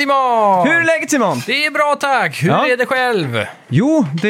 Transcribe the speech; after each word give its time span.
Simon! 0.00 0.66
Hur 0.68 0.74
är 0.80 0.84
läget 0.84 1.10
Simon? 1.10 1.42
Det 1.46 1.66
är 1.66 1.70
bra 1.70 1.96
tack! 2.00 2.42
Hur 2.42 2.48
Ja. 2.48 2.66
är 2.66 2.76
det 2.76 2.86
själv? 2.86 3.44
Jo, 3.68 4.06
det 4.22 4.28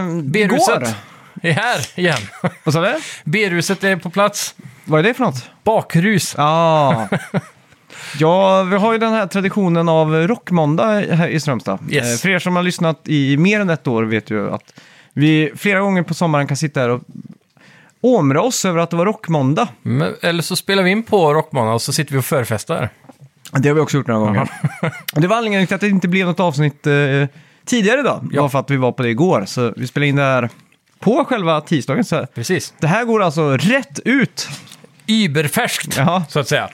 går. 0.00 0.22
B-ruset 0.22 0.96
är 1.42 1.52
här 1.52 1.98
igen. 2.00 2.18
Vad 2.64 2.74
sa 2.74 2.80
du? 2.80 2.94
B-ruset 3.24 3.84
är 3.84 3.96
på 3.96 4.10
plats. 4.10 4.54
Vad 4.84 4.98
är 5.00 5.02
det 5.04 5.14
för 5.14 5.24
något? 5.24 5.50
Bakrus. 5.64 6.34
Ja. 6.38 7.08
ja, 8.18 8.62
vi 8.62 8.76
har 8.76 8.92
ju 8.92 8.98
den 8.98 9.12
här 9.12 9.26
traditionen 9.26 9.88
av 9.88 10.14
rockmåndag 10.14 11.00
här 11.14 11.28
i 11.28 11.40
Strömstad. 11.40 11.78
Yes. 11.90 12.12
Eh, 12.14 12.18
För 12.22 12.28
er 12.28 12.38
som 12.38 12.56
har 12.56 12.62
lyssnat 12.62 13.00
i 13.04 13.36
mer 13.36 13.60
än 13.60 13.70
ett 13.70 13.86
år 13.86 14.02
vet 14.02 14.30
ju 14.30 14.50
att 14.54 14.74
vi 15.12 15.52
flera 15.56 15.80
gånger 15.80 16.02
på 16.02 16.14
sommaren 16.14 16.46
kan 16.46 16.56
sitta 16.56 16.80
här 16.80 16.88
och 16.88 17.00
åmra 18.00 18.42
oss 18.42 18.64
över 18.64 18.80
att 18.80 18.90
det 18.90 18.96
var 18.96 19.04
rockmåndag. 19.06 19.68
Men, 19.82 20.14
eller 20.22 20.42
så 20.42 20.56
spelar 20.56 20.82
vi 20.82 20.90
in 20.90 21.02
på 21.02 21.34
Rockmana 21.34 21.72
och 21.74 21.82
så 21.82 21.92
sitter 21.92 22.12
vi 22.12 22.18
och 22.18 22.24
förfestar. 22.24 22.88
Det 23.50 23.68
har 23.68 23.74
vi 23.74 23.80
också 23.80 23.96
gjort 23.96 24.06
några 24.06 24.20
gånger. 24.20 24.48
det 25.12 25.26
var 25.26 25.36
anledningen 25.36 25.66
till 25.66 25.74
att 25.74 25.80
det 25.80 25.88
inte 25.88 26.08
blev 26.08 26.26
något 26.26 26.40
avsnitt 26.40 26.86
eh, 26.86 26.92
tidigare 27.66 28.00
idag. 28.00 28.28
Ja. 28.32 28.42
var 28.42 28.48
för 28.48 28.58
att 28.58 28.70
vi 28.70 28.76
var 28.76 28.92
på 28.92 29.02
det 29.02 29.08
igår. 29.08 29.44
Så 29.46 29.72
vi 29.76 29.86
spelade 29.86 30.08
in 30.08 30.16
det 30.16 30.22
här 30.22 30.48
på 31.00 31.24
själva 31.24 31.60
tisdagen. 31.60 32.04
Så 32.04 32.26
Precis. 32.34 32.74
det 32.80 32.86
här 32.86 33.04
går 33.04 33.22
alltså 33.22 33.56
rätt 33.56 34.00
ut. 34.04 34.48
Überfärskt, 35.06 35.96
Ja. 35.96 36.24
så 36.28 36.40
att 36.40 36.48
säga. 36.48 36.68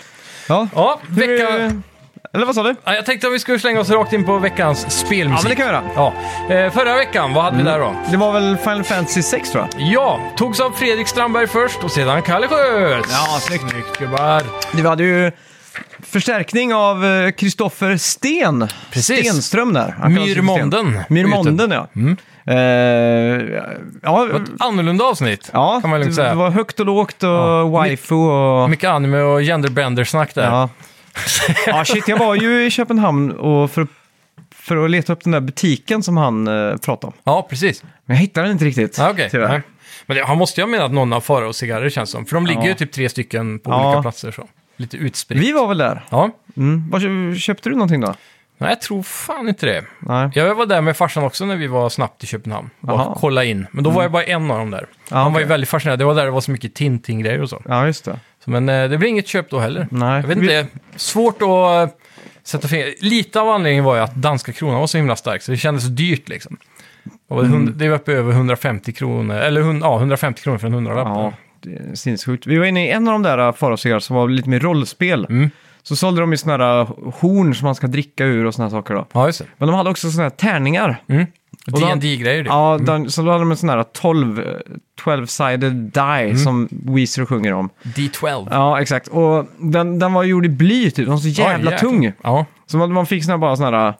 Ja, 0.48 0.68
Ja, 0.74 1.00
Hur, 1.08 1.14
vecka... 1.38 1.58
eh, 1.58 1.72
Eller 2.32 2.46
vad 2.46 2.54
sa 2.54 2.62
du? 2.62 2.74
Ja, 2.84 2.94
jag 2.94 3.06
tänkte 3.06 3.26
att 3.26 3.32
vi 3.32 3.38
skulle 3.38 3.58
slänga 3.58 3.80
oss 3.80 3.90
rakt 3.90 4.12
in 4.12 4.24
på 4.24 4.38
veckans 4.38 4.90
spelmusik. 4.98 5.38
Ja, 5.38 5.48
men 5.48 5.50
det 5.50 5.56
kan 5.56 5.66
vi 5.66 5.72
göra. 5.72 6.12
Ja. 6.48 6.54
Eh, 6.54 6.72
förra 6.72 6.94
veckan, 6.94 7.34
vad 7.34 7.44
hade 7.44 7.56
vi 7.56 7.62
där 7.62 7.78
då? 7.78 7.94
Det 8.10 8.16
var 8.16 8.32
väl 8.32 8.56
Final 8.56 8.84
Fantasy 8.84 9.22
6 9.22 9.50
tror 9.50 9.68
jag. 9.76 9.82
Ja, 9.92 10.20
togs 10.36 10.60
av 10.60 10.70
Fredrik 10.70 11.08
Strandberg 11.08 11.46
först 11.46 11.84
och 11.84 11.90
sedan 11.90 12.22
Kalle 12.22 12.48
Skötz. 12.48 13.08
Ja, 13.12 13.38
snyggt. 13.40 13.70
Snyggt 13.70 13.98
gubbar. 13.98 14.42
Vi 14.76 14.88
hade 14.88 15.04
ju 15.04 15.32
förstärkning 16.00 16.74
av 16.74 17.04
eh, 17.04 17.30
Kristoffer 17.30 17.96
Sten. 17.96 18.68
Precis. 18.92 19.18
Stenström 19.28 19.72
där. 19.72 20.08
Myrmonden. 20.08 21.00
Myrmonden, 21.08 21.70
ja. 21.70 21.88
Eh, 22.46 22.56
ja, 24.02 24.28
Annorlunda 24.58 25.04
avsnitt, 25.04 25.50
ja 25.52 25.78
kan 25.80 25.90
man 25.90 26.00
lugnt 26.00 26.10
det, 26.12 26.16
säga. 26.16 26.28
det 26.28 26.34
var 26.34 26.50
högt 26.50 26.80
och 26.80 26.86
lågt 26.86 27.22
och 27.22 27.28
Ja. 27.28 27.64
waifu 27.68 28.14
och... 28.14 28.70
Mycket 28.70 28.90
anime 28.90 29.20
och 29.20 29.40
genderbender-snack 29.40 30.34
där. 30.34 30.44
Ja. 30.44 30.68
ja, 31.66 31.84
shit, 31.84 32.08
jag 32.08 32.18
var 32.18 32.34
ju 32.34 32.66
i 32.66 32.70
Köpenhamn 32.70 33.30
och 33.32 33.70
för, 33.70 33.86
för 34.54 34.84
att 34.84 34.90
leta 34.90 35.12
upp 35.12 35.24
den 35.24 35.32
där 35.32 35.40
butiken 35.40 36.02
som 36.02 36.16
han 36.16 36.48
eh, 36.48 36.76
pratade 36.76 37.06
om. 37.06 37.12
Ja, 37.24 37.46
precis. 37.50 37.82
Men 38.04 38.16
jag 38.16 38.20
hittade 38.20 38.46
den 38.46 38.52
inte 38.52 38.64
riktigt, 38.64 38.98
Ja, 38.98 39.10
okej. 39.10 39.28
tyvärr. 39.30 39.48
Nej. 39.48 39.62
Men 40.06 40.16
det, 40.16 40.24
han 40.24 40.38
måste 40.38 40.60
ju 40.60 40.64
ha 40.64 40.70
menat 40.70 40.92
någon 40.92 41.12
av 41.12 41.20
Farao 41.20 41.52
cigarrer 41.52 41.90
känns 41.90 42.10
som. 42.10 42.26
För 42.26 42.34
de 42.34 42.46
ligger 42.46 42.60
Ja. 42.62 42.68
ju 42.68 42.74
typ 42.74 42.92
tre 42.92 43.08
stycken 43.08 43.58
på 43.58 43.70
olika 43.70 44.02
platser. 44.02 44.30
Så. 44.30 44.48
Lite 44.78 44.96
utspritt. 44.96 45.38
Vi 45.40 45.52
var 45.52 45.68
väl 45.68 45.78
där. 45.78 46.04
Ja. 46.10 46.30
Mm. 46.56 46.92
Kö- 47.32 47.38
köpte 47.38 47.68
du 47.68 47.74
någonting 47.74 48.00
då? 48.00 48.14
Nej, 48.60 48.70
jag 48.70 48.80
tror 48.80 49.02
fan 49.02 49.48
inte 49.48 49.66
det. 49.66 49.84
Nej. 50.00 50.30
Jag 50.34 50.54
var 50.54 50.66
där 50.66 50.80
med 50.80 50.96
farsan 50.96 51.24
också 51.24 51.44
när 51.44 51.56
vi 51.56 51.66
var 51.66 51.88
snabbt 51.88 52.24
i 52.24 52.26
Köpenhamn. 52.26 52.70
Och 52.80 53.16
kolla 53.16 53.44
in. 53.44 53.66
Men 53.70 53.84
då 53.84 53.90
var 53.90 54.02
jag 54.02 54.12
bara 54.12 54.24
en 54.24 54.50
av 54.50 54.58
dem 54.58 54.70
där. 54.70 54.86
Ja, 55.10 55.16
Han 55.16 55.32
var 55.32 55.40
ju 55.40 55.46
väldigt 55.46 55.68
fascinerad. 55.70 55.98
Det 55.98 56.04
var 56.04 56.14
där 56.14 56.24
det 56.24 56.30
var 56.30 56.40
så 56.40 56.50
mycket 56.50 56.74
Tintin-grejer 56.74 57.42
och 57.42 57.48
så. 57.50 57.62
Ja, 57.68 57.86
just 57.86 58.04
det. 58.04 58.20
så 58.44 58.50
men 58.50 58.68
eh, 58.68 58.88
det 58.90 58.98
blir 58.98 59.08
inget 59.08 59.28
köp 59.28 59.50
då 59.50 59.58
heller. 59.58 59.88
Nej. 59.90 60.20
Jag 60.20 60.28
vet 60.28 60.38
Vi- 60.38 60.58
inte. 60.60 60.78
Svårt 60.96 61.42
att 61.42 61.48
eh, 61.90 61.96
sätta 62.44 62.68
finger. 62.68 62.94
Lite 63.00 63.40
av 63.40 63.48
anledningen 63.48 63.84
var 63.84 63.96
ju 63.96 64.02
att 64.02 64.14
danska 64.14 64.52
kronan 64.52 64.80
var 64.80 64.86
så 64.86 64.98
himla 64.98 65.16
stark. 65.16 65.42
Så 65.42 65.50
det 65.50 65.56
kändes 65.56 65.84
så 65.84 65.90
dyrt 65.90 66.28
liksom. 66.28 66.56
Och 67.28 67.42
det 67.42 67.48
var 67.48 67.56
Mm. 67.56 67.78
Det 67.78 67.88
var 67.88 67.96
uppe 67.96 68.12
över 68.12 68.32
150 68.32 68.92
kronor. 68.92 69.36
Eller 69.36 69.60
ja, 69.80 69.96
150 69.98 70.42
kronor 70.42 70.58
för 70.58 70.66
en 70.66 70.72
hundralapp. 70.74 71.06
Ja, 71.08 71.32
det 71.60 71.74
är 71.90 71.94
sinnessjukt. 71.94 72.46
Vi 72.46 72.56
var 72.58 72.64
inne 72.66 72.86
i 72.86 72.90
en 72.90 73.08
av 73.08 73.12
de 73.12 73.22
där 73.22 73.52
Farao 73.52 74.00
som 74.00 74.16
var 74.16 74.28
lite 74.28 74.48
mer 74.48 74.60
rollspel. 74.60 75.26
Mm. 75.30 75.50
Så 75.82 75.96
sålde 75.96 76.20
de 76.20 76.30
ju 76.32 76.36
såna 76.36 76.52
här 76.56 76.84
horn 77.20 77.54
som 77.54 77.64
man 77.64 77.74
ska 77.74 77.86
dricka 77.86 78.24
ur 78.24 78.44
och 78.46 78.54
såna 78.54 78.64
här 78.68 78.70
saker 78.70 78.94
då. 78.94 79.06
Ja, 79.12 79.26
just 79.26 79.38
det. 79.38 79.44
Men 79.58 79.68
de 79.68 79.74
hade 79.76 79.90
också 79.90 80.10
såna 80.10 80.22
här 80.22 80.30
tärningar. 80.30 81.02
Mm. 81.08 81.26
Och 81.72 81.80
då- 81.80 81.86
D&D-grejer 81.86 82.42
det. 82.42 82.48
Ja, 82.48 82.78
den, 82.82 83.10
så 83.10 83.22
då 83.22 83.28
hade 83.30 83.40
de 83.42 83.50
en 83.50 83.56
sån 83.56 83.68
här 83.68 83.82
12, 83.82 84.40
eh, 84.40 84.44
12-sided 85.04 85.70
die 85.92 86.36
som 86.38 86.68
Weezer 86.70 87.24
sjunger 87.26 87.52
om. 87.54 87.70
D12. 87.82 88.48
Ja, 88.50 88.80
exakt. 88.80 89.08
Och 89.08 89.46
den, 89.58 89.98
den 89.98 90.12
var 90.12 90.22
gjord 90.24 90.46
i 90.46 90.48
bly 90.48 90.90
typ. 90.90 90.96
Den 90.96 91.10
var 91.10 91.16
så 91.16 91.28
jävla 91.28 91.68
Oj, 91.70 91.72
jäklar. 91.74 91.90
tung. 91.90 92.12
Ja, 92.22 92.46
Så 92.66 92.76
man, 92.76 92.92
man 92.92 93.06
fick 93.06 93.24
såna 93.24 93.32
här 93.32 93.38
bara 93.38 93.56
såna 93.56 93.78
här... 93.78 93.94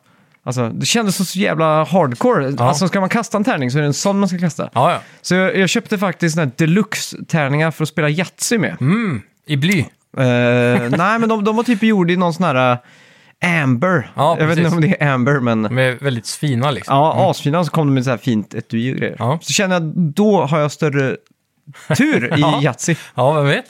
Alltså, 0.48 0.69
det 0.69 0.86
kändes 0.86 1.16
så, 1.16 1.25
så 1.25 1.38
jävla 1.38 1.84
hardcore. 1.84 2.54
Ja. 2.59 2.64
Alltså, 2.69 2.88
ska 2.88 3.00
man 3.00 3.09
kasta 3.09 3.36
en 3.36 3.44
tärning 3.44 3.70
så 3.70 3.78
är 3.78 3.82
det 3.82 3.86
en 3.88 3.94
sån 3.94 4.19
man 4.19 4.28
ska 4.28 4.38
kasta. 4.38 4.70
ja. 4.75 4.92
ja. 4.92 5.00
Så 5.22 5.34
jag, 5.34 5.56
jag 5.56 5.69
köpte 5.69 5.98
faktiskt 5.98 6.34
såna 6.34 6.44
här 6.47 6.53
deluxe-tärningar 6.56 7.70
för 7.70 7.82
att 7.82 7.88
spela 7.88 8.09
Yatzy 8.09 8.59
med. 8.59 8.76
Mm. 8.81 9.22
I 9.47 9.56
bly. 9.56 9.78
Eh, 9.78 9.84
nej, 10.91 11.19
men 11.19 11.28
de, 11.28 11.44
de 11.44 11.56
var 11.56 11.62
typ 11.62 11.82
gjorda 11.82 12.12
i 12.12 12.16
någon 12.16 12.34
sån 12.34 12.44
här 12.44 12.72
uh, 12.72 12.78
amber. 13.62 14.10
Ja, 14.14 14.36
jag 14.41 14.47
vet 14.47 14.59
inte 14.59 14.70
om 14.75 14.81
det 14.81 15.03
är 15.03 15.09
amber, 15.12 15.41
men... 15.41 15.62
De 15.62 15.78
är 15.78 15.92
väldigt 16.00 16.28
fina 16.28 16.70
liksom. 16.70 16.97
Ja, 16.97 17.30
asfina. 17.30 17.65
Så 17.65 17.70
kom 17.70 17.86
de 17.86 17.94
med 17.94 18.04
så 18.04 18.10
här 18.10 18.16
fint 18.19 18.54
etui 18.54 18.92
och 18.92 18.97
grejer. 18.97 19.16
Ja. 19.19 19.38
Så 19.42 19.53
känner 19.53 19.75
jag, 19.75 19.82
då 19.97 20.44
har 20.44 20.60
jag 20.60 20.72
större 20.72 21.16
tur 21.97 22.34
i 22.38 22.41
Ja. 22.41 22.60
Yatzy. 22.62 22.94
Ja, 23.15 23.32
vem 23.32 23.47
vet? 23.47 23.66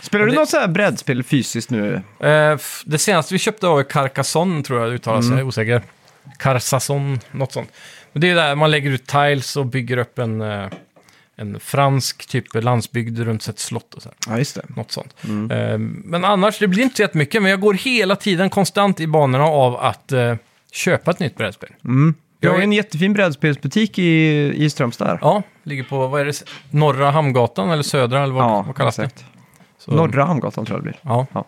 Spelar 0.00 0.24
du 0.24 0.30
det- 0.32 0.38
något 0.38 0.48
så 0.48 0.58
här 0.58 0.68
brädspel 0.68 1.22
fysiskt 1.22 1.70
nu? 1.70 1.94
Eh, 2.20 2.58
det 2.84 2.98
senaste 2.98 3.34
vi 3.34 3.38
köpte 3.38 3.66
var 3.66 3.82
Carcassonne, 3.82 4.62
tror 4.62 4.80
jag 4.80 4.88
det 4.90 4.94
uttalas, 4.94 5.24
Mm. 5.24 5.38
jag 5.38 5.44
är 5.44 5.48
osäker. 5.48 5.82
Carcassonne, 6.38 7.18
något 7.30 7.52
sånt. 7.52 7.70
Men 8.12 8.20
det 8.20 8.30
är 8.30 8.34
där 8.34 8.54
man 8.54 8.70
lägger 8.70 8.90
ut 8.90 9.06
tiles 9.06 9.56
och 9.56 9.66
bygger 9.66 9.96
upp 9.96 10.18
en, 10.18 10.40
eh, 10.40 10.66
en 11.36 11.60
fransk 11.60 12.26
typ 12.26 12.54
landsbygd 12.54 13.18
runt 13.18 13.48
ett 13.48 13.58
slott 13.58 13.94
och 13.94 14.02
så 14.02 14.08
här. 14.08 14.32
Ja, 14.32 14.38
just 14.38 14.54
det. 14.54 14.62
Något 14.76 14.92
sånt. 14.92 15.14
Mm. 15.24 15.50
Eh, 15.50 15.78
men 16.04 16.24
annars, 16.24 16.58
det 16.58 16.68
blir 16.68 16.82
inte 16.82 16.96
så 16.96 17.02
jättemycket, 17.02 17.42
men 17.42 17.50
jag 17.50 17.60
går 17.60 17.74
hela 17.74 18.16
tiden 18.16 18.50
konstant 18.50 19.00
i 19.00 19.06
banorna 19.06 19.44
av 19.44 19.76
att 19.76 20.12
eh, 20.12 20.34
köpa 20.72 21.10
ett 21.10 21.18
nytt 21.18 21.36
brädspel. 21.36 21.70
Mm. 21.84 22.14
Vi 22.40 22.48
har 22.48 22.56
ju 22.56 22.62
en 22.62 22.72
jättefin 22.72 23.12
brädspelsbutik 23.12 23.98
i, 23.98 24.52
i 24.64 24.70
Strömstad. 24.70 25.08
här. 25.08 25.18
Ja, 25.22 25.42
ligger 25.62 25.84
på, 25.84 26.06
vad 26.06 26.20
är 26.20 26.24
det, 26.24 26.44
Norra 26.70 27.10
Hamngatan 27.10 27.70
eller 27.70 27.82
Södra 27.82 28.22
eller 28.22 28.34
vad, 28.34 28.66
vad 28.66 28.76
kallas 28.76 28.96
det? 28.96 29.10
Så, 29.78 29.90
Norra 29.90 30.24
Hamngatan 30.24 30.66
tror 30.66 30.78
jag 30.78 30.80
det 30.80 30.90
blir. 30.90 30.98
Ja. 31.02 31.26
Ja. 31.32 31.44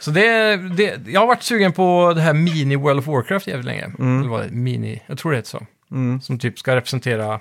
Så 0.00 0.10
det, 0.10 0.56
det, 0.56 1.00
jag 1.06 1.20
har 1.20 1.26
varit 1.26 1.42
sugen 1.42 1.72
på 1.72 2.12
det 2.16 2.20
här 2.20 2.34
Mini 2.34 2.76
World 2.76 2.98
of 2.98 3.06
Warcraft 3.06 3.46
jävligt 3.46 3.66
länge. 3.66 3.84
Mm. 3.98 4.18
Eller 4.20 4.28
vad 4.30 4.40
är 4.40 4.44
det? 4.48 4.54
Mini, 4.54 5.02
jag 5.06 5.18
tror 5.18 5.32
det 5.32 5.38
heter 5.38 5.48
så. 5.50 5.66
Mm. 5.90 6.20
Som 6.20 6.38
typ 6.38 6.58
ska 6.58 6.76
representera, 6.76 7.40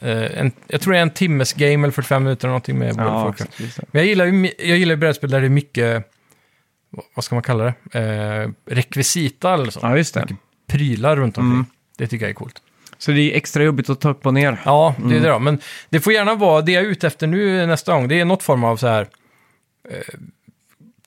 eh, 0.00 0.38
en, 0.40 0.52
jag 0.66 0.80
tror 0.80 0.92
det 0.92 0.98
är 0.98 1.02
en 1.02 1.10
timmes 1.10 1.52
game 1.52 1.84
eller 1.86 1.90
45 1.92 2.24
minuter 2.24 2.46
eller 2.48 2.50
någonting 2.52 2.78
med 2.78 2.94
World 2.96 3.08
of 3.10 3.14
Ja, 3.14 3.24
Warcraft. 3.24 3.60
just 3.60 3.76
det. 3.76 3.84
Men 3.90 4.00
jag 4.00 4.08
gillar 4.08 4.24
ju 4.26 4.50
jag 4.58 4.78
gillar 4.78 4.92
ju 4.94 4.96
brädspel 5.00 5.30
där 5.30 5.40
det 5.40 5.46
är 5.46 5.50
mycket, 5.50 6.10
vad- 7.14 7.24
ska 7.24 7.34
man 7.34 7.42
kalla 7.42 7.64
det? 7.92 7.98
Eh, 8.00 8.50
rekvisita 8.74 9.54
eller 9.54 9.70
så. 9.70 9.78
ja, 9.82 9.96
just 9.96 10.14
det. 10.14 10.20
Mycket 10.20 10.36
prylar 10.66 11.16
runt 11.16 11.38
omkring. 11.38 11.52
Mm. 11.52 11.66
Det 11.98 12.06
tycker 12.06 12.24
jag 12.24 12.30
är 12.30 12.34
coolt. 12.34 12.62
Så 12.98 13.10
det 13.12 13.20
är 13.32 13.36
extra 13.36 13.62
jobbigt 13.62 13.90
att 13.90 14.00
ta 14.00 14.10
upp 14.10 14.26
och 14.26 14.34
ner. 14.34 14.60
Ja, 14.64 14.94
det 14.98 15.02
är 15.04 15.06
Mm. 15.10 15.22
det 15.22 15.28
då. 15.28 15.38
Men 15.38 15.58
det 15.90 16.00
får 16.00 16.12
gärna 16.12 16.34
vara, 16.34 16.60
det 16.62 16.72
jag 16.72 16.84
är 16.84 16.88
ute 16.88 17.06
efter 17.06 17.26
nu 17.26 17.66
nästa 17.66 17.92
gång, 17.94 18.08
det 18.08 18.20
är 18.20 18.24
något 18.24 18.42
form 18.42 18.64
av 18.64 18.76
så 18.76 18.86
här 18.86 19.06
eh, 19.90 19.96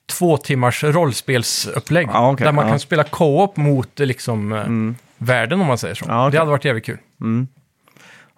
två 0.06 0.36
timmars 0.36 0.84
rollspelsupplägg. 0.84 2.08
Ja, 2.12 2.32
okej, 2.32 2.44
där 2.44 2.52
man 2.52 2.64
ja. 2.64 2.70
kan 2.70 2.80
spela 2.80 3.04
co-op 3.04 3.56
mot 3.56 3.98
liksom 3.98 4.52
eh, 4.52 4.58
Mm. 4.60 4.94
världen 5.18 5.60
om 5.60 5.66
man 5.66 5.78
säger 5.78 5.94
så. 5.94 6.04
Ja, 6.08 6.22
okej. 6.26 6.32
Det 6.32 6.38
hade 6.38 6.50
varit 6.50 6.64
jävligt 6.64 6.84
kul. 6.84 6.98
Mm. 7.20 7.48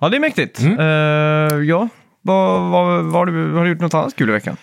Ja, 0.00 0.08
det 0.08 0.16
är 0.16 0.20
mäktigt. 0.20 0.60
Mm. 0.60 0.78
Eh, 0.78 1.58
ja, 1.68 1.88
vad, 2.22 2.60
vad, 2.70 3.04
vad 3.04 3.12
har, 3.12 3.26
du, 3.26 3.52
har 3.52 3.64
du 3.64 3.70
gjort 3.70 3.80
något 3.80 3.94
annat 3.94 4.16
kul 4.16 4.28
i 4.28 4.32
veckan? 4.32 4.56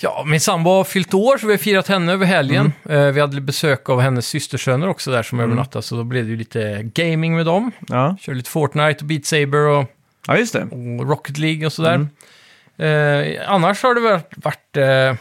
Ja, 0.00 0.24
min 0.26 0.40
sambo 0.40 0.70
har 0.70 0.84
fyllt 0.84 1.14
år 1.14 1.38
så 1.38 1.46
vi 1.46 1.52
har 1.52 1.58
firat 1.58 1.88
henne 1.88 2.12
över 2.12 2.26
helgen. 2.26 2.72
Mm. 2.84 3.06
Eh, 3.06 3.12
vi 3.12 3.20
hade 3.20 3.40
besök 3.40 3.88
av 3.88 4.00
hennes 4.00 4.26
systersöner 4.26 4.88
också 4.88 5.10
där 5.10 5.22
som 5.22 5.40
övernattade, 5.40 5.82
så 5.82 5.96
då 5.96 6.04
blev 6.04 6.24
det 6.24 6.30
ju 6.30 6.36
lite 6.36 6.82
gaming 6.94 7.36
med 7.36 7.46
dem. 7.46 7.72
Ja, 7.88 8.16
Körde 8.20 8.36
lite 8.36 8.50
Fortnite 8.50 8.98
och 9.00 9.06
Beat 9.06 9.24
Saber 9.24 9.58
och, 9.58 9.84
ja 10.26 10.36
just 10.36 10.52
det. 10.52 10.62
och 11.00 11.08
Rocket 11.08 11.38
League 11.38 11.66
och 11.66 11.72
sådär. 11.72 11.94
Mm. 11.94 13.36
Eh, 13.36 13.52
annars 13.52 13.82
har 13.82 13.94
det 13.94 14.00
varit, 14.00 14.32
varit 14.36 14.76
eh, 14.76 15.14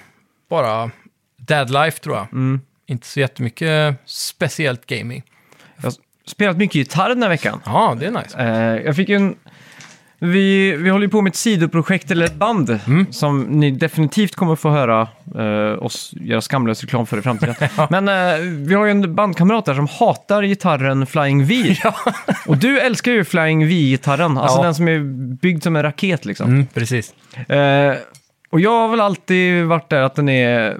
bara 0.50 0.92
Dad 1.48 1.70
Life 1.70 2.00
tror 2.00 2.16
jag. 2.16 2.28
Mm. 2.34 2.62
Inte 2.88 3.08
så 3.08 3.20
jättemycket 3.20 3.96
speciellt 4.06 4.86
gaming. 4.86 5.24
Jag 5.78 5.84
har 5.84 5.94
spelat 6.28 6.58
mycket 6.58 6.76
gitarr 6.76 7.10
den 7.10 7.22
här 7.24 7.30
veckan. 7.30 7.62
Ja, 7.66 7.96
det 8.00 8.06
är 8.06 8.12
nice. 8.12 8.38
Eh, 8.40 8.86
jag 8.86 8.96
fick 8.96 9.10
en... 9.10 9.36
Vi, 10.20 10.72
vi 10.76 10.90
håller 10.90 11.06
ju 11.06 11.10
på 11.12 11.22
med 11.22 11.30
ett 11.30 11.36
sidoprojekt 11.36 12.12
eller 12.12 12.26
ett 12.26 12.36
band 12.36 12.80
Mm. 12.88 13.06
som 13.12 13.42
ni 13.44 13.72
definitivt 13.72 14.36
kommer 14.36 14.56
få 14.56 14.70
höra 14.70 15.08
eh, 15.38 15.84
oss 15.84 16.14
göra 16.22 16.42
skamlös 16.42 16.82
reklam 16.82 17.06
för 17.06 17.18
i 17.18 17.22
framtiden. 17.22 17.56
Men 17.90 18.08
eh, 18.08 18.40
vi 18.68 18.74
har 18.76 18.86
ju 18.86 18.92
en 18.92 19.16
bandkamrat 19.16 19.66
där 19.66 19.74
som 19.74 19.88
hatar 19.88 20.44
gitarren 20.44 21.06
Flying 21.06 21.46
V. 21.46 21.76
Och 22.46 22.58
du 22.58 22.80
älskar 22.80 23.12
ju 23.12 23.24
Flying 23.24 23.68
V-gitarren, 23.68 24.38
alltså 24.38 24.58
Ja. 24.60 24.64
den 24.64 24.76
som 24.76 24.88
är 24.88 25.00
byggd 25.36 25.64
som 25.64 25.76
en 25.76 25.84
raket 25.84 26.26
liksom. 26.26 26.50
Mm, 26.50 26.68
precis. 26.68 27.14
Eh, 27.50 27.94
och 28.50 28.60
jag 28.60 28.72
har 28.72 28.88
väl 28.88 29.02
alltid 29.02 29.66
varit 29.66 29.90
där 29.90 30.02
att 30.02 30.16
den 30.16 30.30
är, 30.30 30.78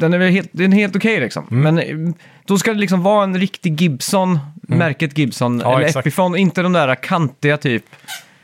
den 0.00 0.14
är 0.14 0.18
väl 0.18 0.28
helt, 0.32 0.48
den 0.52 0.72
är 0.72 0.76
helt 0.76 0.96
okej 0.96 1.20
liksom. 1.20 1.46
Mm. 1.50 1.74
Men 1.74 2.06
eh, 2.08 2.14
då 2.44 2.58
ska 2.58 2.72
det 2.72 2.78
liksom 2.80 3.02
vara 3.02 3.24
en 3.24 3.38
riktig 3.38 3.80
Gibson, 3.80 4.38
märket 4.62 5.18
Gibson, 5.18 5.60
Ja, 5.64 5.76
eller 5.76 5.86
exakt. 5.86 6.06
Epiphone, 6.06 6.38
inte 6.38 6.62
de 6.62 6.72
där 6.72 6.94
kantiga 6.94 7.56
typ. 7.56 7.84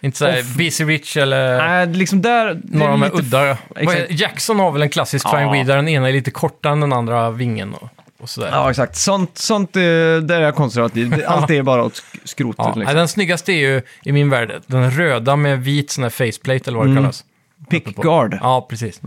Inte 0.01 0.19
såhär. 0.19 0.43
BC 0.59 0.85
Rich 0.85 1.17
eller 1.17 1.59
Nej, 1.69 1.87
liksom 1.87 2.23
där... 2.23 2.55
det 2.55 2.79
några 2.79 2.91
är 2.91 2.95
av 2.95 3.01
de 3.01 3.05
lite- 3.07 3.19
udda. 3.19 3.39
Vad 3.39 3.49
är- 3.49 3.83
Exakt. 4.03 4.21
Jackson 4.21 4.59
har 4.59 4.71
väl 4.73 4.83
en 4.83 4.89
klassisk 4.89 5.27
Ja. 5.27 5.31
Flying 5.31 5.53
Wii 5.53 5.65
där 5.65 5.77
den 5.77 5.89
ena 5.89 6.09
är 6.09 6.13
lite 6.13 6.31
kortare 6.31 6.73
än 6.73 6.81
den 6.81 6.93
andra 6.93 7.31
vingen 7.31 7.75
och, 7.75 7.89
och 8.21 8.29
sådär. 8.31 8.49
Ja, 8.53 8.71
exakt. 8.71 8.97
Sånt, 8.97 9.39
sånt 9.39 9.77
eh, 9.77 9.81
där 9.83 10.31
är 10.31 10.41
jag 10.41 10.55
konservativ. 10.55 11.11
Det- 11.11 11.27
Allt 11.29 11.51
är 11.51 11.63
bara 11.63 11.85
åt 11.85 11.93
sk- 11.95 12.19
skrotet 12.25 12.59
Ja, 12.59 12.69
nej, 12.69 12.79
liksom. 12.79 12.97
Den 12.97 13.09
snyggaste 13.09 13.53
är 13.53 13.57
ju 13.57 13.83
i 14.05 14.13
min 14.13 14.31
värld 14.31 14.53
den 14.67 14.91
röda 14.91 15.37
med 15.37 15.63
vit 15.65 15.91
sån 15.91 16.03
här 16.05 16.11
faceplate 16.11 16.71
eller 16.71 16.79
vad 16.79 16.87
det 16.87 16.91
Mm. 16.91 17.03
kallas. 17.05 17.25
Pickguard. 17.71 18.39
Ja, 18.43 18.67
precis. 18.71 19.01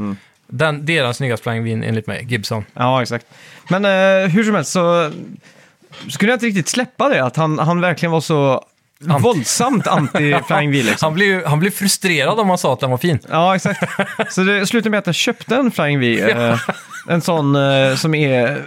Den, 0.50 0.86
det 0.86 0.98
är 0.98 1.04
den 1.04 1.13
snyggaste 1.13 1.44
Flying 1.44 1.84
enligt 1.84 2.07
mig, 2.07 2.25
Gibson. 2.30 2.66
Ja, 2.74 3.01
exakt. 3.01 3.25
Men 3.69 3.86
eh, 3.86 4.30
hur 4.30 4.44
som 4.44 4.56
helst 4.56 4.72
så 4.72 5.12
skulle 6.10 6.31
jag 6.31 6.36
inte 6.36 6.46
riktigt 6.46 6.68
släppa 6.68 7.10
det, 7.10 7.24
att 7.24 7.36
han, 7.36 7.60
han 7.60 7.81
verkligen 7.81 8.12
var 8.12 8.22
så 8.22 8.66
Anti. 9.07 9.24
våldsamt 9.24 9.88
anti-Flying 9.88 10.72
V 10.72 10.84
liksom. 10.84 11.06
Han 11.07 11.13
blev, 11.13 11.46
han 11.46 11.60
blev 11.60 11.72
frustrerad 11.72 12.40
om 12.40 12.48
man 12.48 12.57
sa 12.57 12.74
att 12.74 12.80
den 12.80 12.90
var 12.92 12.98
fin. 12.98 13.19
Ja, 13.30 13.56
exakt. 13.56 13.84
Så 14.30 14.42
det 14.44 14.66
slutade 14.68 14.90
med 14.90 14.98
att 15.00 15.06
jag 15.06 15.16
köpte 15.16 15.56
en 15.56 15.72
Flying 15.72 16.00
V. 16.00 16.22
Eh, 16.40 16.60
en 17.16 17.22
sån 17.22 17.56
eh, 17.56 17.96
som 17.96 18.16
är 18.16 18.63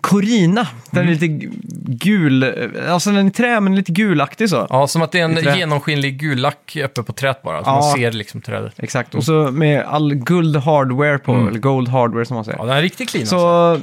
Corina. 0.00 0.66
Den 0.90 1.02
Mm. 1.02 1.08
är 1.08 1.12
lite 1.20 1.26
g- 1.26 1.48
gul, 1.88 2.54
alltså 2.88 3.10
den 3.10 3.26
är 3.26 3.30
trä 3.30 3.60
men 3.60 3.76
lite 3.76 3.92
gulaktig 3.92 4.48
så. 4.50 4.66
Ja, 4.70 4.86
som 4.86 5.02
att 5.02 5.12
det 5.12 5.20
är 5.20 5.38
I 5.38 5.42
trä. 5.42 5.50
en 5.52 5.58
genomskinlig 5.58 6.20
gul 6.20 6.38
lack 6.38 6.76
uppe 6.84 7.02
på 7.02 7.12
träet 7.12 7.42
bara. 7.42 7.64
Så 7.64 7.70
Ja. 7.70 7.74
man 7.74 7.82
ser 7.92 8.12
liksom 8.12 8.40
trädet. 8.40 8.72
Exakt, 8.78 9.14
och 9.14 9.24
så 9.24 9.32
med 9.50 9.82
all 9.84 10.14
guld 10.14 10.56
hardware 10.56 11.18
på, 11.18 11.32
Mm. 11.32 11.48
eller 11.48 11.58
gold 11.58 11.88
hardware 11.88 12.24
som 12.24 12.34
man 12.34 12.44
säger. 12.44 12.58
Ja, 12.58 12.64
den 12.64 12.76
är 12.76 12.82
riktigt 12.82 13.08
clean 13.10 13.22
alltså. 13.22 13.38
Så 13.38 13.74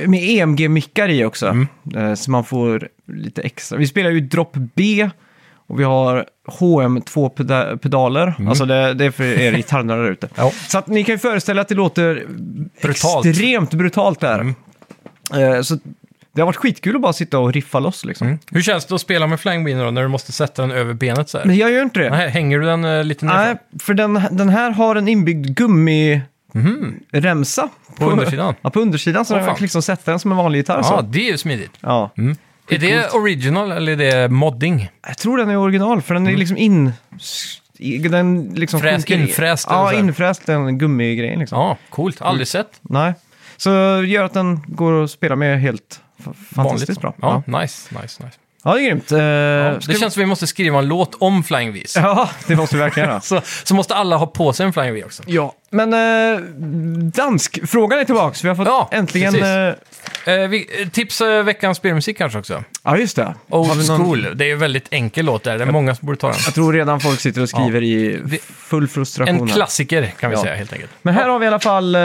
eh, 0.00 0.08
med 0.08 0.22
EMG-mickar 0.22 1.08
i 1.08 1.24
också, 1.24 1.46
Mm. 1.46 1.66
eh, 1.96 2.14
så 2.14 2.30
man 2.30 2.44
får 2.44 2.88
lite 3.06 3.42
extra. 3.42 3.78
Vi 3.78 3.86
spelar 3.86 4.10
ju 4.10 4.20
Drop 4.20 4.52
B 4.74 5.10
och 5.66 5.80
vi 5.80 5.84
har 5.84 6.26
HM2-pedaler. 6.60 8.34
Alltså 8.48 8.64
det, 8.64 8.94
det 8.94 9.04
är 9.04 9.10
för 9.10 9.24
er 9.24 9.52
gitarrnördar 9.52 10.02
där 10.04 10.10
ute. 10.10 10.28
Ja. 10.34 10.52
Så 10.68 10.78
att 10.78 10.86
ni 10.86 11.04
kan 11.04 11.14
ju 11.14 11.18
föreställa 11.18 11.60
att 11.60 11.68
det 11.68 11.74
låter 11.74 12.26
Brutalt. 12.82 13.24
Mm. 13.24 13.30
extremt 13.30 13.74
brutalt 13.74 14.20
där. 14.20 14.54
Eh, 15.34 15.60
Så 15.62 15.78
det 16.34 16.40
har 16.40 16.46
varit 16.46 16.56
skitkul 16.56 16.96
att 16.96 17.02
bara 17.02 17.12
sitta 17.12 17.38
och 17.38 17.52
riffa 17.52 17.78
loss 17.80 18.04
liksom. 18.04 18.26
Mm. 18.26 18.38
Hur 18.50 18.62
känns 18.62 18.86
det 18.86 18.94
att 18.94 19.00
spela 19.00 19.26
med 19.26 19.40
Flying 19.40 19.78
då, 19.78 19.90
när 19.90 20.02
du 20.02 20.08
måste 20.08 20.32
sätta 20.32 20.62
den 20.62 20.70
över 20.70 20.94
benet 20.94 21.28
så 21.28 21.38
här? 21.38 21.44
Men 21.44 21.56
jag 21.56 21.70
gör 21.72 21.82
inte 21.82 22.00
det. 22.00 22.10
Nej, 22.10 22.28
hänger 22.30 22.58
du 22.58 22.64
den 22.66 22.84
eh, 22.84 23.04
lite 23.04 23.24
Nej, 23.26 23.36
nerifrån? 23.36 23.58
för 23.80 23.94
den, 23.94 24.22
den 24.30 24.48
här 24.48 24.70
har 24.70 24.96
en 24.96 25.08
inbyggd 25.08 25.46
gummiremsa. 25.56 27.68
På 27.98 28.10
undersidan? 28.10 28.54
Ja, 28.62 28.70
på 28.70 28.80
undersidan. 28.80 29.24
Så 29.24 29.34
Åh, 29.34 29.40
jag 29.40 29.48
kan 29.48 29.56
liksom 29.62 29.82
sätta 29.82 30.10
den 30.10 30.20
som 30.20 30.30
en 30.30 30.36
vanlig 30.38 30.58
gitarr. 30.58 30.76
Ja, 30.76 30.82
så. 30.82 31.00
det 31.00 31.28
är 31.28 31.32
ju 31.32 31.38
smidigt. 31.38 31.72
Ja. 31.80 32.10
Är 32.68 32.78
det 32.78 33.08
original 33.10 33.72
eller 33.72 33.92
är 33.92 33.96
det 34.20 34.28
modding? 34.28 34.90
Jag 35.06 35.18
tror 35.18 35.38
den 35.38 35.50
är 35.50 35.56
original, 35.56 36.02
för 36.02 36.14
den 36.14 36.26
är 36.26 36.36
liksom 36.36 36.56
in... 36.56 36.92
Den 38.10 38.54
liksom 38.54 38.80
Mm. 38.80 38.90
Fräs- 38.90 38.96
sjunker 38.96 39.16
i- 39.18 39.20
infräst 39.20 39.66
eller 39.68 39.76
Ja, 39.78 39.88
så 39.90 39.94
här. 39.96 39.98
infräst, 39.98 40.46
den 40.46 40.78
gummigrejen 40.78 41.38
liksom. 41.40 41.58
Ja, 41.58 41.76
coolt. 41.90 42.22
Aldrig 42.22 42.48
sett. 42.48 42.68
Nej. 42.82 43.14
Så 43.56 43.70
gör 44.06 44.24
att 44.24 44.34
den 44.34 44.60
går 44.66 45.04
att 45.04 45.10
spela 45.10 45.36
med 45.36 45.60
helt 45.60 46.00
f- 46.18 46.26
fantastiskt 46.54 47.00
bra. 47.00 47.14
Ja, 47.22 47.42
Ja. 47.46 47.60
nice, 47.60 47.94
nice, 48.02 48.24
nice. 48.24 48.38
Ja, 48.64 48.74
det 48.74 48.80
är 48.80 48.84
grymt. 48.86 49.12
Eh, 49.12 49.88
det 49.92 49.98
känns 50.00 50.14
som 50.14 50.20
vi 50.20 50.26
måste 50.26 50.46
skriva 50.46 50.78
en 50.78 50.88
låt 50.88 51.14
om 51.18 51.44
Flying 51.44 51.72
Vis. 51.72 51.96
Ja, 51.96 52.30
det 52.46 52.56
måste 52.56 52.76
vi 52.76 52.82
verkligen 52.82 53.08
göra. 53.08 53.20
Så, 53.32 53.40
så 53.64 53.74
måste 53.74 53.94
alla 53.94 54.16
ha 54.16 54.26
på 54.26 54.52
sig 54.52 54.66
en 54.66 54.72
Flying 54.72 54.94
V 54.94 55.04
också. 55.04 55.22
ja, 55.26 55.52
men 55.70 55.92
eh, 55.92 56.40
dansk-frågan 57.14 57.98
är 57.98 58.04
tillbaka. 58.04 58.36
Vi 58.42 58.48
har 58.48 58.56
fått 58.56 58.66
Ja, 58.66 58.88
äntligen... 58.92 59.32
precis. 59.32 59.46
Eh, 59.48 59.74
Eh, 60.26 60.48
vi, 60.48 60.66
eh, 60.82 60.88
tips 60.88 61.20
eh, 61.20 61.42
veckans 61.44 61.76
spelmusik 61.78 62.18
kanske 62.18 62.38
också. 62.38 62.64
ja, 62.84 62.96
just 62.96 63.16
det. 63.16 63.34
Har 63.50 63.58
Old 63.58 63.78
vi 63.80 63.88
någon- 63.88 64.04
School. 64.04 64.26
Det 64.34 64.44
är 64.44 64.48
ju 64.48 64.56
väldigt 64.56 64.86
enkel 64.90 65.26
låt 65.26 65.44
där. 65.44 65.58
Det 65.58 65.64
är 65.64 65.70
många 65.70 65.94
som 65.94 66.06
borde 66.06 66.18
ta 66.18 66.26
den. 66.28 66.36
Jag 66.44 66.54
tror 66.54 66.72
redan 66.72 67.00
folk 67.00 67.20
sitter 67.20 67.42
och 67.42 67.48
skriver 67.48 67.82
i 67.82 68.20
full 68.56 68.88
frustration. 68.88 69.34
En 69.40 69.48
här. 69.48 69.54
klassiker 69.54 70.06
kan 70.20 70.30
vi 70.30 70.36
Ja. 70.36 70.42
säga 70.42 70.54
helt 70.54 70.72
enkelt. 70.72 70.90
Men 71.02 71.14
här 71.14 71.28
har 71.28 71.38
vi 71.38 71.44
i 71.44 71.48
alla 71.48 71.60
fall 71.60 71.94
eh, 71.94 72.00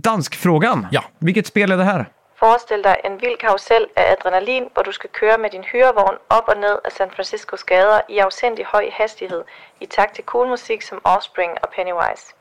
danskfrågan. 0.00 0.86
Ja. 0.90 1.04
Vilket 1.18 1.46
spel 1.46 1.72
är 1.72 1.76
det 1.76 1.84
här? 1.84 2.06
Forestil 2.42 2.84
dig 2.84 2.96
en 3.04 3.20
vild 3.20 3.38
karusel 3.38 3.88
af 3.96 4.12
adrenalin, 4.12 4.70
hvor 4.72 4.82
du 4.82 4.92
skal 4.92 5.10
køre 5.10 5.38
med 5.38 5.50
din 5.50 5.64
hyrevogn 5.64 6.18
op 6.30 6.48
og 6.48 6.56
ned 6.56 6.78
af 6.84 6.92
San 6.92 7.10
Franciscos 7.10 7.64
gader 7.64 8.00
i 8.08 8.18
afsindig 8.18 8.64
høj 8.64 8.90
hastighed, 8.90 9.44
i 9.80 9.86
takt 9.86 10.14
til 10.14 10.24
cool 10.24 10.48
musik 10.48 10.82
som 10.82 11.00
Offspring 11.04 11.58
og 11.62 11.68
Pennywise. 11.68 12.34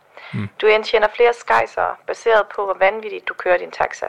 Du 0.62 0.68
indtjener 0.68 1.08
flere 1.08 1.34
skejser, 1.34 1.98
baseret 2.08 2.48
på 2.56 2.66
hvor 2.66 2.74
vanvittigt 2.74 3.28
du 3.28 3.34
kører 3.34 3.58
din 3.58 3.72
taxa. 3.72 4.08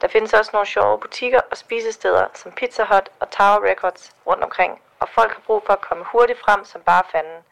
Der 0.00 0.08
findes 0.08 0.34
også 0.34 0.50
nogle 0.52 0.66
sjove 0.66 0.98
butikker 0.98 1.40
og 1.50 1.56
spisesteder 1.56 2.26
som 2.34 2.52
Pizza 2.52 2.84
Hut 2.84 3.08
og 3.20 3.30
Tower 3.30 3.70
Records 3.70 4.12
rundt 4.26 4.44
omkring, 4.44 4.80
og 5.00 5.08
folk 5.08 5.32
har 5.32 5.42
brug 5.46 5.62
for 5.66 5.72
at 5.72 5.80
komme 5.80 6.04
hurtigt 6.04 6.40
frem 6.40 6.64
som 6.64 6.80
bare 6.80 7.02
fanden. 7.12 7.42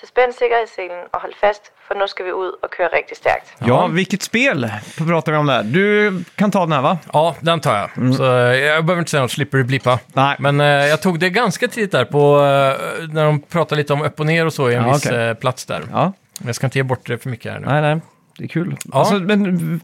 Så 0.00 0.06
spænd 0.06 0.32
sikkerhedsselen 0.32 1.00
og 1.12 1.20
hold 1.20 1.32
fast, 1.40 1.62
for 1.88 1.94
nu 1.94 2.06
skal 2.06 2.24
vi 2.26 2.32
ud 2.32 2.52
og 2.62 2.70
køre 2.70 2.88
rigtig 2.98 3.16
stærkt. 3.16 3.54
Ja, 3.66 3.86
vilket 3.86 4.22
spel 4.22 4.70
pratar 4.98 5.32
vi 5.32 5.38
om 5.38 5.46
där? 5.46 5.62
Du 5.62 6.24
kan 6.36 6.50
ta 6.50 6.60
den 6.60 6.72
här 6.72 6.80
va? 6.82 6.98
Ja, 7.12 7.34
den 7.40 7.60
tar 7.60 7.76
jag. 7.78 8.14
Så, 8.16 8.24
eh, 8.24 8.56
jag 8.56 8.84
behöver 8.84 8.98
inte 9.00 9.10
säga 9.10 9.20
något, 9.22 9.30
slipper 9.30 9.58
du 9.58 9.64
blippa. 9.64 9.98
Nej. 10.14 10.36
Men 10.38 10.60
eh, 10.60 10.66
jag 10.66 11.02
tog 11.02 11.18
det 11.18 11.30
ganska 11.30 11.68
tidigt 11.68 11.92
där 11.92 12.04
på, 12.04 12.34
eh, 12.36 13.08
när 13.08 13.24
de 13.24 13.40
pratade 13.40 13.76
lite 13.80 13.92
om 13.92 14.02
upp 14.02 14.20
och 14.20 14.26
ner 14.26 14.46
och 14.46 14.52
så 14.52 14.70
i 14.70 14.74
en 14.74 14.82
Ja, 14.86 14.92
viss 14.92 15.06
okej. 15.06 15.28
eh, 15.28 15.34
plats 15.34 15.64
där. 15.66 15.82
Ja, 15.92 16.12
Jag 16.46 16.54
ska 16.54 16.66
inte 16.66 16.78
ge 16.78 16.82
bort 16.82 17.06
det 17.06 17.18
för 17.18 17.30
mycket 17.30 17.52
här 17.52 17.60
nu. 17.60 17.66
nej, 17.66 17.82
nej. 17.82 18.00
Det 18.38 18.44
är 18.44 18.48
kul. 18.48 18.76
Ja. 18.84 18.98
Alltså, 18.98 19.14
men, 19.14 19.80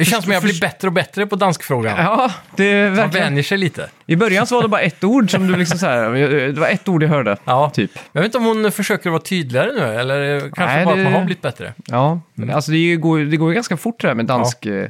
Det 0.00 0.04
känns 0.06 0.24
som 0.24 0.32
jag 0.32 0.42
blir 0.42 0.60
bättre 0.60 0.86
och 0.88 0.92
bättre 0.92 1.26
på 1.26 1.36
danskfrågan. 1.36 1.96
ja, 1.98 2.30
det 2.56 2.64
är 2.64 2.86
Man 2.88 2.96
verkligen... 2.96 3.26
vänjer 3.26 3.42
sig 3.42 3.58
lite. 3.58 3.90
I 4.06 4.16
början 4.16 4.46
så 4.46 4.54
var 4.54 4.62
det 4.62 4.68
bara 4.68 4.80
ett 4.80 5.04
ord 5.04 5.30
som 5.30 5.46
du 5.46 5.56
liksom 5.56 5.78
så 5.78 5.86
här, 5.86 6.10
det 6.52 6.60
var 6.60 6.68
ett 6.68 6.88
ord 6.88 7.02
jag 7.02 7.08
hörde. 7.08 7.36
Ja. 7.44 7.70
Typ. 7.74 7.90
Jag 8.12 8.20
vet 8.20 8.26
inte 8.26 8.38
om 8.38 8.44
hon 8.44 8.72
försöker 8.72 9.10
vara 9.10 9.22
tydligare 9.22 9.72
nu, 9.72 10.00
eller 10.00 10.40
kanske 10.40 10.64
Nej, 10.64 10.84
bara 10.84 10.94
det- 10.94 11.00
att 11.00 11.04
man 11.04 11.12
har 11.20 11.24
blivit 11.24 11.42
bättre. 11.42 11.74
Ja, 11.86 12.20
alltså 12.52 12.70
det 12.72 12.96
går, 12.96 13.18
det 13.18 13.36
går 13.36 13.48
ju 13.48 13.54
ganska 13.54 13.76
fort 13.76 14.00
det 14.00 14.08
här 14.08 14.14
med 14.14 14.26
dansk, 14.26 14.66
eh, 14.66 14.86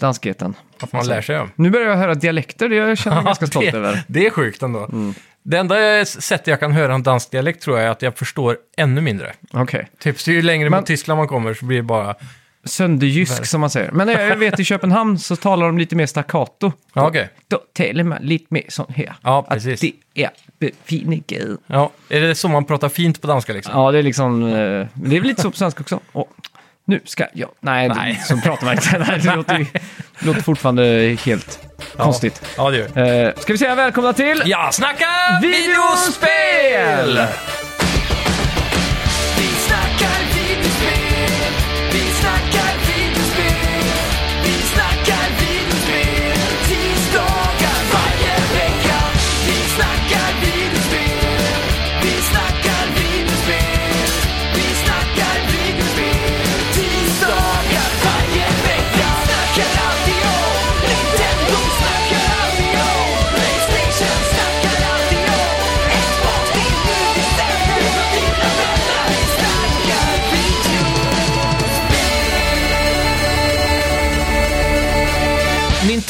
danskheten. 0.00 0.54
Att 0.80 0.92
man 0.92 1.06
lär 1.06 1.20
sig. 1.22 1.46
Nu 1.54 1.70
börjar 1.70 1.88
jag 1.90 1.96
höra 1.96 2.14
dialekter, 2.14 2.68
det 2.68 2.76
jag 2.76 2.98
känner 2.98 3.16
mig 3.16 3.24
ganska 3.26 3.46
stolt 3.46 3.72
det, 3.72 3.76
över. 3.78 4.02
det 4.06 4.26
är 4.26 4.30
sjukt 4.30 4.62
ändå. 4.62 4.88
Det 5.42 5.56
enda 5.56 6.04
sättet 6.04 6.46
jag 6.46 6.60
kan 6.60 6.72
höra 6.72 6.94
en 6.94 7.02
dansk 7.02 7.30
dialekt 7.30 7.62
tror 7.62 7.78
jag 7.78 7.86
är 7.86 7.90
att 7.90 8.02
jag 8.02 8.18
förstår 8.18 8.56
ännu 8.76 9.00
mindre. 9.00 9.32
Okej. 9.52 9.88
Typ, 9.98 10.20
så 10.20 10.30
ju 10.30 10.42
längre 10.42 10.70
Men- 10.70 10.78
mot 10.80 10.86
Tyskland 10.86 11.18
man 11.18 11.28
kommer 11.28 11.54
så 11.54 11.64
blir 11.64 11.76
det 11.76 11.82
bara... 11.82 12.14
Sönderjysk 12.64 13.46
som 13.46 13.60
man 13.60 13.70
säger. 13.70 13.90
Men 13.90 14.08
jag 14.08 14.36
vet 14.36 14.60
i 14.60 14.64
Köpenhamn 14.64 15.18
så 15.18 15.36
talar 15.36 15.66
de 15.66 15.78
lite 15.78 15.96
mer 15.96 16.06
staccato. 16.06 16.72
Ja, 16.92 17.06
okej. 17.08 17.28
Då 17.48 17.60
talar 17.72 18.04
man 18.04 18.18
lite 18.22 18.46
mer 18.48 18.62
sån 18.68 18.86
här. 18.96 19.12
Ja, 19.22 19.38
Att 19.48 19.54
precis. 19.54 19.80
det 19.80 19.92
är 20.22 20.30
befiniget. 20.58 21.58
Ja, 21.66 21.90
är 22.08 22.20
det 22.20 22.34
så 22.34 22.48
man 22.48 22.64
pratar 22.64 22.88
fint 22.88 23.20
på 23.20 23.26
danska 23.26 23.52
liksom? 23.52 23.80
Ja, 23.80 23.92
det 23.92 23.98
är 23.98 24.02
liksom... 24.02 24.42
eh, 24.42 24.52
Det 24.94 25.16
är 25.16 25.20
väl 25.20 25.22
lite 25.22 25.42
så 25.42 25.50
på 25.50 25.56
svenska 25.56 25.80
också. 25.80 26.00
Åh, 26.12 26.26
nu 26.84 27.00
ska 27.04 27.26
jag... 27.32 27.48
Nej, 27.60 27.88
Nej. 27.88 28.12
Det, 28.28 28.34
så 28.34 28.40
pratar 28.40 28.64
man 28.66 28.74
inte. 28.74 28.98
Nej, 28.98 29.20
det 29.22 29.34
låter, 29.36 29.58
ju- 29.58 29.66
det 30.20 30.26
låter 30.26 30.40
fortfarande 30.42 31.16
helt 31.24 31.60
konstigt. 31.96 32.42
Ja, 32.56 32.70
det 32.70 32.76
gör. 32.76 33.26
Eh, 33.26 33.32
ska 33.36 33.52
vi 33.52 33.58
säga 33.58 33.74
välkomna 33.74 34.12
till... 34.12 34.42
Ja, 34.46 34.68
snacka 34.72 35.06
Videospel! 35.42 37.18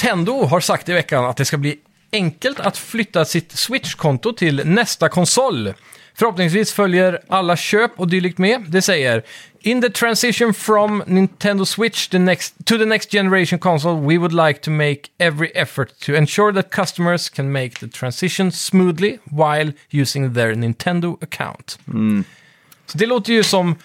Nintendo 0.04 0.44
har 0.44 0.60
sagt 0.60 0.88
i 0.88 0.92
veckan 0.92 1.24
att 1.24 1.36
det 1.36 1.44
ska 1.44 1.56
bli 1.56 1.76
enkelt 2.12 2.60
att 2.60 2.76
flytta 2.76 3.24
sitt 3.24 3.52
Switch-konto 3.52 4.32
till 4.32 4.62
nästa 4.64 5.08
konsol. 5.08 5.72
Förhoppningsvis 6.14 6.72
följer 6.72 7.20
alla 7.28 7.56
köp 7.56 7.90
och 7.96 8.08
dylikt 8.08 8.38
med. 8.38 8.64
Det 8.68 8.82
säger 8.82 9.22
In 9.60 9.82
the 9.82 9.90
transition 9.90 10.54
from 10.54 11.02
Nintendo 11.06 11.64
Switch 11.64 12.08
the 12.08 12.18
next, 12.18 12.54
to 12.64 12.78
the 12.78 12.84
next 12.84 13.12
generation 13.12 13.58
console, 13.58 14.00
we 14.00 14.18
would 14.18 14.32
like 14.32 14.60
to 14.60 14.70
make 14.70 15.00
every 15.18 15.48
effort 15.54 15.88
to 16.06 16.12
ensure 16.12 16.62
that 16.62 16.70
customers 16.70 17.28
can 17.28 17.52
make 17.52 17.70
the 17.70 17.88
transition 17.88 18.52
smoothly 18.52 19.18
while 19.24 19.72
using 19.90 20.34
their 20.34 20.54
Nintendo 20.54 21.18
account. 21.22 21.78
Så 22.86 22.98
det 22.98 23.06
låter 23.06 23.32
ju 23.32 23.42
som... 23.42 23.76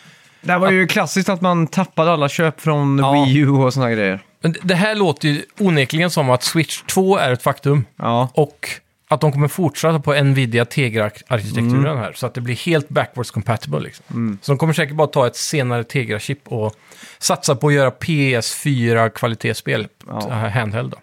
Det 0.41 0.51
här 0.51 0.59
var 0.59 0.71
ju 0.71 0.87
klassiskt 0.87 1.29
att 1.29 1.41
man 1.41 1.67
tappade 1.67 2.11
alla 2.11 2.29
köp 2.29 2.61
från 2.61 2.99
Ja. 2.99 3.25
Wii 3.25 3.37
U 3.37 3.49
och 3.49 3.73
såna 3.73 3.91
grejer. 3.91 4.23
Men 4.41 4.55
Det 4.63 4.75
här 4.75 4.95
låter 4.95 5.27
ju 5.27 5.43
onekligen 5.59 6.09
som 6.09 6.29
att 6.29 6.43
Switch 6.43 6.81
2 6.81 7.17
är 7.17 7.31
ett 7.31 7.43
faktum. 7.43 7.85
Ja. 7.95 8.29
Och 8.33 8.69
att 9.07 9.21
de 9.21 9.31
kommer 9.31 9.47
fortsätta 9.47 9.99
på 9.99 10.13
Nvidia 10.13 10.65
Tegra-arkitekturen 10.65 11.97
här. 11.97 12.13
Så 12.13 12.25
att 12.25 12.33
det 12.33 12.41
blir 12.41 12.55
helt 12.55 12.89
backwards 12.89 13.31
compatible. 13.31 13.79
Liksom. 13.79 14.37
Så 14.41 14.51
de 14.51 14.57
kommer 14.57 14.73
säkert 14.73 14.95
bara 14.95 15.07
ta 15.07 15.27
ett 15.27 15.35
senare 15.35 15.83
Tegra-chip 15.83 16.47
och 16.47 16.75
satsa 17.19 17.55
på 17.55 17.67
att 17.67 17.73
göra 17.73 17.89
PS4-kvalitetsspel. 17.89 19.87
Ja. 20.07 20.25
Ja. 20.29 20.49
Handheld 20.49 20.91
då. 20.91 20.97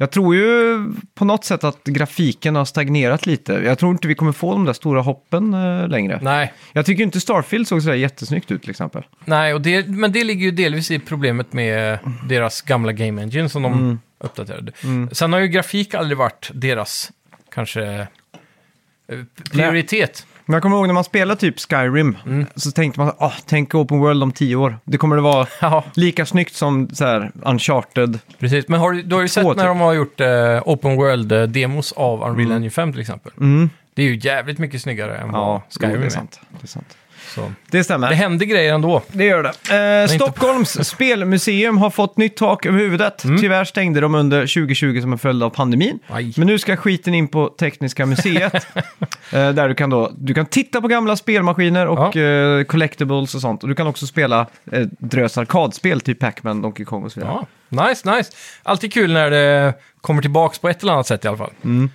Jag 0.00 0.10
tror 0.10 0.34
ju 0.36 0.84
på 1.14 1.24
något 1.24 1.44
sätt 1.44 1.64
att 1.64 1.84
grafiken 1.84 2.56
har 2.56 2.64
stagnerat 2.64 3.26
lite. 3.26 3.52
Jag 3.52 3.78
tror 3.78 3.92
inte 3.92 4.08
vi 4.08 4.14
kommer 4.14 4.32
få 4.32 4.52
de 4.52 4.64
där 4.64 4.72
stora 4.72 5.00
hoppen 5.00 5.54
eh, 5.54 5.88
längre. 5.88 6.18
Nej, 6.22 6.52
Jag 6.72 6.86
tycker 6.86 7.02
inte 7.02 7.20
Starfield 7.20 7.68
såg 7.68 7.82
sådär 7.82 7.94
jättesnyggt 7.96 8.50
ut 8.50 8.60
till 8.60 8.70
exempel. 8.70 9.02
nej 9.24 9.54
och 9.54 9.60
det, 9.60 9.88
men 9.88 10.12
det 10.12 10.24
ligger 10.24 10.44
ju 10.44 10.50
delvis 10.50 10.90
i 10.90 10.98
problemet 10.98 11.52
med 11.52 11.98
deras 12.28 12.62
gamla 12.62 12.92
Game 12.92 13.22
Engine 13.22 13.48
som 13.48 13.62
de 13.62 14.00
uppdaterade. 14.18 14.72
Sen 15.12 15.32
har 15.32 15.40
ju 15.40 15.48
grafik 15.48 15.94
aldrig 15.94 16.18
varit 16.18 16.50
deras, 16.54 17.10
kanske, 17.54 17.82
eh, 19.08 19.18
prioritet. 19.52 20.26
Men 20.50 20.54
jag 20.56 20.62
kommer 20.62 20.76
ihåg 20.76 20.86
när 20.86 20.94
man 20.94 21.04
spelade 21.04 21.40
typ 21.40 21.60
Skyrim, 21.60 22.16
så 22.56 22.70
tänkte 22.70 23.00
man, 23.00 23.12
ah, 23.18 23.32
tänk 23.46 23.74
Open 23.74 23.98
World 23.98 24.22
om 24.22 24.32
tio 24.32 24.56
år. 24.56 24.78
Det 24.84 24.98
kommer 24.98 25.16
det 25.16 25.22
vara 25.22 25.46
Ja, 25.60 25.84
lika 25.94 26.26
snyggt 26.26 26.54
som 26.54 26.88
så 26.92 27.04
här, 27.04 27.32
Uncharted. 27.42 28.18
precis. 28.38 28.68
Men 28.68 28.80
har, 28.80 28.92
du- 28.92 29.02
du 29.02 29.14
har 29.14 29.22
ju 29.22 29.28
sett 29.28 29.44
när 29.46 29.54
typ. 29.54 29.62
de 29.64 29.80
har 29.80 29.92
gjort 29.92 30.20
eh, 30.20 30.28
Open 30.64 30.96
World-demos 30.96 31.92
av 31.96 32.22
Unreal 32.30 32.52
Engine 32.52 32.70
5 32.70 32.92
till 32.92 33.00
exempel. 33.00 33.32
Mm. 33.40 33.70
Det 33.94 34.02
är 34.02 34.06
ju 34.06 34.16
jävligt 34.22 34.58
mycket 34.58 34.82
snyggare 34.82 35.16
än 35.18 35.32
vad 35.32 35.60
Skyrim 35.80 35.90
jo, 35.94 35.98
det 35.98 36.02
är. 36.02 36.06
är 36.06 36.10
sant. 36.10 36.40
Det, 36.60 36.64
är 36.64 36.68
sant. 36.68 36.96
Så. 37.34 37.52
det 37.70 37.84
stämmer. 37.84 38.08
Det 38.08 38.14
händer 38.14 38.46
grejer 38.46 38.74
ändå. 38.74 39.02
Det 39.08 39.24
gör 39.24 39.42
det. 39.42 40.02
Eh, 40.02 40.16
Stockholms 40.16 40.88
spelmuseum 40.88 41.78
har 41.78 41.90
fått 41.90 42.16
nytt 42.16 42.36
tak 42.36 42.66
över 42.66 42.78
huvudet. 42.78 43.22
Tyvärr 43.40 43.64
stängde 43.64 44.00
de 44.00 44.14
under 44.14 44.40
2020 44.40 45.00
som 45.00 45.12
en 45.12 45.18
följd 45.18 45.42
av 45.42 45.50
pandemin. 45.50 45.98
Aj. 46.06 46.34
Men 46.36 46.46
nu 46.46 46.58
ska 46.58 46.76
skiten 46.76 47.14
in 47.14 47.28
på 47.28 47.48
Tekniska 47.48 48.06
museet. 48.06 48.54
eh, 49.32 49.50
där 49.50 49.68
du 49.68 49.74
kan, 49.74 49.90
då, 49.90 50.12
du 50.16 50.34
kan 50.34 50.46
titta 50.46 50.80
på 50.80 50.88
gamla 50.88 51.16
spelmaskiner 51.16 51.86
och 51.86 52.16
eh, 52.16 52.64
collectibles 52.64 53.34
och 53.34 53.40
sånt. 53.40 53.62
Och 53.62 53.68
du 53.68 53.74
kan 53.74 53.86
också 53.86 54.06
spela 54.06 54.46
eh, 54.72 54.86
drös 54.98 55.38
arkadspel, 55.38 56.00
typ 56.00 56.18
Pac-Man, 56.18 56.62
Donkey 56.62 56.84
Kong 56.84 57.04
och 57.04 57.12
så 57.12 57.20
vidare. 57.20 57.46
Ja, 57.68 57.88
nice, 57.88 58.16
nice. 58.16 58.32
Alltid 58.62 58.92
kul 58.92 59.12
när 59.12 59.30
det 59.30 59.74
kommer 60.00 60.22
tillbaks 60.22 60.58
på 60.58 60.68
ett 60.68 60.82
eller 60.82 60.92
annat 60.92 61.06
sätt 61.06 61.24
i 61.24 61.28
alla 61.28 61.36
fall. 61.36 61.52
Mm. 61.64 61.90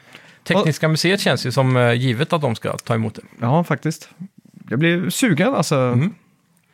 Tekniska 0.47 0.87
museet 0.87 1.21
känns 1.21 1.45
ju 1.45 1.51
som 1.51 1.77
eh, 1.77 1.93
givet 1.93 2.33
att 2.33 2.41
de 2.41 2.55
ska 2.55 2.77
ta 2.77 2.95
emot 2.95 3.15
det. 3.15 3.21
Ja, 3.41 3.63
faktiskt. 3.63 4.09
Jag 4.69 4.79
blir 4.79 5.09
sugen 5.09 5.55
alltså. 5.55 5.75
Mm. 5.75 6.13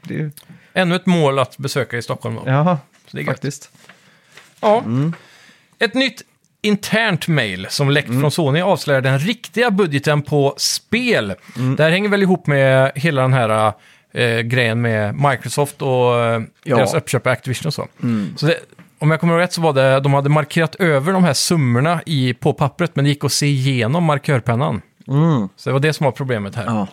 Det, 0.01 0.31
Ännu 0.73 0.95
ett 0.95 1.05
mål 1.05 1.39
att 1.39 1.57
besöka 1.57 1.97
i 1.97 2.01
Stockholm 2.01 2.35
då. 2.35 2.43
ja, 2.45 2.77
Så 3.07 3.17
det 3.17 3.21
är 3.23 3.25
gött. 3.25 3.33
faktiskt. 3.33 3.71
Ja. 4.59 4.79
Mm. 4.79 5.13
Ett 5.79 5.93
nytt 5.93 6.21
internt 6.61 7.27
mail 7.27 7.67
som 7.69 7.89
läckt 7.89 8.07
Mm. 8.09 8.21
från 8.21 8.31
Sony 8.31 8.61
avslöjar 8.61 9.01
den 9.01 9.19
riktiga 9.19 9.71
budgeten 9.71 10.21
på 10.21 10.53
spel. 10.57 11.33
Mm. 11.57 11.75
Det 11.75 11.83
här 11.83 11.91
hänger 11.91 12.09
väl 12.09 12.21
ihop 12.21 12.47
med 12.47 12.91
hela 12.95 13.21
den 13.21 13.33
här 13.33 13.73
eh, 14.13 14.39
grejen 14.39 14.81
med 14.81 15.15
Microsoft 15.15 15.81
och 15.81 16.19
eh, 16.19 16.41
Ja. 16.63 16.75
deras 16.75 16.93
uppköp 16.93 17.27
av 17.27 17.31
Activision 17.33 17.67
och 17.67 17.73
så. 17.73 17.87
Mm. 18.03 18.33
så 18.37 18.45
det, 18.45 18.59
om 18.99 19.11
jag 19.11 19.19
kommer 19.19 19.33
ihåg 19.33 19.41
rätt 19.41 19.53
så 19.53 19.61
var 19.61 19.73
det, 19.73 19.99
de 19.99 20.13
hade 20.13 20.29
markerat 20.29 20.75
över 20.75 21.13
de 21.13 21.23
här 21.23 21.33
summorna 21.33 22.01
i, 22.05 22.33
på 22.33 22.53
pappret, 22.53 22.95
men 22.95 23.05
det 23.05 23.09
gick 23.09 23.23
att 23.23 23.31
se 23.31 23.45
igenom 23.47 24.03
markörpennan. 24.03 24.81
Mm. 25.07 25.49
Så 25.55 25.69
det 25.69 25.73
var 25.73 25.79
det 25.79 25.93
som 25.93 26.03
var 26.05 26.11
problemet 26.11 26.55
här. 26.55 26.65
Ja. 26.65 26.87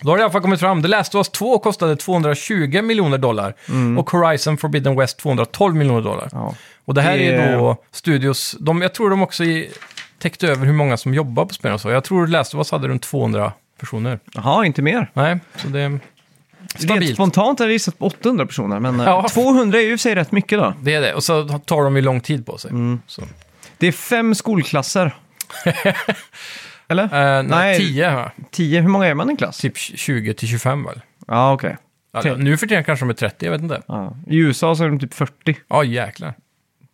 Då 0.00 0.10
har 0.10 0.16
det 0.16 0.20
i 0.20 0.24
alla 0.24 0.32
fall 0.32 0.42
kommit 0.42 0.60
fram. 0.60 0.82
The 0.82 0.88
Last 0.88 1.14
of 1.14 1.18
Us 1.18 1.28
2 1.28 1.58
kostade 1.58 1.96
220 1.96 2.82
miljoner 2.82 3.18
dollar 3.18 3.54
och 3.98 4.10
Horizon 4.10 4.58
Forbidden 4.58 4.96
West 4.96 5.18
212 5.18 5.74
miljoner 5.74 6.00
dollar. 6.00 6.28
Mm. 6.32 6.44
Ja. 6.44 6.54
Och 6.84 6.94
det 6.94 7.02
här 7.02 7.18
Det- 7.18 7.24
är 7.34 7.56
då 7.56 7.76
studios, 7.90 8.56
de, 8.60 8.82
jag 8.82 8.94
tror 8.94 9.10
de 9.10 9.22
också 9.22 9.44
i, 9.44 9.70
täckte 10.18 10.48
över 10.48 10.66
hur 10.66 10.72
många 10.72 10.96
som 10.96 11.14
jobbar 11.14 11.44
på 11.44 11.54
spelen 11.54 11.74
och 11.74 11.80
så. 11.80 11.90
Jag 11.90 12.04
tror 12.04 12.26
Last 12.26 12.54
of 12.54 12.58
Us 12.58 12.70
hade 12.70 12.88
runt 12.88 13.02
200 13.02 13.52
personer. 13.80 14.18
Jaha, 14.34 14.66
inte 14.66 14.82
mer. 14.82 15.10
Nej, 15.14 15.38
så 15.56 15.68
det 15.68 15.80
är 15.80 15.88
Rent 15.90 16.02
stabilt. 16.76 17.14
spontant 17.14 17.58
hade 17.58 17.68
jag 17.70 17.72
gissat 17.72 17.98
på 17.98 18.06
800 18.06 18.46
personer, 18.46 18.80
men 18.80 19.00
eh, 19.00 19.06
Ja. 19.06 19.28
200 19.28 19.78
är 19.78 19.82
ju 19.82 19.90
i 19.92 19.94
och 19.94 19.98
för 19.98 20.02
sig 20.02 20.14
rätt 20.14 20.32
mycket 20.32 20.58
då. 20.58 20.74
Det 20.80 20.94
är 20.94 21.00
det, 21.00 21.14
och 21.14 21.24
så 21.24 21.48
tar 21.48 21.82
de 21.84 21.96
ju 21.96 22.02
lång 22.02 22.20
tid 22.20 22.46
på 22.46 22.58
sig. 22.58 22.70
Mm. 22.70 23.00
Så. 23.06 23.22
Det 23.78 23.86
är 23.86 23.92
fem 23.92 24.34
skolklasser. 24.34 25.14
Eller? 26.88 27.02
Eh, 27.04 27.08
nej, 27.10 27.44
Nej. 27.48 27.78
10, 27.78 28.14
va? 28.14 28.32
10, 28.50 28.80
hur 28.80 28.88
många 28.88 29.06
är 29.06 29.14
man 29.14 29.28
i 29.28 29.30
en 29.30 29.36
klass? 29.36 29.58
typ 29.58 29.76
20 29.76 30.34
till 30.34 30.48
25 30.48 30.84
väl? 30.84 31.00
Ja, 31.26 31.52
okej. 31.52 31.76
Okej. 32.14 32.38
nu 32.38 32.56
för 32.56 32.66
tiden 32.66 32.84
kanske 32.84 33.04
de 33.04 33.10
är 33.10 33.14
30, 33.14 33.44
jag 33.46 33.52
vet 33.52 33.60
inte. 33.60 33.82
Ja. 33.88 34.16
I 34.26 34.36
USA 34.36 34.74
så 34.76 34.84
är 34.84 34.88
de 34.88 34.98
typ 34.98 35.14
40, 35.14 35.56
Ja, 35.68 35.84
jäklar. 35.84 36.34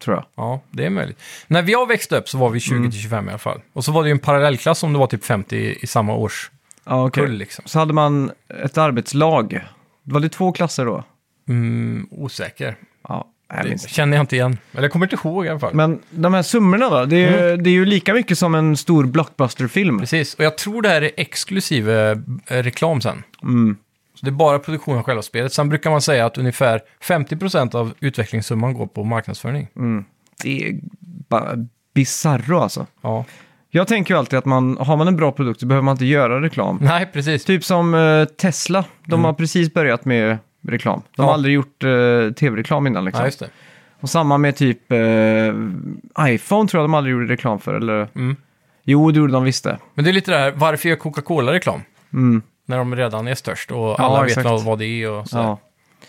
tror 0.05 0.17
jag. 0.17 0.25
Ja, 0.37 0.61
det 0.71 0.85
är 0.87 0.91
möjligt. 0.91 1.23
När 1.47 1.63
vi 1.63 1.75
har 1.75 1.87
växt 1.87 2.13
upp 2.13 2.29
så 2.29 2.39
var 2.39 2.51
vi 2.51 2.61
20 2.61 2.77
Mm. 2.77 2.91
till 2.91 3.01
25 3.01 3.27
i 3.27 3.29
alla 3.29 3.39
fall. 3.39 3.61
Och 3.73 3.85
så 3.85 3.93
var 3.93 4.03
det 4.03 4.09
ju 4.09 4.13
en 4.13 4.19
parallellklass 4.19 4.83
om 4.83 4.93
det 4.93 4.99
var 4.99 5.07
typ 5.07 5.25
50 5.25 5.57
i, 5.57 5.79
i 5.83 5.87
samma 5.87 6.15
årskull 6.15 6.53
Ja, 6.85 7.07
okej. 7.07 7.29
liksom. 7.29 7.65
Så 7.67 7.79
hade 7.79 7.93
man 7.93 8.31
ett 8.65 8.79
arbetslag. 8.79 9.65
Var 10.03 10.21
det 10.21 10.29
två 10.29 10.53
klasser 10.53 10.85
då? 10.87 11.05
Mm, 11.49 12.09
osäker. 12.11 12.77
Ja, 13.09 13.29
jag 13.49 13.65
Det 13.67 13.91
känner 13.91 14.17
jag 14.17 14.23
inte 14.23 14.37
igen. 14.37 14.59
Eller 14.73 14.83
jag 14.83 14.93
kommer 14.93 15.07
inte 15.13 15.29
ihåg 15.29 15.47
i 15.47 15.49
alla 15.49 15.59
fall. 15.61 15.75
Men 15.75 16.01
de 16.11 16.35
här 16.35 16.43
summorna 16.43 16.89
då? 16.91 17.05
Det 17.05 17.17
är, 17.17 17.21
ju, 17.31 17.49
Mm. 17.49 17.63
det 17.63 17.71
är 17.71 17.73
ju 17.73 17.85
lika 17.85 18.15
mycket 18.15 18.39
som 18.39 18.55
en 18.55 18.77
stor 18.77 19.05
blockbusterfilm. 19.07 19.99
Precis, 19.99 20.35
och 20.35 20.45
jag 20.45 20.59
tror 20.59 20.83
det 20.83 20.89
här 20.89 21.03
är 21.03 21.11
exklusive 21.17 22.11
eh, 22.47 22.57
reklam 22.57 23.01
sen. 23.01 23.23
Mm. 23.43 23.77
Så 24.15 24.27
det 24.27 24.31
är 24.31 24.33
bara 24.33 24.59
produktion 24.59 24.97
av 24.99 25.03
själva 25.03 25.23
spelet. 25.23 25.53
Sen 25.53 25.69
brukar 25.69 25.91
man 25.91 26.03
säga 26.03 26.27
att 26.27 26.39
ungefär 26.39 26.81
50% 27.03 27.75
av 27.75 27.93
utvecklingssumman 28.01 28.75
går 28.75 28.87
på 28.87 29.05
marknadsföring. 29.05 29.69
Mm. 29.77 30.05
Det 30.43 30.69
är 30.69 30.75
bara 31.29 31.67
bizarro 31.95 32.59
alltså. 32.59 32.87
Ja. 33.03 33.25
Jag 33.71 33.89
tänker 33.89 34.15
ju 34.15 34.19
alltid 34.19 34.39
att 34.39 34.45
man, 34.45 34.77
har 34.81 34.97
man 34.97 35.09
en 35.09 35.17
bra 35.17 35.33
produkt 35.33 35.61
så 35.61 35.67
behöver 35.67 35.85
man 35.85 35.93
inte 35.93 36.05
göra 36.05 36.41
reklam. 36.43 36.79
Nej, 36.81 37.07
precis. 37.13 37.45
Typ 37.45 37.65
som 37.65 37.95
eh, 37.95 38.25
Tesla, 38.25 38.85
de 39.05 39.25
har 39.25 39.33
precis 39.33 39.75
börjat 39.75 40.05
med 40.05 40.39
reklam. 40.69 41.03
De 41.17 41.23
har 41.23 41.29
Mm. 41.29 41.31
Ja. 41.31 41.35
aldrig 41.35 41.55
gjort 41.55 41.85
eh, 41.85 42.35
tv-reklam 42.35 42.87
innan 42.87 43.05
liksom. 43.05 43.21
Ja, 43.21 43.27
just 43.27 43.39
det. 43.41 43.49
Och 44.01 44.11
samma 44.11 44.39
med 44.39 44.57
typ 44.57 44.93
eh, 44.93 44.99
iPhone 46.29 46.69
tror 46.69 46.81
jag 46.83 46.85
de 46.85 46.95
aldrig 46.95 47.13
gjorde 47.13 47.33
reklam 47.33 47.59
för. 47.61 47.75
Eller... 47.75 48.09
Mm. 48.15 48.37
Jo, 48.85 49.11
det 49.11 49.19
gjorde 49.19 49.33
de 49.33 49.45
visst 49.45 49.65
det. 49.65 49.79
Men 49.95 50.05
det 50.05 50.11
är 50.11 50.13
lite 50.13 50.31
det 50.31 50.39
här, 50.39 50.51
varför 50.57 50.89
gör 50.89 50.97
Coca-Cola 50.97 51.53
reklam? 51.53 51.81
Mm. 52.13 52.43
När 52.67 52.79
de 52.79 52.97
redan 52.97 53.29
är 53.29 53.35
störst 53.35 53.71
och 53.71 54.01
alla 54.01 54.21
vet 54.23 54.29
exakt. 54.31 54.45
vad- 54.45 54.65
vad 54.65 54.79
det 54.79 54.87
är 54.87 55.11
och 55.11 55.29
så. 55.29 55.37
Ja. 55.39 55.59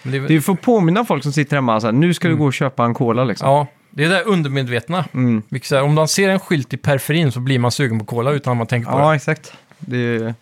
Men 0.04 0.12
det, 0.12 0.18
är- 0.18 0.22
Det 0.22 0.28
är 0.28 0.36
ju 0.36 0.42
för 0.42 0.54
att 0.54 0.62
påminna 0.62 1.06
folk 1.06 1.24
som 1.24 1.32
sitter 1.34 1.56
hemma 1.58 1.80
så 1.82 1.88
här, 1.88 1.92
nu 1.92 2.14
ska 2.14 2.28
du 2.28 2.36
gå 2.36 2.46
och 2.46 2.54
köpa 2.54 2.86
en 2.86 2.94
cola 2.94 3.24
liksom. 3.24 3.50
ja, 3.50 3.68
det 3.92 4.04
är 4.04 4.10
det 4.10 4.16
där 4.16 4.28
undermedvetna. 4.28 5.06
Mm. 5.14 5.42
Vilket 5.50 5.70
så 5.70 5.76
här, 5.76 5.84
om 5.84 5.94
man 5.94 6.08
ser 6.08 6.30
en 6.30 6.40
skylt 6.40 6.74
i 6.74 6.78
periferin 6.78 7.32
så 7.32 7.40
blir 7.40 7.60
man 7.60 7.72
sugen 7.72 8.00
på 8.00 8.06
cola 8.06 8.32
utan 8.32 8.52
att 8.52 8.58
man 8.58 8.68
tänker 8.68 8.92
på 8.92 8.98
Ja, 9.00 9.16
exakt. 9.16 9.54
Det 9.80 9.98
är... 9.98 10.34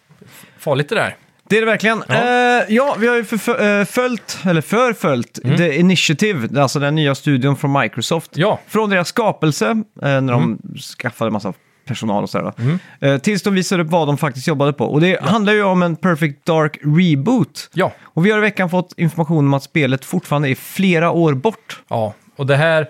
Farligt 0.59 0.89
det 0.89 0.95
där. 0.95 1.15
Det 1.49 1.57
är 1.57 1.59
det 1.61 1.65
verkligen. 1.65 2.03
Ja. 2.07 2.15
Ja, 2.15 2.57
eh, 2.59 2.65
ja 2.75 2.95
vi 2.99 3.07
har 3.07 3.15
ju 3.15 3.23
för, 3.25 3.79
eh, 3.79 3.85
följt, 3.85 4.39
eller 4.45 4.61
förföljt, 4.61 5.39
Mm. 5.43 5.57
The 5.57 5.79
Initiative, 5.79 6.61
alltså 6.61 6.79
den 6.79 6.95
nya 6.95 7.15
studion 7.15 7.55
från 7.57 7.79
Microsoft. 7.81 8.31
Ja, 8.33 8.59
Från 8.67 8.89
deras 8.89 9.07
skapelse, 9.07 9.65
eh, 9.69 9.75
när 10.01 10.31
de 10.33 10.59
skaffade 10.97 11.31
massa 11.31 11.53
personal 11.87 12.23
och 12.23 12.29
sådär. 12.29 12.53
Mm. 12.59 12.79
Eh, 13.01 13.17
tills 13.17 13.43
de 13.43 13.53
visade 13.53 13.83
upp 13.83 13.89
vad 13.89 14.07
de 14.07 14.17
faktiskt 14.17 14.47
jobbade 14.47 14.73
på. 14.73 14.85
Och 14.85 15.01
det 15.01 15.21
handlar 15.23 15.53
ju 15.53 15.63
om 15.63 15.83
en 15.83 15.95
Perfect 15.95 16.45
Dark 16.45 16.77
Reboot. 16.83 17.69
ja, 17.73 17.91
Och 18.03 18.25
vi 18.25 18.31
har 18.31 18.37
i 18.37 18.41
veckan 18.41 18.69
fått 18.69 18.93
information 18.97 19.45
om 19.47 19.53
att 19.53 19.63
spelet 19.63 20.05
fortfarande 20.05 20.49
är 20.49 20.55
flera 20.55 21.11
år 21.11 21.33
bort. 21.33 21.79
ja. 21.89 22.13
Och 22.35 22.47
det 22.47 22.55
här, 22.55 22.87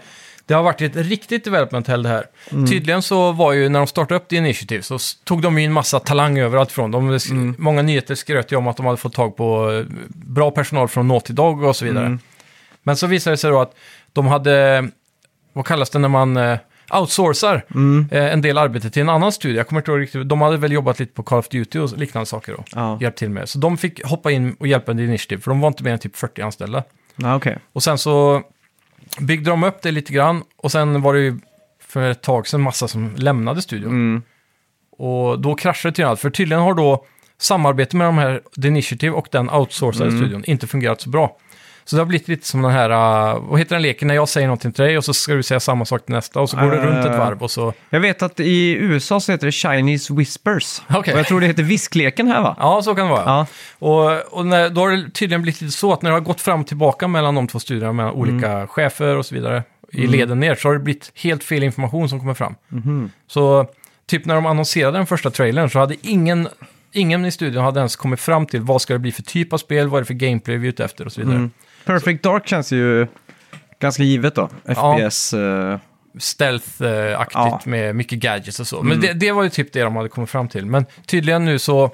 det 0.47 0.53
har 0.53 0.63
varit 0.63 0.81
ett 0.81 0.95
riktigt 0.95 1.43
development 1.43 1.87
hell 1.87 2.03
det 2.03 2.09
här. 2.09 2.25
Mm. 2.51 2.67
Tydligen 2.67 3.01
så 3.01 3.31
var 3.31 3.53
ju 3.53 3.69
när 3.69 3.79
de 3.79 3.87
startade 3.87 4.19
upp 4.19 4.27
The 4.27 4.35
Initiative 4.35 4.81
så 4.83 4.97
tog 5.23 5.41
de 5.41 5.57
in 5.57 5.71
massa 5.73 5.99
talang 5.99 6.39
överallt 6.39 6.71
ifrån. 6.71 6.91
De, 6.91 7.19
Mm. 7.31 7.55
Många 7.57 7.81
nyheter 7.81 8.15
skröt 8.15 8.51
ju 8.51 8.55
om 8.55 8.67
att 8.67 8.77
de 8.77 8.85
hade 8.85 8.97
fått 8.97 9.13
tag 9.13 9.35
på 9.37 9.71
eh, 9.71 9.85
bra 10.09 10.51
personal 10.51 10.87
från 10.87 11.07
Naughty 11.07 11.33
Dog 11.33 11.63
och 11.63 11.75
så 11.75 11.85
vidare. 11.85 12.05
Mm. 12.05 12.19
Men 12.83 12.97
så 12.97 13.07
visade 13.07 13.33
det 13.33 13.37
sig 13.37 13.51
då 13.51 13.61
att 13.61 13.73
de 14.13 14.27
hade, 14.27 14.87
vad 15.53 15.65
kallas 15.65 15.89
det 15.89 15.99
när 15.99 16.09
man 16.09 16.37
eh, 16.37 16.57
outsourcar 16.93 17.65
Mm. 17.75 18.07
eh, 18.11 18.33
en 18.33 18.41
del 18.41 18.57
arbete 18.57 18.89
till 18.89 19.01
en 19.01 19.09
annan 19.09 19.31
studio. 19.31 19.57
Jag 19.57 19.67
kommer 19.67 19.81
inte 19.81 19.91
ihåg 19.91 20.01
riktigt, 20.01 20.29
de 20.29 20.41
hade 20.41 20.57
väl 20.57 20.71
jobbat 20.71 20.99
lite 20.99 21.13
på 21.13 21.23
Call 21.23 21.39
of 21.39 21.47
Duty 21.49 21.79
och 21.79 21.97
liknande 21.97 22.25
saker 22.25 22.53
då. 22.53 22.63
Ja, 22.75 22.97
Hjälpt 23.01 23.17
till 23.19 23.29
med. 23.29 23.49
Så 23.49 23.57
de 23.59 23.77
fick 23.77 24.05
hoppa 24.05 24.31
in 24.31 24.55
och 24.59 24.67
hjälpa 24.67 24.93
The 24.93 25.03
Initiative, 25.03 25.41
för 25.41 25.51
de 25.51 25.59
var 25.59 25.67
inte 25.67 25.83
mer 25.83 25.91
än 25.91 25.99
typ 25.99 26.15
40 26.15 26.41
anställda. 26.41 26.83
ja 27.15 27.35
okej. 27.35 27.57
Och 27.73 27.83
sen 27.83 27.97
så 27.97 28.41
byggde 29.19 29.49
de 29.49 29.63
upp 29.63 29.81
det 29.81 29.91
lite 29.91 30.13
grann 30.13 30.43
och 30.57 30.71
sen 30.71 31.01
var 31.01 31.13
det 31.13 31.19
ju 31.19 31.39
för 31.81 32.11
ett 32.11 32.21
tag 32.21 32.47
sedan 32.47 32.61
massa 32.61 32.87
som 32.87 33.15
lämnade 33.15 33.61
studion. 33.61 33.91
Mm. 33.91 34.21
Och 34.91 35.39
då 35.39 35.55
kraschade 35.55 35.93
det 35.95 36.03
allt, 36.03 36.19
för 36.19 36.29
tydligen 36.29 36.63
har 36.63 36.73
då 36.73 37.05
samarbetet 37.37 37.93
med 37.93 38.07
de 38.07 38.17
här, 38.17 38.41
The 38.61 38.67
Initiative 38.67 39.15
och 39.15 39.27
den 39.31 39.49
outsourcade 39.49 40.05
Mm. 40.09 40.17
studion 40.17 40.43
inte 40.45 40.67
fungerat 40.67 41.01
så 41.01 41.09
bra. 41.09 41.37
Så 41.89 41.95
det 41.95 42.01
har 42.01 42.05
blivit 42.05 42.27
lite 42.27 42.47
som 42.47 42.61
den 42.61 42.71
här, 42.71 42.89
uh, 42.89 43.41
vad 43.49 43.59
heter 43.59 43.75
den 43.75 43.81
leken, 43.81 44.07
när 44.07 44.15
jag 44.15 44.29
säger 44.29 44.47
någonting 44.47 44.71
till 44.71 44.83
dig 44.83 44.97
och 44.97 45.05
så 45.05 45.13
ska 45.13 45.33
du 45.33 45.43
säga 45.43 45.59
samma 45.59 45.85
sak 45.85 46.05
till 46.05 46.15
nästa 46.15 46.39
och 46.39 46.49
så 46.49 46.57
går 46.57 46.71
det 46.71 46.77
Eh. 46.77 46.83
runt 46.83 47.05
ett 47.05 47.17
varv 47.17 47.43
och 47.43 47.51
så... 47.51 47.73
Jag 47.89 47.99
vet 47.99 48.21
att 48.21 48.39
i 48.39 48.71
USA 48.71 49.19
så 49.19 49.31
heter 49.31 49.45
det 49.45 49.51
Chinese 49.51 50.13
Whispers. 50.13 50.81
Okej. 50.89 51.13
Och 51.13 51.19
jag 51.19 51.27
tror 51.27 51.41
det 51.41 51.47
heter 51.47 51.63
viskleken 51.63 52.27
här 52.27 52.41
va? 52.41 52.55
Ja, 52.59 52.81
så 52.81 52.95
kan 52.95 53.05
det 53.05 53.11
vara. 53.11 53.23
Ja. 53.25 53.45
Och, 53.79 54.37
och 54.39 54.45
när, 54.45 54.69
då 54.69 54.81
har 54.81 54.91
det 54.91 55.09
tydligen 55.09 55.41
blivit 55.41 55.61
lite 55.61 55.73
så 55.73 55.93
att 55.93 56.01
när 56.01 56.09
det 56.09 56.15
har 56.15 56.21
gått 56.21 56.41
fram 56.41 56.61
och 56.61 56.67
tillbaka 56.67 57.07
mellan 57.07 57.35
de 57.35 57.47
två 57.47 57.59
studierna, 57.59 57.93
mellan 57.93 58.13
olika 58.13 58.67
chefer 58.67 59.15
och 59.17 59.25
så 59.25 59.35
vidare, 59.35 59.63
i 59.91 60.07
leden 60.07 60.39
ner, 60.39 60.55
så 60.55 60.67
har 60.67 60.73
det 60.73 60.79
blivit 60.79 61.11
helt 61.15 61.43
fel 61.43 61.63
information 61.63 62.09
som 62.09 62.19
kommer 62.19 62.33
fram. 62.33 62.55
Så 63.27 63.65
typ 64.07 64.25
när 64.25 64.35
de 64.35 64.45
annonserade 64.45 64.97
den 64.97 65.05
första 65.07 65.29
trailern 65.29 65.69
så 65.69 65.79
hade 65.79 65.95
ingen, 66.01 66.47
ingen 66.91 67.25
i 67.25 67.31
studion 67.31 67.63
hade 67.63 67.79
ens 67.79 67.95
kommit 67.95 68.19
fram 68.19 68.45
till 68.45 68.61
vad 68.61 68.81
ska 68.81 68.93
det 68.93 68.99
bli 68.99 69.11
för 69.11 69.23
typ 69.23 69.53
av 69.53 69.57
spel, 69.57 69.87
vad 69.87 69.97
är 69.97 70.01
det 70.01 70.05
för 70.05 70.13
gameplay 70.13 70.57
vi 70.57 70.67
är 70.67 70.69
ute 70.69 70.85
efter 70.85 71.05
och 71.05 71.11
så 71.11 71.21
vidare. 71.21 71.35
Mm. 71.35 71.51
Perfect 71.85 72.23
Dark 72.23 72.47
känns 72.47 72.71
ju 72.71 73.07
ganska 73.79 74.03
givet 74.03 74.35
då. 74.35 74.49
FPS. 74.65 75.33
eh, 75.33 75.79
Stealth-aktigt 76.19 77.31
Ja. 77.33 77.61
med 77.65 77.95
mycket 77.95 78.19
gadgets 78.19 78.59
och 78.59 78.67
så. 78.67 78.83
Men 78.83 78.99
det, 79.01 79.13
det 79.13 79.31
var 79.31 79.43
ju 79.43 79.49
typ 79.49 79.73
det 79.73 79.81
de 79.81 79.95
hade 79.95 80.09
kommit 80.09 80.29
fram 80.29 80.47
till. 80.47 80.65
Men 80.65 80.85
tydligen 81.05 81.45
nu 81.45 81.59
så, 81.59 81.91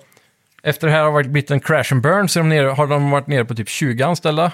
efter 0.64 0.88
det 0.88 0.94
här 0.94 1.04
har 1.04 1.12
varit 1.12 1.28
blivit 1.28 1.52
en 1.52 1.60
crash 1.60 1.86
and 1.94 2.02
burn, 2.02 2.30
så 2.30 2.40
de 2.40 2.50
nere, 2.50 2.68
har 2.68 2.88
de 2.88 3.12
varit 3.12 3.28
nere 3.28 3.46
på 3.46 3.56
typ 3.56 3.70
20 3.70 4.04
anställda. 4.04 4.52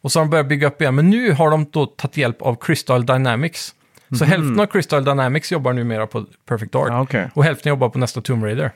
Och 0.00 0.12
så 0.12 0.18
har 0.20 0.24
de 0.24 0.30
börjat 0.30 0.48
bygga 0.48 0.66
upp 0.66 0.80
igen. 0.82 0.94
Men 0.94 1.10
nu 1.10 1.32
har 1.32 1.50
de 1.50 1.66
då 1.72 1.86
tagit 1.86 2.16
hjälp 2.16 2.42
av 2.42 2.56
Crystal 2.60 3.06
Dynamics. 3.06 3.74
Så 4.18 4.24
hälften 4.24 4.60
av 4.60 4.66
Crystal 4.66 5.04
Dynamics 5.04 5.52
jobbar 5.52 5.72
numera 5.72 6.06
på 6.06 6.26
Perfect 6.48 6.72
Dark. 6.72 6.88
Ja, 6.88 7.00
okej. 7.00 7.30
Och 7.34 7.44
hälften 7.44 7.70
jobbar 7.70 7.88
på 7.88 7.98
nästa 7.98 8.20
Tomb 8.20 8.44
Raider. 8.44 8.70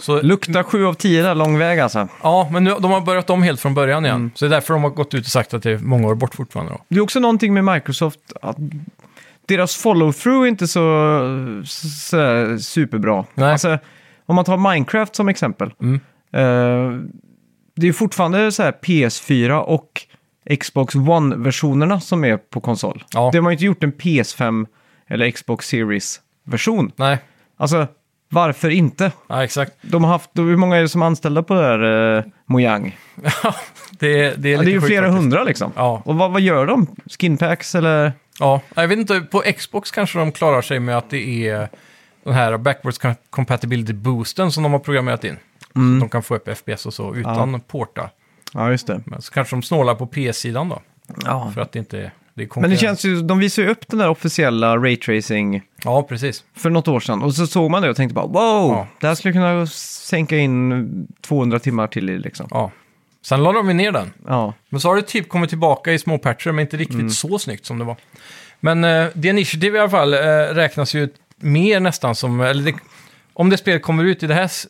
Så, 0.00 0.22
Luktar 0.22 0.62
7 0.62 0.86
av 0.86 0.94
10 0.94 1.22
där, 1.22 1.34
lång 1.34 1.58
väg 1.58 1.80
alltså. 1.80 2.08
ja, 2.22 2.48
men 2.52 2.64
nu, 2.64 2.74
de 2.80 2.90
har 2.90 3.00
börjat 3.00 3.30
om 3.30 3.42
helt 3.42 3.60
från 3.60 3.74
början 3.74 4.04
igen. 4.06 4.30
Så 4.34 4.44
det 4.44 4.48
är 4.48 4.50
därför 4.50 4.74
de 4.74 4.82
har 4.82 4.90
gått 4.90 5.14
ut 5.14 5.24
och 5.24 5.30
sagt 5.30 5.54
att 5.54 5.62
det 5.62 5.70
är 5.70 5.78
många 5.78 6.08
år 6.08 6.14
bort 6.14 6.34
fortfarande. 6.34 6.72
Då. 6.72 6.80
Det 6.88 6.96
är 6.96 7.00
också 7.00 7.20
någonting 7.20 7.54
med 7.54 7.64
Microsoft, 7.64 8.20
att 8.42 8.56
deras 9.46 9.84
follow-through 9.84 10.42
är 10.42 10.46
inte 10.46 10.68
så, 10.68 10.82
så, 11.66 11.88
så 11.88 12.58
superbra. 12.58 13.24
Nej. 13.34 13.52
Alltså, 13.52 13.78
om 14.26 14.36
man 14.36 14.44
tar 14.44 14.72
Minecraft 14.72 15.16
som 15.16 15.28
exempel. 15.28 15.72
Mm. 15.80 15.94
eh, 16.32 17.00
det 17.76 17.88
är 17.88 17.92
fortfarande 17.92 18.52
så 18.52 18.62
här 18.62 18.74
PS4 18.82 19.58
och 19.58 20.06
Xbox 20.60 20.94
One-versionerna 20.94 22.00
som 22.00 22.24
är 22.24 22.36
på 22.36 22.60
konsol. 22.60 23.04
Ja. 23.12 23.28
Det 23.32 23.38
har 23.38 23.42
man 23.42 23.52
ju 23.52 23.54
inte 23.54 23.64
gjort 23.64 23.84
en 23.84 23.92
PS5 23.92 24.66
eller 25.08 25.30
Xbox 25.30 25.68
Series-version. 25.68 26.92
Nej, 26.96 27.18
Alltså, 27.56 27.86
varför 28.30 28.70
inte? 28.70 29.12
ja, 29.28 29.44
exakt. 29.44 29.72
De 29.82 30.04
har 30.04 30.10
haft, 30.10 30.30
hur 30.34 30.56
många 30.56 30.76
är 30.76 30.80
det 30.82 30.88
som 30.88 31.02
är 31.02 31.06
anställda 31.06 31.42
på 31.42 31.54
det 31.54 31.60
där 31.60 32.16
eh, 32.18 32.24
Mojang? 32.46 32.96
det, 33.90 34.24
är- 34.24 34.36
det 34.36 34.48
är 34.48 34.52
Ja, 34.56 34.62
det 34.62 34.70
är 34.70 34.72
ju 34.72 34.80
flera 34.80 35.02
faktiskt. 35.06 35.18
hundra 35.22 35.44
liksom. 35.44 35.72
Ja. 35.76 36.02
Och 36.04 36.14
vad, 36.14 36.32
vad 36.32 36.40
gör 36.40 36.66
de? 36.66 36.86
Skinpacks 37.20 37.74
eller? 37.74 38.12
Ja, 38.38 38.60
jag 38.74 38.88
vet 38.88 38.98
inte, 38.98 39.20
på 39.20 39.42
Xbox 39.58 39.90
kanske 39.90 40.18
de 40.18 40.32
klarar 40.32 40.62
sig 40.62 40.80
med 40.80 40.98
att 40.98 41.10
det 41.10 41.48
är 41.48 41.68
den 42.24 42.34
här 42.34 42.56
backwards 42.58 42.98
com- 43.00 43.14
compatibility 43.30 43.92
boosten 43.92 44.52
som 44.52 44.62
de 44.62 44.72
har 44.72 44.78
programmerat 44.80 45.24
in. 45.24 45.36
Så 45.74 45.80
att 45.94 46.00
de 46.00 46.08
kan 46.08 46.22
få 46.22 46.34
upp 46.36 46.48
FPS 46.58 46.86
och 46.86 46.94
så 46.94 47.14
utan 47.14 47.60
porta. 47.60 48.10
Ja, 48.54 48.70
just 48.70 48.86
det. 48.86 49.00
Men 49.04 49.22
så 49.22 49.32
kanske 49.32 49.56
de 49.56 49.62
snålar 49.62 49.94
på 49.94 50.06
PS-sidan 50.06 50.68
då, 50.68 50.80
Ja. 51.24 51.50
för 51.54 51.60
att 51.60 51.72
det 51.72 51.78
inte 51.78 52.10
det 52.34 52.56
Men 52.56 52.70
det 52.70 52.76
känns 52.76 53.04
ju, 53.04 53.22
de 53.22 53.38
visade 53.38 53.66
ju 53.66 53.72
upp 53.72 53.88
den 53.88 53.98
där 53.98 54.08
officiella 54.08 54.76
raytracing 54.76 55.62
Ja, 55.84 56.02
precis. 56.02 56.44
för 56.56 56.70
något 56.70 56.88
år 56.88 57.00
sedan. 57.00 57.22
Och 57.22 57.34
så 57.34 57.46
såg 57.46 57.70
man 57.70 57.82
det 57.82 57.90
och 57.90 57.96
tänkte 57.96 58.14
bara 58.14 58.26
wow, 58.26 58.70
Ja. 58.72 58.86
det 59.00 59.06
här 59.06 59.14
skulle 59.14 59.32
kunna 59.32 59.66
sänka 59.66 60.36
in 60.36 61.06
200 61.20 61.58
timmar 61.58 61.86
till 61.86 62.10
i 62.10 62.18
liksom. 62.18 62.46
Ja. 62.50 62.70
Sen 63.22 63.42
la 63.42 63.52
de 63.52 63.68
ju 63.68 63.74
ner 63.74 63.92
den. 63.92 64.12
Ja, 64.26 64.54
Men 64.68 64.80
så 64.80 64.88
har 64.88 64.96
det 64.96 65.02
typ 65.02 65.28
kommit 65.28 65.48
tillbaka 65.50 65.92
i 65.92 65.98
små 65.98 66.18
patcher, 66.18 66.52
men 66.52 66.60
inte 66.62 66.76
riktigt 66.76 67.12
så 67.14 67.38
snyggt 67.38 67.66
som 67.66 67.78
det 67.78 67.84
var. 67.84 67.96
Men 68.60 68.84
uh, 68.84 69.08
The 69.22 69.28
Initiative 69.28 69.78
i 69.78 69.80
alla 69.80 69.90
fall 69.90 70.14
eh, 70.14 70.18
räknas 70.54 70.94
ju 70.94 71.08
mer 71.36 71.80
nästan 71.80 72.14
som, 72.14 72.40
eller 72.40 72.62
det, 72.72 72.74
om 73.32 73.50
det 73.50 73.56
spelet 73.56 73.82
kommer 73.82 74.04
ut 74.04 74.22
i 74.22 74.26
det 74.26 74.34
här, 74.34 74.44
s- 74.44 74.66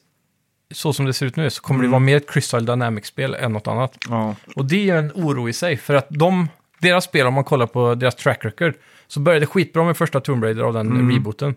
så 0.73 0.93
som 0.93 1.07
det 1.07 1.13
ser 1.13 1.27
ut 1.27 1.37
nu, 1.37 1.51
så 1.51 1.63
kommer 1.63 1.83
det 1.85 1.89
vara 1.91 1.99
mer 1.99 2.17
ett 2.17 2.31
Crystal 2.31 2.67
Dynamics-spel 2.67 3.35
än 3.35 3.53
något 3.53 3.67
annat. 3.67 3.97
ja. 4.09 4.35
Och 4.57 4.65
det 4.65 4.91
är 4.91 4.97
en 4.97 5.13
oro 5.15 5.49
i 5.49 5.53
sig, 5.53 5.77
för 5.77 5.95
att 5.95 6.07
de, 6.11 6.49
deras 6.81 7.05
spel, 7.05 7.27
om 7.27 7.35
man 7.35 7.45
kollar 7.45 7.67
på 7.67 7.95
deras 7.95 8.15
track 8.15 8.45
record, 8.45 8.75
så 9.07 9.21
började 9.21 9.41
det 9.43 9.47
skitbra 9.47 9.85
med 9.85 9.97
första 9.97 10.21
Tomb 10.21 10.45
Raider 10.45 10.63
av 10.63 10.73
den 10.73 11.13
rebooten. 11.13 11.55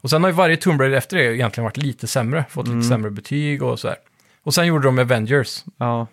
Och 0.00 0.10
sen 0.10 0.22
har 0.22 0.30
ju 0.30 0.36
varje 0.36 0.56
Tomb 0.56 0.80
Raider 0.80 0.96
efter 0.96 1.16
det 1.16 1.36
egentligen 1.36 1.64
varit 1.64 1.76
lite 1.76 2.06
sämre, 2.06 2.44
fått 2.50 2.68
lite 2.68 2.82
sämre 2.82 3.10
betyg 3.10 3.62
och 3.62 3.78
sådär. 3.78 3.96
Och 4.42 4.54
sen 4.54 4.66
gjorde 4.66 4.84
de 4.88 4.98
Avengers. 4.98 5.64
ja. 5.78 6.06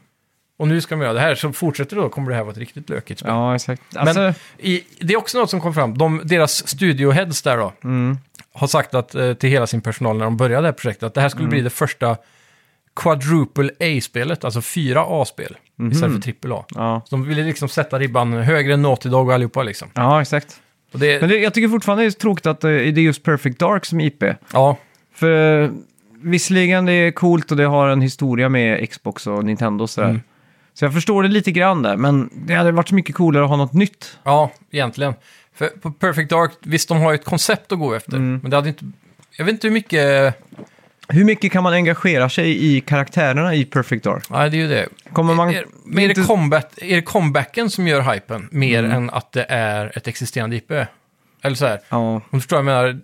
Och 0.58 0.67
nu 0.67 0.82
ska 0.82 0.95
de 0.95 1.02
göra 1.02 1.13
det 1.13 1.19
här, 1.19 1.36
så 1.36 1.52
fortsätter 1.52 1.95
det 1.95 2.02
då 2.02 2.10
kommer 2.10 2.30
det 2.30 2.36
här 2.36 2.43
vara 2.43 2.52
ett 2.52 2.58
riktigt 2.58 2.89
lökigt 2.89 3.19
spel. 3.19 3.32
ja 3.32 3.56
exakt. 3.56 3.82
Alltså, 3.95 4.19
Men 4.19 4.34
i, 4.58 4.84
det 4.99 5.13
är 5.13 5.17
också 5.17 5.39
något 5.39 5.49
som 5.49 5.62
kom 5.62 5.73
fram. 5.73 5.97
De, 5.97 6.21
deras 6.23 6.67
studioheads 6.67 7.41
där 7.41 7.58
då, 7.58 7.73
mm, 7.84 8.17
har 8.54 8.67
sagt 8.67 8.93
att, 8.93 9.15
eh, 9.15 9.34
till 9.34 9.49
hela 9.49 9.67
sin 9.67 9.82
personal 9.82 10.17
när 10.17 10.26
de 10.26 10.38
började 10.38 10.62
det 10.62 10.67
här 10.67 10.73
projektet 10.73 11.04
att 11.04 11.13
det 11.13 11.21
här 11.21 11.30
skulle 11.30 11.47
bli 11.47 11.62
det 11.62 11.69
första 11.69 12.17
quadruple 12.95 13.69
A-spelet, 13.79 14.43
alltså 14.43 14.62
fyra 14.62 15.06
A-spel 15.08 15.58
istället 15.91 16.15
för 16.15 16.21
trippel 16.21 16.51
A. 16.51 16.65
ja. 16.75 17.01
Så 17.06 17.15
de 17.15 17.25
ville 17.27 17.43
liksom 17.43 17.69
sätta 17.69 17.99
ribban 17.99 18.34
högre 18.34 18.73
än 18.73 18.82
Naughty 18.82 19.10
Dog 19.10 19.27
och 19.27 19.34
allihopa 19.34 19.63
liksom. 19.63 19.88
ja, 19.93 20.21
exakt. 20.21 20.62
Och 20.93 20.99
det, 20.99 21.21
Men 21.21 21.29
det, 21.29 21.38
jag 21.38 21.53
tycker 21.53 21.69
fortfarande 21.69 22.03
det 22.03 22.08
är 22.08 22.12
tråkigt 22.12 22.45
att 22.45 22.63
eh, 22.63 22.69
det 22.69 22.77
är 22.77 22.99
just 22.99 23.23
Perfect 23.23 23.60
Dark 23.60 23.86
som 23.86 23.99
IP. 24.01 24.23
ja, 24.53 24.77
För 25.15 25.63
eh, 25.63 25.69
visserligen 26.21 26.86
det 26.86 26.93
är 26.93 27.12
coolt 27.12 27.51
och 27.51 27.58
det 27.58 27.63
har 27.63 27.88
en 27.88 28.01
historia 28.01 28.49
med 28.49 28.89
Xbox 28.89 29.27
och 29.27 29.45
Nintendo 29.45 29.84
och 29.84 29.89
sådär. 29.89 30.10
Mm. 30.10 30.21
Så 30.73 30.86
jag 30.86 30.93
förstår 30.93 31.23
det 31.23 31.29
lite 31.29 31.51
grann 31.51 31.82
där, 31.82 31.97
men 31.97 32.29
det 32.34 32.53
hade 32.53 32.71
varit 32.71 32.89
så 32.89 32.95
mycket 32.95 33.15
coolare 33.15 33.43
att 33.43 33.49
ha 33.49 33.58
något 33.58 33.73
nytt. 33.73 34.17
ja, 34.23 34.51
egentligen. 34.71 35.13
För 35.56 35.67
på 35.67 35.91
Perfect 35.91 36.29
Dark, 36.29 36.51
visst 36.62 36.89
de 36.89 37.01
har 37.01 37.12
ju 37.12 37.15
ett 37.15 37.25
koncept 37.25 37.71
att 37.71 37.79
gå 37.79 37.93
efter, 37.93 38.19
men 38.19 38.49
det 38.49 38.56
hade 38.56 38.69
inte... 38.69 38.86
Jag 39.38 39.45
vet 39.45 39.53
inte 39.53 39.67
hur 39.67 39.73
mycket... 39.73 40.36
Hur 41.08 41.24
mycket 41.26 41.52
kan 41.52 41.63
man 41.63 41.74
engagera 41.74 42.30
sig 42.30 42.76
i 42.76 42.82
karaktärerna 42.82 43.56
i 43.56 43.66
Perfect 43.66 44.04
Dark? 44.04 44.30
Nej, 44.30 44.50
det 44.50 44.58
är 44.58 44.62
ju 44.62 44.68
det. 44.68 44.88
Kommer 45.13 45.34
man... 45.36 45.50
Är, 45.50 45.54
är, 45.56 45.66
det 45.96 46.04
inte- 46.04 46.22
combat, 46.24 46.78
är 46.78 46.96
det 46.96 47.02
comebacken 47.02 47.70
som 47.70 47.88
gör 47.88 48.13
hypen 48.13 48.48
mer 48.52 48.84
än 48.84 49.10
att 49.10 49.32
det 49.32 49.46
är 49.50 49.98
ett 49.98 50.08
existerande 50.08 50.56
IP? 50.56 50.72
Eller 51.42 51.56
så 51.56 51.66
här, 51.66 51.80
Ja, 51.89 51.98
om 51.98 52.22
du 52.32 52.39
förstår 52.39 52.62
vad 52.62 52.74
jag 52.76 52.84
menar. 52.86 53.02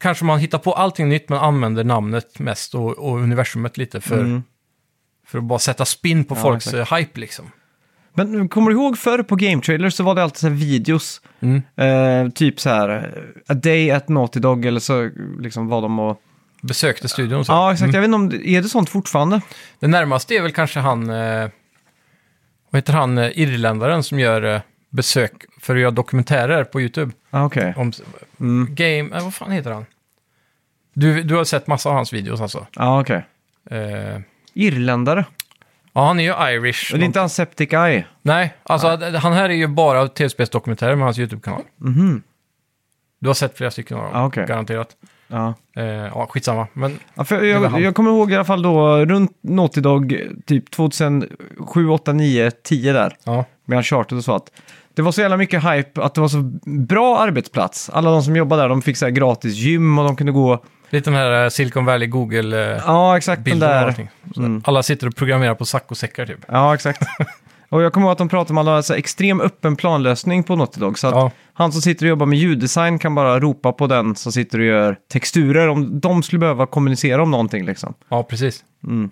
Kanske 0.00 0.24
man 0.24 0.38
hittar 0.38 0.58
på 0.58 0.72
allting 0.72 1.08
nytt 1.08 1.28
men 1.28 1.38
använder 1.38 1.84
namnet 1.84 2.38
mest 2.38 2.74
och, 2.74 2.98
och 2.98 3.18
universumet 3.18 3.76
lite 3.76 4.00
för, 4.00 4.18
Mm. 4.20 4.42
för 5.26 5.38
att 5.38 5.44
bara 5.44 5.58
sätta 5.58 5.84
spin 5.84 6.24
på 6.24 6.34
Ja, 6.36 6.42
folks 6.42 6.74
eh, 6.74 6.94
hype 6.96 7.20
liksom. 7.20 7.50
Men 8.14 8.48
kommer 8.48 8.70
du 8.70 8.76
ihåg 8.76 8.98
förr 8.98 9.22
på 9.22 9.36
Game 9.36 9.62
Trailers 9.62 9.94
så 9.94 10.02
var 10.04 10.14
det 10.14 10.22
alltid 10.22 10.38
så 10.38 10.48
videos. 10.48 11.20
Mm. 11.40 11.62
Eh, 11.76 12.32
typ 12.32 12.60
så 12.60 12.68
här, 12.70 12.88
eh, 12.88 13.52
A 13.52 13.54
Day 13.54 13.90
at 13.90 14.08
Naughty 14.08 14.40
Dog 14.40 14.64
eller 14.66 14.80
så 14.80 15.10
liksom 15.38 15.68
var 15.68 15.82
de 15.82 15.98
och... 15.98 16.22
Besökte 16.62 17.08
studion 17.08 17.40
och 17.40 17.46
så. 17.46 17.52
Ja, 17.52 17.72
exakt. 17.72 17.94
Jag 17.94 18.00
vet 18.00 18.08
inte 18.08 18.14
om 18.14 18.28
det, 18.28 18.48
är 18.48 18.62
det 18.62 18.68
sånt 18.68 18.90
fortfarande? 18.90 19.40
Det 19.78 19.86
närmaste 19.88 20.34
är 20.34 20.42
väl 20.42 20.52
kanske 20.52 20.80
han, 20.80 21.10
eh, 21.10 21.48
vad 22.70 22.78
heter 22.78 22.92
han, 22.92 23.18
eh, 23.18 23.38
irländaren 23.38 24.02
som 24.02 24.18
gör 24.18 24.42
eh, 24.54 24.60
besök 24.90 25.32
för 25.60 25.74
att 25.76 25.80
göra 25.82 25.90
dokumentärer 25.90 26.64
på 26.64 26.80
YouTube. 26.80 27.12
Ah, 27.30 27.44
Okej. 27.44 27.74
Om, 27.76 27.92
Mm. 28.40 28.74
Game, 28.74 29.16
eh, 29.16 29.24
vad 29.24 29.34
fan 29.34 29.50
heter 29.50 29.70
han? 29.70 29.86
Du, 30.94 31.22
du 31.22 31.34
har 31.34 31.44
sett 31.44 31.66
massa 31.66 31.88
av 31.88 31.94
hans 31.94 32.12
videos 32.12 32.40
alltså? 32.40 32.66
Ja, 32.76 33.00
okej. 33.00 33.26
Eh, 33.70 34.20
Irländare. 34.54 35.24
ja, 35.92 36.06
han 36.06 36.20
är 36.20 36.24
ju 36.24 36.54
irish. 36.56 36.92
Och 36.92 36.98
det 36.98 37.04
är 37.04 37.06
inte 37.06 37.20
han 37.20 37.28
Septic 37.30 37.72
Eye? 37.72 38.04
Nej, 38.22 38.54
alltså 38.62 38.88
han 39.16 39.32
här 39.32 39.44
är 39.50 39.54
ju 39.54 39.66
bara 39.66 40.08
tv-spelsdokumentärer 40.08 40.94
med 40.96 41.04
hans 41.04 41.18
YouTube-kanal. 41.18 41.62
Mhm. 41.76 42.22
Du 43.18 43.28
har 43.28 43.34
sett 43.34 43.56
flera 43.56 43.70
stycken 43.70 43.96
av 43.96 44.02
dem, 44.04 44.12
Ah, 44.14 44.26
okej. 44.26 44.46
garanterat. 44.46 44.88
Ja. 45.30 45.54
Eh, 45.76 45.84
ja, 45.84 46.26
skitsamma. 46.30 46.66
Men 46.72 46.98
Ja, 47.14 47.24
för 47.24 47.42
jag, 47.44 47.80
jag 47.80 47.94
kommer 47.94 48.10
ihåg 48.10 48.32
i 48.32 48.34
alla 48.34 48.44
fall 48.44 48.62
då 48.62 48.96
runt 49.04 49.38
Naughty 49.40 49.80
Dog, 49.80 50.20
typ 50.46 50.70
2007, 50.70 51.88
8, 51.88 52.12
9, 52.12 52.50
10 52.50 52.92
där. 52.92 53.16
ja, 53.24 53.44
Med 53.64 53.76
Uncharted 53.76 54.18
och 54.18 54.24
så 54.24 54.34
att 54.34 54.50
det 54.94 55.02
var 55.02 55.12
så 55.12 55.20
jävla 55.20 55.36
mycket 55.36 55.64
hype 55.64 56.02
att 56.02 56.14
det 56.14 56.20
var 56.20 56.28
så 56.28 56.42
bra 56.64 57.18
arbetsplats. 57.18 57.90
Alla 57.90 58.10
de 58.10 58.22
som 58.22 58.36
jobbade 58.36 58.62
där, 58.62 58.68
de 58.68 58.82
fick 58.82 58.96
så 58.96 59.04
här 59.04 59.12
gratis 59.12 59.54
gym 59.54 59.98
och 59.98 60.04
de 60.04 60.16
kunde 60.16 60.32
gå... 60.32 60.64
lite 60.90 61.10
den 61.10 61.18
här 61.18 61.44
eh, 61.44 61.48
Silicon 61.48 61.84
Valley 61.84 62.08
Google-bilden 62.08 62.70
eh, 62.76 62.82
Ja, 62.86 63.16
exakt 63.16 63.44
den 63.44 63.58
där. 63.58 64.08
Mm. 64.36 64.62
Alla 64.64 64.82
sitter 64.82 65.06
och 65.06 65.16
programmerar 65.16 65.54
på 65.54 65.64
saccosäckar 65.64 66.26
typ. 66.26 66.38
Ja, 66.48 66.74
exakt. 66.74 67.02
och 67.70 67.82
jag 67.82 67.92
kommer 67.92 68.06
ihåg 68.06 68.12
att 68.12 68.18
de 68.18 68.28
pratade 68.28 68.60
om 68.60 68.68
att 68.68 68.86
så 68.86 68.92
här 68.92 68.98
extrem 68.98 69.40
öppen 69.40 69.76
planlösning 69.76 70.42
på 70.44 70.56
Naughty 70.56 70.80
Dog. 70.80 70.98
Så 70.98 71.06
att 71.08 71.14
Ja. 71.14 71.30
han 71.52 71.72
som 71.72 71.82
sitter 71.82 72.06
och 72.06 72.10
jobbar 72.10 72.26
med 72.26 72.38
ljuddesign 72.38 72.98
kan 72.98 73.14
bara 73.14 73.40
ropa 73.40 73.72
på 73.72 73.86
den 73.86 74.14
som 74.16 74.32
sitter 74.32 74.58
och 74.58 74.64
gör 74.64 74.96
texturer 75.08 75.68
om 75.68 76.00
de 76.00 76.22
skulle 76.22 76.38
behöva 76.40 76.66
kommunicera 76.66 77.22
om 77.22 77.30
någonting 77.30 77.64
liksom. 77.64 77.94
Ja, 78.08 78.22
precis. 78.22 78.64
Mm. 78.84 79.10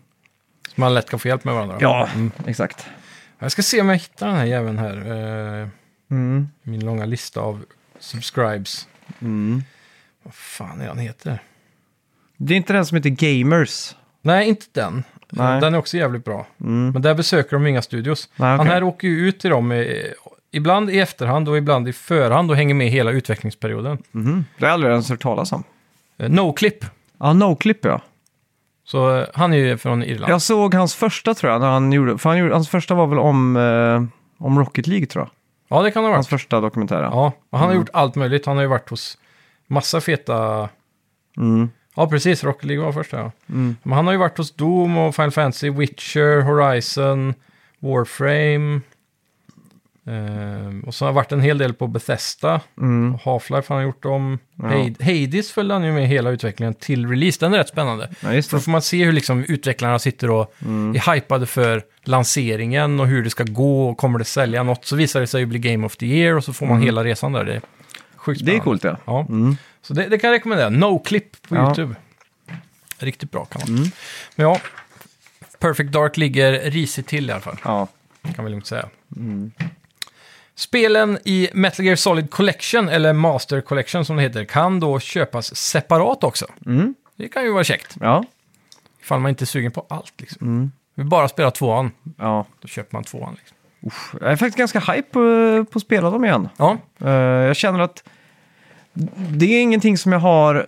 Så 0.74 0.80
man 0.80 0.94
lätt 0.94 1.10
kan 1.10 1.18
få 1.18 1.28
hjälp 1.28 1.44
med 1.44 1.54
varandra. 1.54 1.76
Ja, 1.80 2.08
exakt. 2.46 2.86
Jag 3.38 3.52
ska 3.52 3.62
se 3.62 3.80
om 3.80 3.88
jag 3.88 3.96
hittar 3.96 4.26
den 4.26 4.36
här 4.36 4.44
jäveln 4.44 4.78
här. 4.78 4.96
Eh, 5.62 5.68
Mm. 6.10 6.48
min 6.62 6.84
långa 6.84 7.04
lista 7.04 7.40
av 7.40 7.64
subscribes. 7.98 8.88
Mm. 9.20 9.62
Vad 10.22 10.34
fan 10.34 10.80
är 10.80 10.88
han 10.88 10.98
heter? 10.98 11.38
Det 12.36 12.54
är 12.54 12.56
inte 12.56 12.72
den 12.72 12.86
som 12.86 12.96
heter 12.96 13.10
Gamers. 13.10 13.94
Nej, 14.22 14.48
inte 14.48 14.66
den. 14.72 15.04
Nej. 15.30 15.60
Den 15.60 15.74
är 15.74 15.78
också 15.78 15.96
jävligt 15.96 16.24
bra. 16.24 16.46
Mm. 16.60 16.90
Men 16.90 17.02
där 17.02 17.14
besöker 17.14 17.50
de 17.56 17.66
inga 17.66 17.82
studios. 17.82 18.28
Nej, 18.36 18.48
Han 18.50 18.60
okej. 18.60 18.72
här 18.72 18.82
åker 18.82 19.08
ju 19.08 19.28
ut 19.28 19.40
till 19.40 19.50
dem, 19.50 19.72
eh, 19.72 19.86
ibland 20.50 20.90
i 20.90 20.98
efterhand 20.98 21.48
och 21.48 21.56
ibland 21.58 21.88
i 21.88 21.92
förhand 21.92 22.50
och 22.50 22.56
hänger 22.56 22.74
med 22.74 22.88
hela 22.90 23.10
utvecklingsperioden. 23.10 23.98
Mhm. 24.10 24.44
Det 24.58 24.64
har 24.64 24.68
jag 24.68 24.74
aldrig 24.74 24.90
ens 24.92 25.10
hört 25.10 25.22
talas 25.22 25.52
om. 25.52 25.64
Eh, 26.18 26.28
Noclip. 26.30 26.84
Ja, 27.20 27.32
Noclip 27.32 27.84
ja. 27.84 28.00
Så 28.84 29.16
eh, 29.18 29.26
han 29.34 29.52
är 29.52 29.56
ju 29.56 29.76
från 29.76 30.02
Irland. 30.02 30.32
Jag 30.32 30.42
såg 30.42 30.74
hans 30.74 30.94
första 30.94 31.34
tror 31.34 31.52
jag, 31.52 31.60
när 31.60 31.68
han 31.70 31.92
gjorde, 31.92 32.18
för 32.18 32.28
han 32.30 32.38
gjorde, 32.38 32.54
hans 32.54 32.68
första 32.68 32.94
var 32.94 33.06
väl 33.06 33.18
om, 33.18 33.56
eh, 33.56 34.44
om 34.46 34.58
Rocket 34.58 34.86
League 34.86 35.06
tror 35.06 35.24
jag. 35.24 35.30
Ja, 35.78 35.82
det 35.82 35.90
kan 35.90 36.02
det 36.02 36.08
ha 36.08 36.14
Hans 36.14 36.32
varit. 36.32 36.40
första 36.40 36.60
dokumentär. 36.60 37.02
Ja. 37.02 37.10
Ja, 37.12 37.32
och 37.50 37.58
han 37.58 37.66
har 37.68 37.74
Mm. 37.74 37.80
gjort 37.82 37.90
allt 37.92 38.14
möjligt. 38.14 38.46
Han 38.46 38.56
har 38.56 38.62
ju 38.62 38.68
varit 38.68 38.90
hos 38.90 39.18
massa 39.66 40.00
feta... 40.00 40.68
Mm. 41.36 41.70
Ja, 41.98 42.06
precis. 42.08 42.44
Rocket 42.44 42.64
League 42.64 42.84
var 42.84 42.92
första, 42.92 43.16
ja. 43.16 43.32
Mm. 43.48 43.76
Men 43.82 43.92
han 43.92 44.06
har 44.06 44.12
ju 44.12 44.18
varit 44.18 44.38
hos 44.38 44.54
Doom 44.54 44.98
och 44.98 45.14
Final 45.14 45.30
Fantasy, 45.30 45.70
Witcher, 45.70 46.40
Horizon, 46.40 47.34
Warframe. 47.78 48.80
Ehm, 50.06 50.80
och 50.86 50.94
så 50.94 51.04
har 51.04 51.08
han 51.08 51.14
varit 51.14 51.32
en 51.32 51.40
hel 51.40 51.58
del 51.58 51.74
på 51.74 51.86
Bethesda. 51.86 52.60
Mm. 52.78 53.14
Half-Life 53.24 53.64
har 53.68 53.76
han 53.76 53.84
gjort 53.84 54.04
om. 54.04 54.38
Ja. 54.56 54.64
Hades- 55.00 55.52
följde 55.52 55.74
han 55.74 55.84
ju 55.84 55.92
med 55.92 56.08
hela 56.08 56.30
utvecklingen 56.30 56.74
till 56.74 57.08
release. 57.08 57.36
Den 57.40 57.54
är 57.54 57.58
rätt 57.58 57.68
spännande. 57.68 58.08
Ja, 58.20 58.34
just 58.34 58.50
då 58.50 58.58
får 58.60 58.70
man 58.70 58.82
se 58.82 59.04
hur 59.04 59.12
liksom 59.12 59.44
utvecklarna 59.44 59.98
sitter 59.98 60.30
och 60.30 60.54
Mm. 60.64 60.94
är 60.96 61.14
hypade 61.14 61.46
för 61.46 61.82
lanseringen 62.04 63.00
och 63.00 63.06
hur 63.06 63.24
det 63.24 63.30
ska 63.30 63.44
gå 63.44 63.88
och 63.88 63.96
kommer 63.98 64.18
det 64.18 64.24
sälja 64.24 64.62
något. 64.62 64.84
Så 64.84 64.96
visar 64.96 65.20
det 65.20 65.26
sig 65.26 65.40
ju 65.40 65.46
bli 65.46 65.58
Game 65.58 65.86
of 65.86 65.96
the 65.96 66.06
Year 66.06 66.36
och 66.36 66.44
så 66.44 66.52
får 66.52 66.66
man 66.66 66.74
Mm. 66.76 66.84
hela 66.86 67.04
resan 67.04 67.32
där. 67.32 67.44
Det 67.44 67.54
är 67.54 67.60
sjukt 68.16 68.40
Det 68.40 68.42
är 68.56 68.60
spännande. 68.60 68.64
coolt 68.64 68.84
ja. 68.84 68.96
Ja, 69.04 69.26
Mm. 69.28 69.56
Så 69.82 69.94
det, 69.94 70.08
det 70.08 70.18
kan 70.18 70.30
jag 70.30 70.34
rekommendera. 70.36 70.68
No-clip 70.70 71.48
på 71.48 71.56
Ja. 71.56 71.66
YouTube. 71.66 71.94
Riktigt 72.98 73.30
bra 73.30 73.44
kan 73.44 73.60
man. 73.66 73.78
Mm. 73.78 73.90
Men 74.36 74.46
ja, 74.46 74.60
Perfect 75.58 75.92
Dark 75.92 76.16
ligger 76.16 76.70
risigt 76.70 77.08
till 77.08 77.28
i 77.28 77.32
alla 77.32 77.40
fall. 77.40 77.56
Ja. 77.64 77.88
Kan 78.34 78.44
vi 78.44 78.50
lugnt 78.50 78.66
säga. 78.66 78.88
Mm. 79.16 79.52
Spelen 80.54 81.18
i 81.24 81.50
Metal 81.54 81.84
Gear 81.86 81.96
Solid 81.96 82.30
Collection, 82.30 82.88
eller 82.88 83.12
Master 83.12 83.60
Collection 83.60 84.04
som 84.04 84.16
det 84.16 84.22
heter, 84.22 84.44
kan 84.44 84.80
då 84.80 85.00
köpas 85.00 85.56
separat 85.56 86.24
också. 86.24 86.46
Mm. 86.66 86.94
Det 87.16 87.28
kan 87.28 87.44
ju 87.44 87.52
vara 87.52 87.64
käckt, 87.64 87.96
Ja. 88.00 88.24
ifall 89.02 89.20
man 89.20 89.28
inte 89.28 89.44
är 89.44 89.46
sugen 89.46 89.70
på 89.72 89.86
allt. 89.90 90.12
Liksom. 90.20 90.46
Mm. 90.46 90.72
Vi 90.94 91.04
bara 91.04 91.28
spelar 91.28 91.50
tvåan, 91.50 91.90
Ja. 92.18 92.46
då 92.60 92.68
köper 92.68 92.96
man 92.96 93.04
tvåan. 93.04 93.34
Liksom. 93.38 93.56
Uff. 93.80 94.14
Jag 94.20 94.32
är 94.32 94.36
faktiskt 94.36 94.58
ganska 94.58 94.80
hype 94.80 95.08
på, 95.12 95.20
på 95.72 95.78
att 95.78 95.82
spela 95.82 96.10
dem 96.10 96.24
igen. 96.24 96.48
Ja, 96.56 96.78
Eh, 97.04 97.10
jag 97.10 97.56
känner 97.56 97.80
att 97.80 98.04
det 99.30 99.46
är 99.46 99.62
ingenting 99.62 99.98
som 99.98 100.12
jag 100.12 100.18
har 100.18 100.54
eh, 100.54 100.62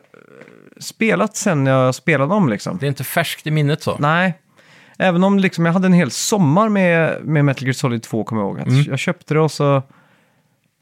spelat 0.81 1.37
sen 1.37 1.67
jag 1.67 1.95
spelade 1.95 2.35
dem 2.35 2.49
liksom. 2.49 2.79
det 2.79 2.87
är 2.87 2.89
inte 2.89 3.05
färskt 3.05 3.47
i 3.47 3.51
minnet 3.51 3.83
så. 3.83 3.97
Nej. 3.99 4.35
Även 4.99 5.25
om 5.25 5.39
liksom, 5.39 5.67
jag 5.67 5.73
hade 5.73 5.87
en 5.87 5.93
hel 5.93 6.11
sommar 6.11 6.69
med, 6.69 7.25
med 7.25 7.45
Metal 7.45 7.65
Gear 7.65 7.73
Solid 7.73 8.03
2, 8.03 8.25
kommer 8.25 8.43
jag 8.43 8.49
ihåg. 8.51 8.61
Att 8.61 8.67
Mm. 8.69 8.85
Jag 8.89 8.99
köpte 8.99 9.35
det 9.35 9.41
och 9.41 9.53
så 9.53 9.83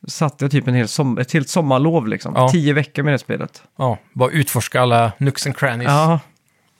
satte 0.08 0.44
jag 0.44 0.52
typ 0.52 0.68
en 0.68 0.74
hel 0.74 0.88
som, 0.88 1.18
ett 1.18 1.32
helt 1.32 1.48
sommarlov 1.48 2.08
liksom. 2.08 2.32
Ja. 2.36 2.48
Tio 2.48 2.72
veckor 2.72 3.02
med 3.02 3.14
det 3.14 3.18
spelet. 3.18 3.62
Ja, 3.78 3.98
bara 4.12 4.30
utforska 4.30 4.80
alla 4.80 5.12
nooks 5.18 5.46
and 5.46 5.56
crannies. 5.56 5.88
Ja, 5.90 6.20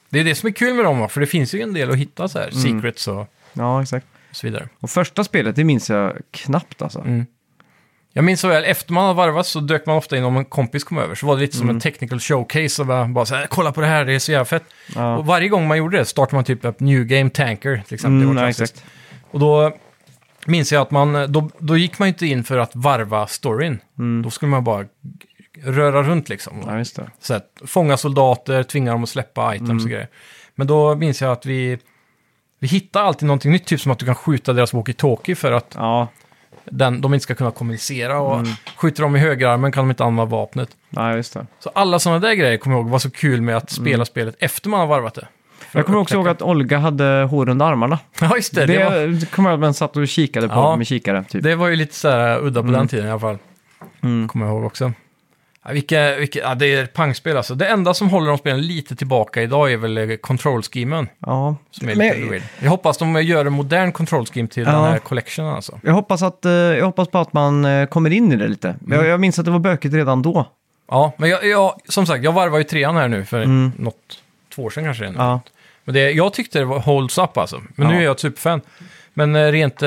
Det 0.09 0.19
är 0.19 0.23
det 0.23 0.35
som 0.35 0.47
är 0.47 0.51
kul 0.53 0.73
med 0.73 0.85
dem, 0.85 0.99
va? 0.99 1.07
för 1.07 1.21
det 1.21 1.27
finns 1.27 1.53
ju 1.55 1.61
en 1.61 1.73
del 1.73 1.89
att 1.91 1.97
hitta 1.97 2.27
så 2.27 2.39
här, 2.39 2.49
Mm. 2.51 2.61
secrets 2.61 3.07
och, 3.07 3.27
ja, 3.53 3.81
exakt. 3.81 4.05
så 4.31 4.47
vidare. 4.47 4.69
Och 4.79 4.89
första 4.89 5.23
spelet, 5.23 5.55
det 5.55 5.63
minns 5.63 5.89
jag 5.89 6.17
knappt 6.31 6.81
alltså. 6.81 6.99
Mm. 6.99 7.25
Jag 8.19 8.23
minns 8.25 8.39
så 8.41 8.47
väl, 8.47 8.63
efter 8.63 8.93
man 8.93 9.03
hade 9.03 9.17
varvat 9.17 9.47
så 9.47 9.59
dök 9.59 9.85
man 9.85 9.95
ofta 9.97 10.17
in 10.17 10.23
om 10.23 10.37
en 10.37 10.45
kompis 10.45 10.83
kom 10.83 10.97
över. 10.97 11.15
Så 11.15 11.25
var 11.27 11.35
det 11.35 11.41
lite 11.41 11.57
som 11.57 11.65
Mm. 11.65 11.75
en 11.75 11.79
technical 11.79 12.19
showcase 12.19 12.81
och 12.81 12.87
bara, 12.87 13.05
bara 13.07 13.25
så 13.25 13.35
här, 13.35 13.47
kolla 13.47 13.71
på 13.71 13.81
det 13.81 13.87
här, 13.87 14.05
det 14.05 14.13
är 14.13 14.19
så 14.19 14.31
jävla 14.31 14.45
fett. 14.45 14.63
Ja. 14.95 15.17
Och 15.17 15.25
varje 15.25 15.47
gång 15.49 15.67
man 15.67 15.77
gjorde 15.77 15.97
det 15.97 16.05
startade 16.05 16.35
man 16.35 16.43
typ 16.43 16.65
upp 16.65 16.79
New 16.79 17.03
Game 17.05 17.29
Tanker 17.29 17.81
till 17.87 17.93
exempel. 17.95 18.29
Mm, 18.29 18.37
exakt. 18.37 18.83
Och 19.31 19.39
då 19.39 19.71
minns 20.45 20.71
jag 20.71 20.81
att 20.81 20.91
man, 20.91 21.31
då, 21.31 21.49
då 21.59 21.77
gick 21.77 21.99
man 21.99 22.07
inte 22.07 22.25
in 22.25 22.43
för 22.43 22.57
att 22.57 22.75
varva 22.75 23.27
storyn. 23.27 23.79
Mm. 23.99 24.21
Då 24.21 24.29
skulle 24.29 24.49
man 24.49 24.63
bara 24.63 24.85
röra 25.63 26.03
runt 26.03 26.29
liksom. 26.29 26.63
Ja, 26.67 26.77
just 26.77 26.95
det. 26.95 27.09
Så 27.19 27.33
att, 27.33 27.61
fånga 27.65 27.97
soldater, 27.97 28.63
tvinga 28.63 28.91
dem 28.91 29.03
att 29.03 29.09
släppa 29.09 29.55
items 29.55 29.69
Mm. 29.69 29.83
och 29.83 29.89
grejer. 29.89 30.07
Men 30.55 30.67
då 30.67 30.95
minns 30.95 31.21
jag 31.21 31.31
att 31.31 31.45
vi, 31.45 31.77
vi 32.59 32.67
hittar 32.67 33.01
alltid 33.03 33.27
någonting 33.27 33.51
nytt, 33.51 33.65
typ 33.65 33.81
som 33.81 33.91
att 33.91 33.99
du 33.99 34.05
kan 34.05 34.15
skjuta 34.15 34.53
deras 34.53 34.73
walkie-talkie 34.73 35.35
för 35.35 35.51
att 35.51 35.73
Ja, 35.75 36.07
den, 36.71 37.01
de 37.01 37.13
inte 37.13 37.23
ska 37.23 37.35
kunna 37.35 37.51
kommunicera. 37.51 38.19
Och 38.19 38.39
Mm. 38.39 38.51
skjuter 38.77 39.03
de 39.03 39.15
i 39.15 39.19
högerarmen 39.19 39.71
kan 39.71 39.83
de 39.83 39.89
inte 39.89 40.03
använda 40.03 40.25
vapnet. 40.31 40.69
ja 40.89 41.15
just 41.15 41.33
det. 41.33 41.45
Så 41.59 41.69
alla 41.75 41.99
sådana 41.99 42.19
där 42.19 42.33
grejer 42.33 42.57
kommer 42.57 42.75
jag 42.75 42.81
ihåg 42.83 42.91
var 42.91 42.99
så 42.99 43.09
kul 43.11 43.41
med 43.41 43.57
att 43.57 43.69
spela 43.71 44.05
spelet 44.05 44.35
efter 44.39 44.69
man 44.69 44.79
har 44.79 44.87
varvat 44.87 45.13
det. 45.13 45.21
Mm. 45.21 45.31
Jag 45.71 45.85
kommer 45.85 45.99
också 45.99 46.15
ihåg 46.15 46.27
att 46.27 46.41
Olga 46.41 46.77
hade 46.77 47.27
hår 47.29 47.49
under 47.49 47.65
armarna. 47.65 47.99
Ja, 48.21 48.35
just 48.35 48.55
det. 48.55 48.65
Det, 48.65 48.73
Det, 48.73 48.83
var, 48.83 49.25
kommer 49.31 49.49
jag 49.49 49.53
ihåg 49.53 49.59
att 49.63 49.67
man 49.67 49.73
satt 49.73 49.97
och 49.97 50.07
kikade 50.07 50.47
på 50.47 50.53
Ja. 50.55 50.75
med 50.75 50.87
kikare. 50.87 51.23
Typ. 51.29 51.43
det 51.43 51.55
var 51.55 51.67
ju 51.67 51.75
lite 51.75 51.95
så 51.95 52.09
här 52.09 52.39
udda 52.45 52.61
på 52.61 52.67
Mm. 52.67 52.79
den 52.79 52.87
tiden 52.87 53.07
i 53.07 53.09
alla 53.11 53.19
fall. 53.19 53.37
Mm. 54.01 54.27
Kommer 54.27 54.45
jag 54.45 54.55
ihåg 54.55 54.65
också. 54.65 54.91
Ja, 55.65 55.71
vilka, 55.71 56.15
vilka, 56.15 56.39
ja, 56.39 56.55
det 56.55 56.65
är 56.73 56.85
pangspel 56.85 57.37
alltså. 57.37 57.55
Det 57.55 57.67
enda 57.67 57.93
som 57.93 58.09
håller 58.09 58.27
de 58.27 58.37
spelen 58.37 58.61
lite 58.61 58.95
tillbaka 58.95 59.41
idag 59.41 59.71
är 59.73 59.77
väl 59.77 59.97
eh, 59.97 60.15
control-schemen. 60.17 61.07
Ja. 61.19 61.55
Som 61.71 61.89
är 61.89 61.95
Men 61.95 62.07
lite 62.07 62.19
jag, 62.19 62.29
weird. 62.29 62.43
Jag 62.61 62.69
hoppas 62.69 62.97
de 62.97 63.23
gör 63.23 63.45
en 63.45 63.53
modern 63.53 63.91
control 63.91 64.25
scheme 64.25 64.47
till 64.47 64.63
Ja. 64.63 64.71
den 64.71 64.81
här 64.83 64.99
collectionen 64.99 65.53
alltså. 65.55 65.79
jag, 65.83 65.93
hoppas 65.93 66.21
att, 66.23 66.45
eh, 66.45 66.51
jag 66.51 66.85
hoppas 66.85 67.07
på 67.07 67.17
att 67.17 67.33
man 67.33 67.65
eh, 67.65 67.85
kommer 67.87 68.09
in 68.09 68.31
i 68.31 68.35
det 68.35 68.47
lite. 68.47 68.67
Mm. 68.69 68.99
Jag, 68.99 69.07
jag 69.07 69.19
minns 69.19 69.39
att 69.39 69.45
det 69.45 69.51
var 69.51 69.59
bökigt 69.59 69.93
redan 69.93 70.21
då. 70.21 70.45
Ja, 70.91 71.11
men 71.17 71.29
jag, 71.29 71.45
jag, 71.45 71.73
som 71.87 72.05
sagt, 72.05 72.23
jag 72.23 72.31
varvar 72.31 72.57
ju 72.57 72.63
trean 72.63 72.95
här 72.95 73.07
nu 73.07 73.25
för 73.25 73.41
Mm. 73.41 73.71
något, 73.77 73.95
två 74.55 74.63
år 74.63 74.69
sedan 74.69 74.83
kanske. 74.83 75.03
det 75.03 75.07
är 75.07 75.11
nu. 75.11 75.17
Ja. 75.17 75.41
Men 75.85 75.93
det, 75.95 76.11
jag 76.11 76.33
tyckte 76.33 76.59
det 76.59 76.65
var 76.65 76.79
holds 76.79 77.17
up 77.17 77.37
alltså. 77.37 77.61
Men 77.75 77.87
Ja. 77.87 77.93
nu 77.93 77.99
är 77.99 78.03
jag 78.03 78.11
ett 78.11 78.19
superfan. 78.19 78.61
Men 79.13 79.51
rent... 79.51 79.83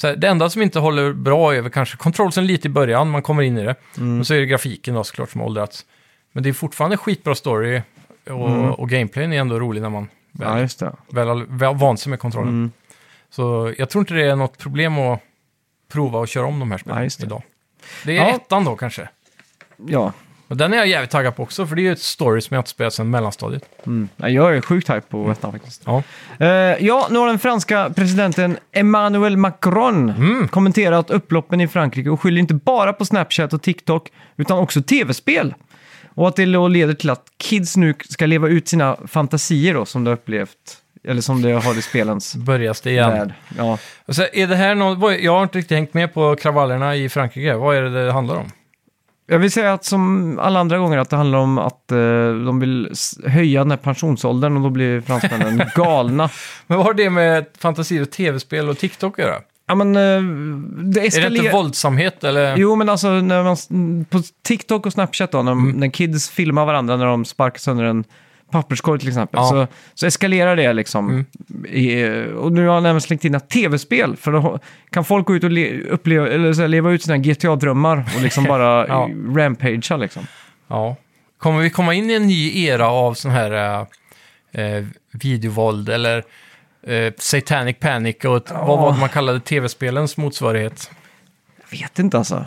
Så 0.00 0.14
det 0.14 0.28
enda 0.28 0.50
som 0.50 0.62
inte 0.62 0.78
håller 0.78 1.12
bra 1.12 1.54
är 1.54 1.60
väl 1.60 1.70
kanske 1.72 1.96
kontrollsen 1.96 2.46
lite 2.46 2.68
i 2.68 2.70
början, 2.70 3.10
man 3.10 3.22
kommer 3.22 3.42
in 3.42 3.58
i 3.58 3.64
det. 3.64 3.74
Mm. 3.98 4.20
Och 4.20 4.26
så 4.26 4.34
är 4.34 4.38
det 4.38 4.46
grafiken 4.46 4.94
då 4.94 5.04
såklart 5.04 5.30
som 5.30 5.40
har 5.40 5.48
åldrats. 5.48 5.86
Men 6.32 6.42
det 6.42 6.48
är 6.48 6.52
fortfarande 6.52 6.96
skitbra 6.96 7.34
story 7.34 7.82
och, 8.30 8.48
Mm. 8.50 8.70
och 8.72 8.88
gameplayen 8.88 9.32
är 9.32 9.40
ändå 9.40 9.58
rolig 9.60 9.82
när 9.82 9.88
man 9.90 10.08
väl, 10.32 10.68
ja, 10.80 10.92
väl 11.10 11.46
väl 11.46 11.74
vant 11.76 12.00
sig 12.00 12.10
med 12.10 12.20
kontrollen. 12.20 12.48
Mm. 12.48 12.72
Så 13.30 13.74
jag 13.78 13.90
tror 13.90 14.02
inte 14.02 14.14
det 14.14 14.24
är 14.26 14.36
något 14.36 14.58
problem 14.58 14.98
att 14.98 15.20
prova 15.92 16.18
och 16.18 16.28
köra 16.28 16.46
om 16.46 16.58
de 16.58 16.70
här 16.70 16.78
spelen 16.78 17.02
Ja, 17.02 17.08
det. 17.18 17.24
idag. 17.24 17.42
Det 18.04 18.18
är 18.18 18.28
Ja. 18.28 18.34
ettan 18.36 18.64
då 18.64 18.76
kanske. 18.76 19.08
Ja. 19.86 20.12
Och 20.48 20.56
den 20.56 20.72
är 20.72 20.76
jag 20.76 20.86
jävligt 20.86 21.10
taggad 21.10 21.36
på 21.36 21.42
också, 21.42 21.66
för 21.66 21.76
det 21.76 21.82
är 21.82 21.84
ju 21.84 21.92
ett 21.92 22.00
story 22.00 22.40
som 22.40 22.54
jag 22.54 22.60
inte 22.60 22.70
spelat 22.70 22.94
sedan 22.94 23.10
mellanstadiet. 23.10 23.62
Mm. 23.86 24.08
Jag 24.16 24.56
är 24.56 24.60
sjukt 24.60 24.88
hype 24.90 25.00
på 25.00 25.30
ettan 25.30 25.52
faktiskt. 25.52 25.82
Ja. 25.86 26.02
Eh, 26.40 26.46
ja, 26.86 27.06
nu 27.10 27.18
har 27.18 27.26
den 27.26 27.38
franska 27.38 27.90
presidenten 27.96 28.58
Emmanuel 28.72 29.36
Macron 29.36 30.10
Mm. 30.10 30.48
kommenterat 30.48 31.10
upploppen 31.10 31.60
i 31.60 31.68
Frankrike 31.68 32.10
och 32.10 32.20
skyller 32.20 32.40
inte 32.40 32.54
bara 32.54 32.92
på 32.92 33.04
Snapchat 33.04 33.52
och 33.52 33.62
TikTok 33.62 34.08
utan 34.36 34.58
också 34.58 34.82
tv-spel. 34.82 35.54
Och 36.14 36.28
att 36.28 36.36
det 36.36 36.46
då 36.46 36.68
leder 36.68 36.94
till 36.94 37.10
att 37.10 37.24
kids 37.38 37.76
nu 37.76 37.94
ska 38.08 38.26
leva 38.26 38.48
ut 38.48 38.68
sina 38.68 38.96
fantasier 39.06 39.74
då, 39.74 39.84
som 39.84 40.04
de 40.04 40.10
har 40.10 40.16
upplevt, 40.16 40.50
eller 41.04 41.20
som 41.20 41.42
det 41.42 41.52
har 41.52 41.78
i 41.78 41.82
spelens 41.82 42.36
Börjas 42.36 42.80
det 42.80 42.90
igen. 42.90 43.10
värld. 43.10 43.32
Ja. 43.56 43.78
Och 44.06 44.14
så 44.14 44.22
är 44.32 44.46
det 44.46 44.56
här 44.56 44.74
något, 44.74 44.98
vad- 44.98 45.14
jag 45.20 45.32
har 45.32 45.42
inte 45.42 45.58
riktigt 45.58 45.76
hängt 45.76 45.94
med 45.94 46.14
på 46.14 46.36
kravallerna 46.36 46.96
i 46.96 47.08
Frankrike. 47.08 47.54
Vad 47.54 47.76
är 47.76 47.82
det 47.82 48.04
det 48.06 48.12
handlar 48.12 48.36
om? 48.36 48.50
Jag 49.30 49.38
vill 49.38 49.50
säga 49.50 49.72
att 49.72 49.84
som 49.84 50.38
alla 50.38 50.60
andra 50.60 50.78
gånger 50.78 50.98
att 50.98 51.10
det 51.10 51.16
handlar 51.16 51.38
om 51.38 51.58
att 51.58 51.92
eh, 51.92 51.98
de 52.46 52.60
vill 52.60 52.88
s- 52.92 53.18
höja 53.26 53.60
den 53.60 53.70
här 53.70 53.78
pensionsåldern 53.78 54.56
och 54.56 54.62
då 54.62 54.70
blir 54.70 55.00
fransmännen 55.00 55.62
galna. 55.74 56.30
Men 56.66 56.76
vad 56.78 56.86
har 56.86 56.94
det 56.94 57.10
med 57.10 57.46
fantasier 57.58 58.02
och 58.02 58.10
tv-spel 58.10 58.68
och 58.68 58.78
TikTok 58.78 59.18
att 59.18 59.24
göra? 59.24 59.36
Ja, 59.66 59.74
men 59.74 59.96
eh, 59.96 60.02
det 60.02 61.00
Är 61.00 61.02
det 61.02 61.06
eskalerar... 61.06 61.36
inte 61.44 61.50
våldsamhet 61.56 62.24
eller? 62.24 62.56
Jo, 62.56 62.76
men 62.76 62.88
alltså 62.88 63.08
när 63.08 63.42
man, 63.44 64.04
på 64.04 64.22
TikTok 64.44 64.86
och 64.86 64.92
Snapchat 64.92 65.32
då, 65.32 65.42
när, 65.42 65.52
Mm. 65.52 65.70
när 65.70 65.88
kids 65.88 66.30
filmar 66.30 66.66
varandra 66.66 66.96
när 66.96 67.06
de 67.06 67.24
sparkar 67.24 67.58
sönder 67.58 67.84
en 67.84 68.04
papperskorg 68.50 68.98
till 69.00 69.08
exempel, 69.08 69.38
Ja. 69.40 69.48
så, 69.48 69.66
så 69.94 70.06
eskalerar 70.06 70.56
det 70.56 70.72
liksom. 70.72 71.08
Mm. 71.10 71.26
I, 71.74 72.04
och 72.36 72.52
nu 72.52 72.66
har 72.66 72.74
han 72.74 72.86
även 72.86 73.00
slängt 73.00 73.24
in 73.24 73.34
ett 73.34 73.48
tv-spel, 73.48 74.16
för 74.16 74.32
då 74.32 74.58
kan 74.90 75.04
folk 75.04 75.26
gå 75.26 75.36
ut 75.36 75.44
och 75.44 75.50
le, 75.50 75.80
uppleva, 75.82 76.28
eller 76.28 76.52
så 76.52 76.60
här, 76.60 76.68
leva 76.68 76.90
ut 76.90 77.02
sina 77.02 77.16
GTA-drömmar 77.18 78.04
och 78.16 78.22
liksom 78.22 78.44
bara 78.48 78.86
Ja. 78.88 79.10
rampagea 79.36 79.96
liksom. 79.96 80.26
Ja. 80.68 80.96
Kommer 81.38 81.60
vi 81.62 81.70
komma 81.70 81.94
in 81.94 82.10
i 82.10 82.14
en 82.14 82.26
ny 82.26 82.64
era 82.64 82.88
av 82.88 83.14
sån 83.14 83.30
här 83.30 83.52
eh, 84.52 84.64
eh, 84.64 84.84
videovåld 85.12 85.88
eller 85.88 86.24
eh, 86.86 87.12
satanic 87.18 87.76
panic 87.80 88.16
och 88.24 88.36
ett, 88.36 88.50
vad 88.50 88.78
var 88.78 88.92
det 88.92 88.98
man 89.00 89.08
kallade 89.08 89.40
tv-spelens 89.40 90.16
motsvarighet? 90.16 90.90
Jag 91.70 91.78
vet 91.78 91.98
inte 91.98 92.18
alltså. 92.18 92.44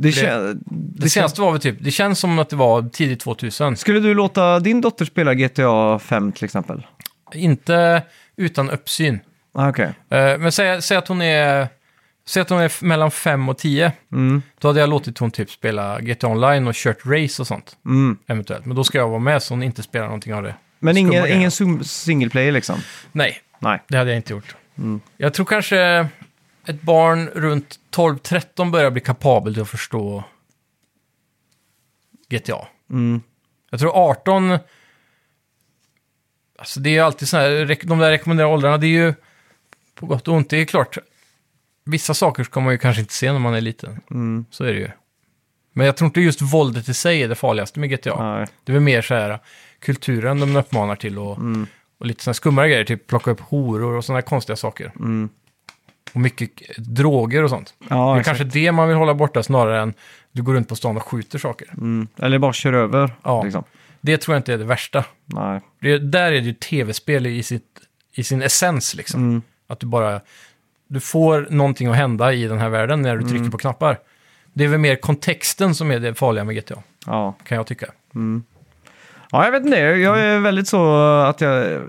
Det, 0.00 0.10
Det- 0.10 0.56
Det 1.00 1.08
senaste 1.10 1.40
var 1.40 1.52
väl 1.52 1.60
typ, 1.60 1.76
det 1.80 1.90
känns 1.90 2.18
som 2.18 2.38
att 2.38 2.48
det 2.50 2.56
var 2.56 2.82
tidigt 2.82 3.20
2000. 3.20 3.76
Skulle 3.76 4.00
du 4.00 4.14
låta 4.14 4.60
din 4.60 4.80
dotter 4.80 5.04
spela 5.04 5.34
GTA 5.34 5.98
5 5.98 6.32
till 6.32 6.44
exempel? 6.44 6.86
Inte 7.34 8.02
utan 8.36 8.70
uppsyn. 8.70 9.20
Ah, 9.54 9.68
Okej. 9.68 9.86
Eh, 10.10 10.38
men 10.38 10.52
säg, 10.52 10.82
säg 10.82 10.96
att 10.96 11.08
hon 11.08 11.22
är... 11.22 11.68
Säg 12.28 12.40
att 12.42 12.50
hon 12.50 12.60
är 12.60 12.84
mellan 12.84 13.10
5 13.10 13.48
och 13.48 13.58
10. 13.58 13.92
Mm. 14.12 14.42
Då 14.60 14.68
hade 14.68 14.80
jag 14.80 14.88
låtit 14.90 15.18
hon 15.18 15.30
typ 15.30 15.50
spela 15.50 16.00
GTA 16.00 16.26
Online 16.28 16.68
och 16.68 16.74
kört 16.74 17.06
race 17.06 17.42
och 17.42 17.46
sånt. 17.46 17.76
Mm. 17.86 18.18
Eventuellt. 18.26 18.64
Men 18.66 18.76
då 18.76 18.84
ska 18.84 18.98
jag 18.98 19.08
vara 19.08 19.18
med 19.18 19.42
så 19.42 19.54
hon 19.54 19.62
inte 19.62 19.82
spelar 19.82 20.06
någonting 20.06 20.34
av 20.34 20.42
det 20.42 20.54
Men 20.78 20.96
ingen, 20.96 21.26
ingen 21.26 21.50
single 21.84 22.30
player 22.30 22.52
liksom? 22.52 22.78
Nej, 23.12 23.36
Nej. 23.58 23.82
det 23.88 23.96
hade 23.96 24.10
jag 24.10 24.18
inte 24.18 24.32
gjort. 24.32 24.56
Jag 25.16 25.34
tror 25.34 25.46
kanske 25.46 26.06
ett 26.68 26.82
barn 26.82 27.26
runt 27.28 27.80
12-13 27.90 28.70
börjar 28.70 28.90
bli 28.90 29.00
kapabel 29.00 29.52
till 29.54 29.62
att 29.62 29.68
förstå 29.68 30.24
GTA. 32.28 32.66
Mm. 32.90 33.20
Jag 33.70 33.80
tror 33.80 33.90
18... 33.94 34.58
Alltså 36.58 36.80
det 36.80 36.96
är 36.96 37.02
alltid 37.02 37.28
så 37.28 37.36
här, 37.36 37.86
de 37.86 37.98
där 37.98 38.10
rekommenderade 38.10 38.54
åldrarna, 38.54 38.78
det 38.78 38.86
är 38.86 39.06
ju 39.06 39.14
på 39.94 40.06
gott 40.06 40.28
och 40.28 40.34
ont. 40.34 40.50
Det 40.50 40.56
är 40.56 40.64
klart, 40.64 40.98
vissa 41.84 42.14
saker 42.14 42.44
ska 42.44 42.60
man 42.60 42.72
ju 42.72 42.78
kanske 42.78 43.00
inte 43.02 43.14
se 43.14 43.32
när 43.32 43.38
man 43.38 43.54
är 43.54 43.60
liten. 43.60 44.00
Mm. 44.10 44.44
Så 44.50 44.64
är 44.64 44.72
det 44.72 44.78
ju. 44.78 44.90
Men 45.72 45.86
jag 45.86 45.96
tror 45.96 46.06
inte 46.06 46.20
just 46.20 46.42
våldet 46.42 46.88
i 46.88 46.94
sig 46.94 47.22
är 47.22 47.28
det 47.28 47.34
farligaste 47.34 47.80
med 47.80 47.90
GTA. 47.90 48.34
Nej. 48.36 48.46
Det 48.64 48.72
är 48.72 48.74
väl 48.74 48.82
mer 48.82 49.02
så 49.02 49.14
här 49.14 49.38
kulturen 49.78 50.40
de 50.40 50.56
uppmanar 50.56 50.96
till 50.96 51.18
och, 51.18 51.38
Mm. 51.38 51.66
och 51.98 52.06
lite 52.06 52.22
sådana 52.22 52.34
skummare 52.34 52.68
grejer, 52.68 52.84
typ 52.84 53.06
plocka 53.06 53.30
upp 53.30 53.40
horor 53.40 53.92
och 53.92 54.04
sådana 54.04 54.22
konstiga 54.22 54.56
saker. 54.56 54.92
Mm. 54.96 55.28
Och 56.12 56.20
mycket 56.20 56.50
droger 56.76 57.42
och 57.44 57.50
sånt. 57.50 57.74
Ja, 57.88 57.96
det 57.96 58.16
är 58.16 58.20
exakt. 58.20 58.38
kanske 58.38 58.58
det 58.60 58.72
man 58.72 58.88
vill 58.88 58.96
hålla 58.96 59.14
borta 59.14 59.42
snarare 59.42 59.80
än 59.82 59.94
du 60.32 60.42
går 60.42 60.54
runt 60.54 60.68
på 60.68 60.76
stan 60.76 60.96
och 60.96 61.02
skjuter 61.02 61.38
saker. 61.38 61.68
Mm. 61.72 62.08
Eller 62.16 62.38
bara 62.38 62.52
kör 62.52 62.72
över. 62.72 63.10
Ja. 63.22 63.42
Liksom. 63.42 63.64
Det 64.00 64.18
tror 64.18 64.34
jag 64.34 64.38
inte 64.40 64.52
är 64.52 64.58
det 64.58 64.64
värsta. 64.64 65.04
Nej. 65.24 65.60
Det, 65.80 65.98
där 65.98 66.26
är 66.26 66.30
det 66.40 66.46
ju 66.46 66.52
tv-spel 66.54 67.26
i, 67.26 67.42
sitt, 67.42 67.64
i 68.14 68.24
sin 68.24 68.42
essens 68.42 68.94
liksom. 68.94 69.20
Mm. 69.22 69.42
Att 69.66 69.80
du 69.80 69.86
bara... 69.86 70.20
Du 70.90 71.00
får 71.00 71.46
någonting 71.50 71.88
att 71.88 71.96
hända 71.96 72.32
i 72.32 72.46
den 72.46 72.58
här 72.58 72.68
världen 72.68 73.02
när 73.02 73.16
du 73.16 73.22
trycker 73.22 73.36
Mm. 73.38 73.50
på 73.50 73.58
knappar. 73.58 73.98
Det 74.52 74.64
är 74.64 74.68
väl 74.68 74.78
mer 74.80 74.96
kontexten 74.96 75.74
som 75.74 75.90
är 75.90 75.98
det 76.00 76.14
farliga 76.14 76.44
med 76.44 76.56
GTA, 76.56 76.82
Ja. 77.06 77.34
kan 77.44 77.56
jag 77.56 77.66
tycka. 77.66 77.86
ja, 79.30 79.44
jag 79.44 79.52
vet 79.52 79.64
inte. 79.64 79.78
Jag 79.78 80.20
är 80.20 80.38
väldigt 80.38 80.68
så 80.68 80.94
att 81.20 81.40
jag 81.40 81.80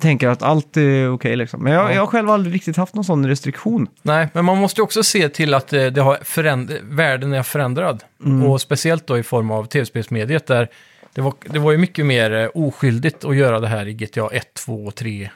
tänker 0.00 0.28
att 0.28 0.42
allt 0.42 0.76
är 0.76 1.10
okej 1.12 1.36
liksom. 1.36 1.62
Men 1.62 1.72
jag, 1.72 1.84
Ja. 1.90 1.94
jag 1.94 2.00
har 2.02 2.06
själv 2.06 2.30
aldrig 2.30 2.54
riktigt 2.54 2.76
haft 2.76 2.94
någon 2.94 3.04
sån 3.04 3.26
restriktion. 3.26 3.88
Nej, 4.02 4.28
men 4.34 4.44
man 4.44 4.58
måste 4.58 4.80
ju 4.80 4.82
också 4.82 5.02
se 5.02 5.28
till 5.28 5.54
att 5.54 5.72
eh, 5.72 5.86
det 5.86 6.00
har 6.00 6.16
föränd- 6.16 6.78
världen 6.82 7.32
är 7.32 7.42
förändrad. 7.42 8.04
Mm. 8.24 8.42
Och 8.46 8.60
speciellt 8.60 9.06
då 9.06 9.18
i 9.18 9.22
form 9.22 9.50
av 9.50 9.64
tv-spelsmediet 9.64 10.46
där 10.46 10.68
det 11.14 11.20
var, 11.20 11.32
det 11.46 11.58
var 11.58 11.72
ju 11.72 11.78
mycket 11.78 12.06
mer 12.06 12.30
eh, 12.34 12.48
oskyldigt 12.54 13.24
att 13.24 13.36
göra 13.36 13.60
det 13.60 13.68
här 13.68 13.86
i 13.88 13.94
GTA 13.94 14.28
1, 14.32 14.54
2 14.54 14.84
och 14.86 14.94
3. 14.94 15.30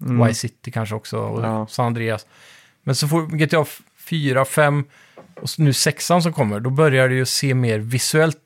Mm. 0.00 0.26
Vice 0.26 0.40
City 0.40 0.70
kanske 0.70 0.94
också 0.94 1.18
och 1.18 1.44
Ja. 1.44 1.66
San 1.70 1.86
Andreas. 1.86 2.26
Men 2.82 2.94
så 2.94 3.08
får 3.08 3.26
GTA 3.26 3.64
4, 3.98 4.44
5 4.44 4.84
och 5.40 5.48
nu 5.58 5.72
6 5.72 6.06
som 6.06 6.32
kommer, 6.32 6.60
då 6.60 6.70
börjar 6.70 7.08
det 7.08 7.14
ju 7.14 7.26
se 7.26 7.54
mer 7.54 7.78
visuellt 7.78 8.38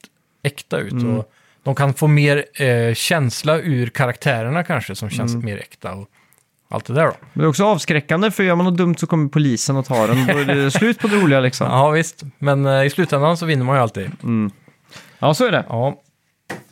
äkta 0.43 0.79
ut. 0.79 0.93
Mm. 0.93 1.19
Och 1.19 1.33
de 1.63 1.75
kan 1.75 1.95
få 1.95 2.07
mer 2.07 2.63
eh, 2.63 2.95
känsla 2.95 3.59
ur 3.59 3.87
karaktärerna 3.87 4.65
kanske 4.65 4.95
som 4.97 5.11
känns 5.11 5.33
Mm. 5.35 5.45
mer 5.45 5.57
äkta 5.59 5.93
och 5.95 6.09
allt 6.69 6.85
det 6.85 6.93
där 6.95 7.05
då. 7.07 7.13
Men 7.33 7.41
det 7.43 7.47
är 7.47 7.49
också 7.49 7.65
avskräckande, 7.65 8.31
för 8.31 8.43
gör 8.43 8.55
man 8.55 8.65
något 8.67 8.77
dumt 8.77 8.95
så 8.99 9.07
kommer 9.07 9.29
polisen 9.29 9.77
och 9.77 9.87
tar 9.87 10.09
den. 10.09 10.27
Då 10.27 10.39
är 10.39 10.45
det 10.45 10.71
slut 10.79 10.99
på 10.99 11.09
det 11.09 11.17
roliga 11.17 11.41
liksom. 11.41 11.67
Ja, 11.67 11.73
Ja 11.87 11.91
visst, 11.91 12.23
men 12.39 12.67
eh, 12.67 12.85
i 12.85 12.91
slutändan 12.91 13.37
så 13.37 13.47
vinner 13.47 13.65
man 13.65 13.77
ju 13.77 13.83
alltid. 13.83 14.11
så 15.35 15.45
är 15.47 15.53
det. 15.53 15.65
Ja, 15.69 16.01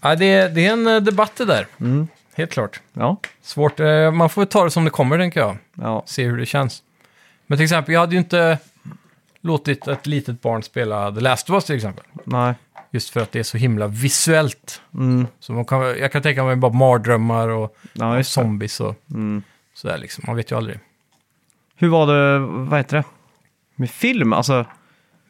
ja 0.01 0.15
det, 0.17 0.25
är, 0.25 0.49
det 0.49 0.67
är 0.67 0.73
en 0.73 0.87
eh, 0.87 0.97
debatt 1.01 1.33
det 1.37 1.45
där. 1.45 1.67
Mm. 1.81 2.09
Helt 2.35 2.51
klart. 2.53 2.81
Ja. 2.93 3.17
Svårt. 3.43 3.81
eh, 3.81 4.11
Man 4.13 4.31
får 4.31 4.45
ta 4.45 4.65
det 4.65 4.71
som 4.71 4.85
det 4.85 4.91
kommer, 4.91 5.19
tänker 5.19 5.41
jag. 5.41 5.57
Ja. 5.75 6.03
Se 6.07 6.25
hur 6.25 6.37
det 6.39 6.47
känns. 6.47 6.83
Men 7.47 7.59
till 7.59 7.65
exempel, 7.65 7.93
jag 7.95 8.01
hade 8.01 8.13
ju 8.13 8.19
inte 8.19 8.59
låtit 9.41 9.89
ett 9.89 10.07
litet 10.07 10.41
barn 10.43 10.63
spela 10.63 11.13
The 11.13 11.21
Last 11.21 11.51
of 11.51 11.55
Us 11.55 11.65
till 11.65 11.77
exempel. 11.77 12.05
Nej. 12.25 12.55
Just 12.91 13.11
för 13.11 13.21
att 13.21 13.33
det 13.33 13.39
är 13.39 13.43
så 13.43 13.59
himla 13.59 13.87
visuellt. 13.87 14.83
Mm. 14.95 15.27
Så 15.41 15.53
man 15.53 15.65
kan, 15.65 15.81
jag 15.81 16.13
kan 16.13 16.23
tänka 16.23 16.45
mig 16.45 16.57
bara 16.57 16.73
mardrömmar 16.73 17.49
och, 17.49 17.77
Ja, 17.93 18.11
och 18.11 18.17
det. 18.17 18.25
zombies 18.25 18.81
och 18.81 18.95
Mm. 19.11 19.43
sådär 19.75 19.99
liksom. 19.99 20.25
Man 20.27 20.37
vet 20.37 20.51
ju 20.53 20.57
aldrig. 20.57 20.79
Hur 21.77 21.89
var 21.89 22.07
det, 22.07 22.39
vad 22.39 22.79
heter 22.79 22.97
det, 22.97 23.05
med 23.77 23.91
film? 23.91 24.33
Alltså, 24.33 24.65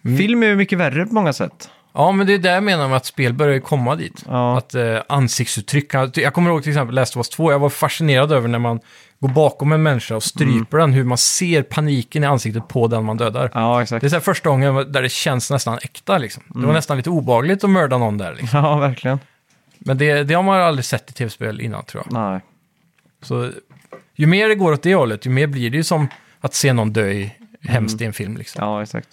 Mm. 0.05 0.19
film 0.19 0.43
är 0.43 0.47
ju 0.47 0.57
mycket 0.57 0.79
värre 0.79 1.07
på 1.07 1.15
många 1.15 1.33
sätt. 1.33 1.71
Ja, 1.93 2.13
men 2.13 2.27
det 2.27 2.35
är 2.35 2.39
där 2.39 2.55
jag 2.55 2.63
menar 2.63 2.89
med 2.89 2.97
att 2.97 3.07
spel 3.07 3.33
börjar 3.35 3.55
ju 3.55 3.61
komma 3.61 3.97
dit. 3.97 4.25
Ja. 4.27 4.59
Att 4.59 4.75
eh, 4.75 4.99
ansiktsuttryck, 5.09 5.95
jag 6.15 6.35
kommer 6.35 6.51
ihåg 6.51 6.63
till 6.63 6.73
exempel 6.73 6.95
Last 6.95 7.17
of 7.17 7.21
Us 7.21 7.29
2, 7.29 7.53
jag 7.53 7.59
var 7.59 7.69
fascinerad 7.71 8.33
över 8.33 8.49
när 8.49 8.59
man 8.59 8.81
går 9.21 9.29
bakom 9.29 9.73
en 9.73 9.83
människa 9.83 10.17
och 10.17 10.23
stryper 10.23 10.79
den, 10.79 10.93
hur 10.93 11.05
man 11.05 11.19
ser 11.19 11.63
paniken 11.63 12.25
i 12.25 12.27
ansiktet 12.27 12.69
på 12.69 12.89
den 12.89 13.05
man 13.05 13.17
dödar. 13.17 13.51
Ja, 13.55 13.83
exakt. 13.83 14.01
Det 14.01 14.07
är 14.07 14.09
så 14.09 14.17
här 14.17 14.21
första 14.21 14.51
gången 14.51 14.93
där 14.93 15.03
det 15.03 15.09
känns 15.09 15.51
nästan 15.51 15.79
äkta 15.83 16.19
liksom. 16.19 16.43
Det 16.47 16.67
var 16.67 16.73
nästan 16.73 16.97
lite 16.97 17.11
obagligt 17.11 17.65
att 17.65 17.71
mörda 17.71 17.99
någon 17.99 18.19
där 18.19 18.35
liksom. 18.35 18.49
Ja, 18.65 18.77
verkligen. 18.77 19.21
Men 19.79 19.99
det, 19.99 20.23
det 20.23 20.35
har 20.35 20.43
man 20.43 20.61
aldrig 20.61 20.85
sett 20.85 21.11
i 21.11 21.13
tv-spel 21.13 21.61
innan 21.61 21.85
tror 21.85 22.03
jag. 22.07 22.13
Nej. 22.13 22.41
Så 23.23 23.51
ju 24.15 24.27
mer 24.27 24.49
det 24.49 24.55
går 24.55 24.73
åt 24.73 24.83
det 24.83 24.95
hållet, 24.95 25.27
ju 25.27 25.31
mer 25.31 25.47
blir 25.47 25.71
det 25.71 25.77
ju 25.77 25.85
som 25.85 26.09
att 26.41 26.55
se 26.55 26.73
någon 26.73 26.93
dö 26.93 27.09
i, 27.09 27.33
hemskt 27.69 28.01
i 28.01 28.05
en 28.05 28.13
film 28.13 28.37
liksom. 28.37 28.65
Ja, 28.65 28.83
exakt. 28.83 29.09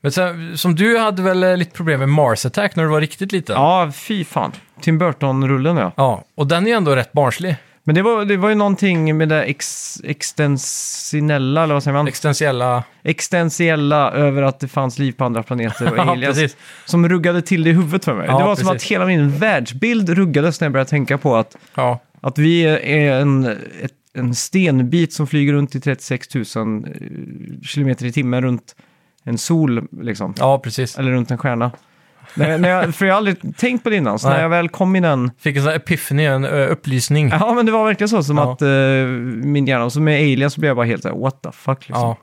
Men 0.00 0.12
sen, 0.12 0.58
som 0.58 0.74
du 0.74 0.98
hade 0.98 1.22
väl 1.22 1.42
eh, 1.42 1.56
lite 1.56 1.70
problem 1.70 2.00
med 2.00 2.08
Mars 2.08 2.46
Attack 2.46 2.76
när 2.76 2.82
du 2.82 2.90
var 2.90 3.00
riktigt 3.00 3.32
liten? 3.32 3.56
Ja, 3.56 3.92
fy 3.94 4.24
fan. 4.24 4.52
Tim 4.80 4.98
Burton-rullen 4.98 5.76
ja. 5.76 5.92
Ja, 5.96 6.24
och 6.34 6.46
den 6.46 6.64
är 6.66 6.70
ju 6.70 6.76
ändå 6.76 6.96
rätt 6.96 7.12
barnslig. 7.12 7.56
Men 7.84 7.94
det 7.94 8.02
var, 8.02 8.24
det 8.24 8.36
var 8.36 8.48
ju 8.48 8.54
någonting 8.54 9.16
med 9.16 9.28
det 9.28 9.42
ex, 9.44 9.96
extensinella, 10.04 11.62
eller 11.62 11.74
vad 11.74 11.82
säger 11.82 11.96
man? 11.96 12.08
Existentiella... 12.08 12.84
Extensiella 13.02 14.10
över 14.12 14.42
att 14.42 14.60
det 14.60 14.68
fanns 14.68 14.98
liv 14.98 15.12
på 15.12 15.24
andra 15.24 15.42
planeter 15.42 15.90
och 15.90 15.96
Ja, 15.98 16.02
aliens. 16.02 16.38
precis. 16.38 16.56
som 16.84 17.08
ruggade 17.08 17.42
till 17.42 17.64
det 17.64 17.70
i 17.70 17.72
huvudet 17.72 18.04
för 18.04 18.14
mig. 18.14 18.26
Ja, 18.28 18.38
det 18.38 18.44
var 18.44 18.56
som 18.56 18.68
precis. 18.68 18.82
att 18.86 18.90
hela 18.90 19.06
min 19.06 19.30
världsbild 19.38 20.08
ruggades 20.08 20.60
när 20.60 20.66
jag 20.66 20.72
började 20.72 20.90
tänka 20.90 21.18
på 21.18 21.36
att, 21.36 21.56
Ja, 21.74 22.00
att 22.20 22.38
vi 22.38 22.62
är 22.62 23.20
en, 23.20 23.46
ett, 23.80 23.92
en 24.14 24.34
stenbit 24.34 25.12
som 25.12 25.26
flyger 25.26 25.52
runt 25.52 25.74
i 25.74 25.80
36 25.80 26.34
000 26.34 26.44
eh, 26.44 26.90
kilometer 27.62 28.06
i 28.06 28.12
timmen 28.12 28.42
runt 28.42 28.76
en 29.24 29.38
sol, 29.38 29.88
liksom. 30.00 30.34
ja 30.38 30.58
precis. 30.58 30.98
Eller 30.98 31.10
runt 31.10 31.30
en 31.30 31.38
stjärna. 31.38 31.70
När, 32.34 32.58
när 32.58 32.68
jag, 32.68 32.94
för 32.94 33.06
jag 33.06 33.12
har 33.12 33.16
aldrig 33.16 33.56
tänkt 33.56 33.82
på 33.84 33.90
det 33.90 33.96
innan, 33.96 34.18
så 34.18 34.28
Nej. 34.28 34.36
när 34.36 34.42
jag 34.42 34.50
väl 34.50 34.68
kom 34.68 34.96
i 34.96 35.00
den... 35.00 35.30
Fick 35.38 35.56
en 35.56 35.62
sån 35.62 35.70
här 35.70 35.76
epiphany, 35.76 36.24
en 36.24 36.44
ö, 36.44 36.66
upplysning. 36.66 37.28
Ja. 37.28 37.36
Ja, 37.40 37.54
men 37.54 37.66
det 37.66 37.72
var 37.72 37.84
verkligen 37.84 38.08
så 38.08 38.22
som 38.22 38.36
Ja. 38.38 38.52
att 38.52 38.62
eh, 38.62 38.68
min 39.44 39.66
hjärna, 39.66 39.84
och 39.84 39.92
så 39.92 40.00
med 40.00 40.14
Alien 40.20 40.50
så 40.50 40.60
blev 40.60 40.68
jag 40.68 40.76
bara 40.76 40.86
helt 40.86 41.02
såhär, 41.02 41.16
what 41.16 41.42
the 41.42 41.52
fuck 41.52 41.88
liksom. 41.88 42.14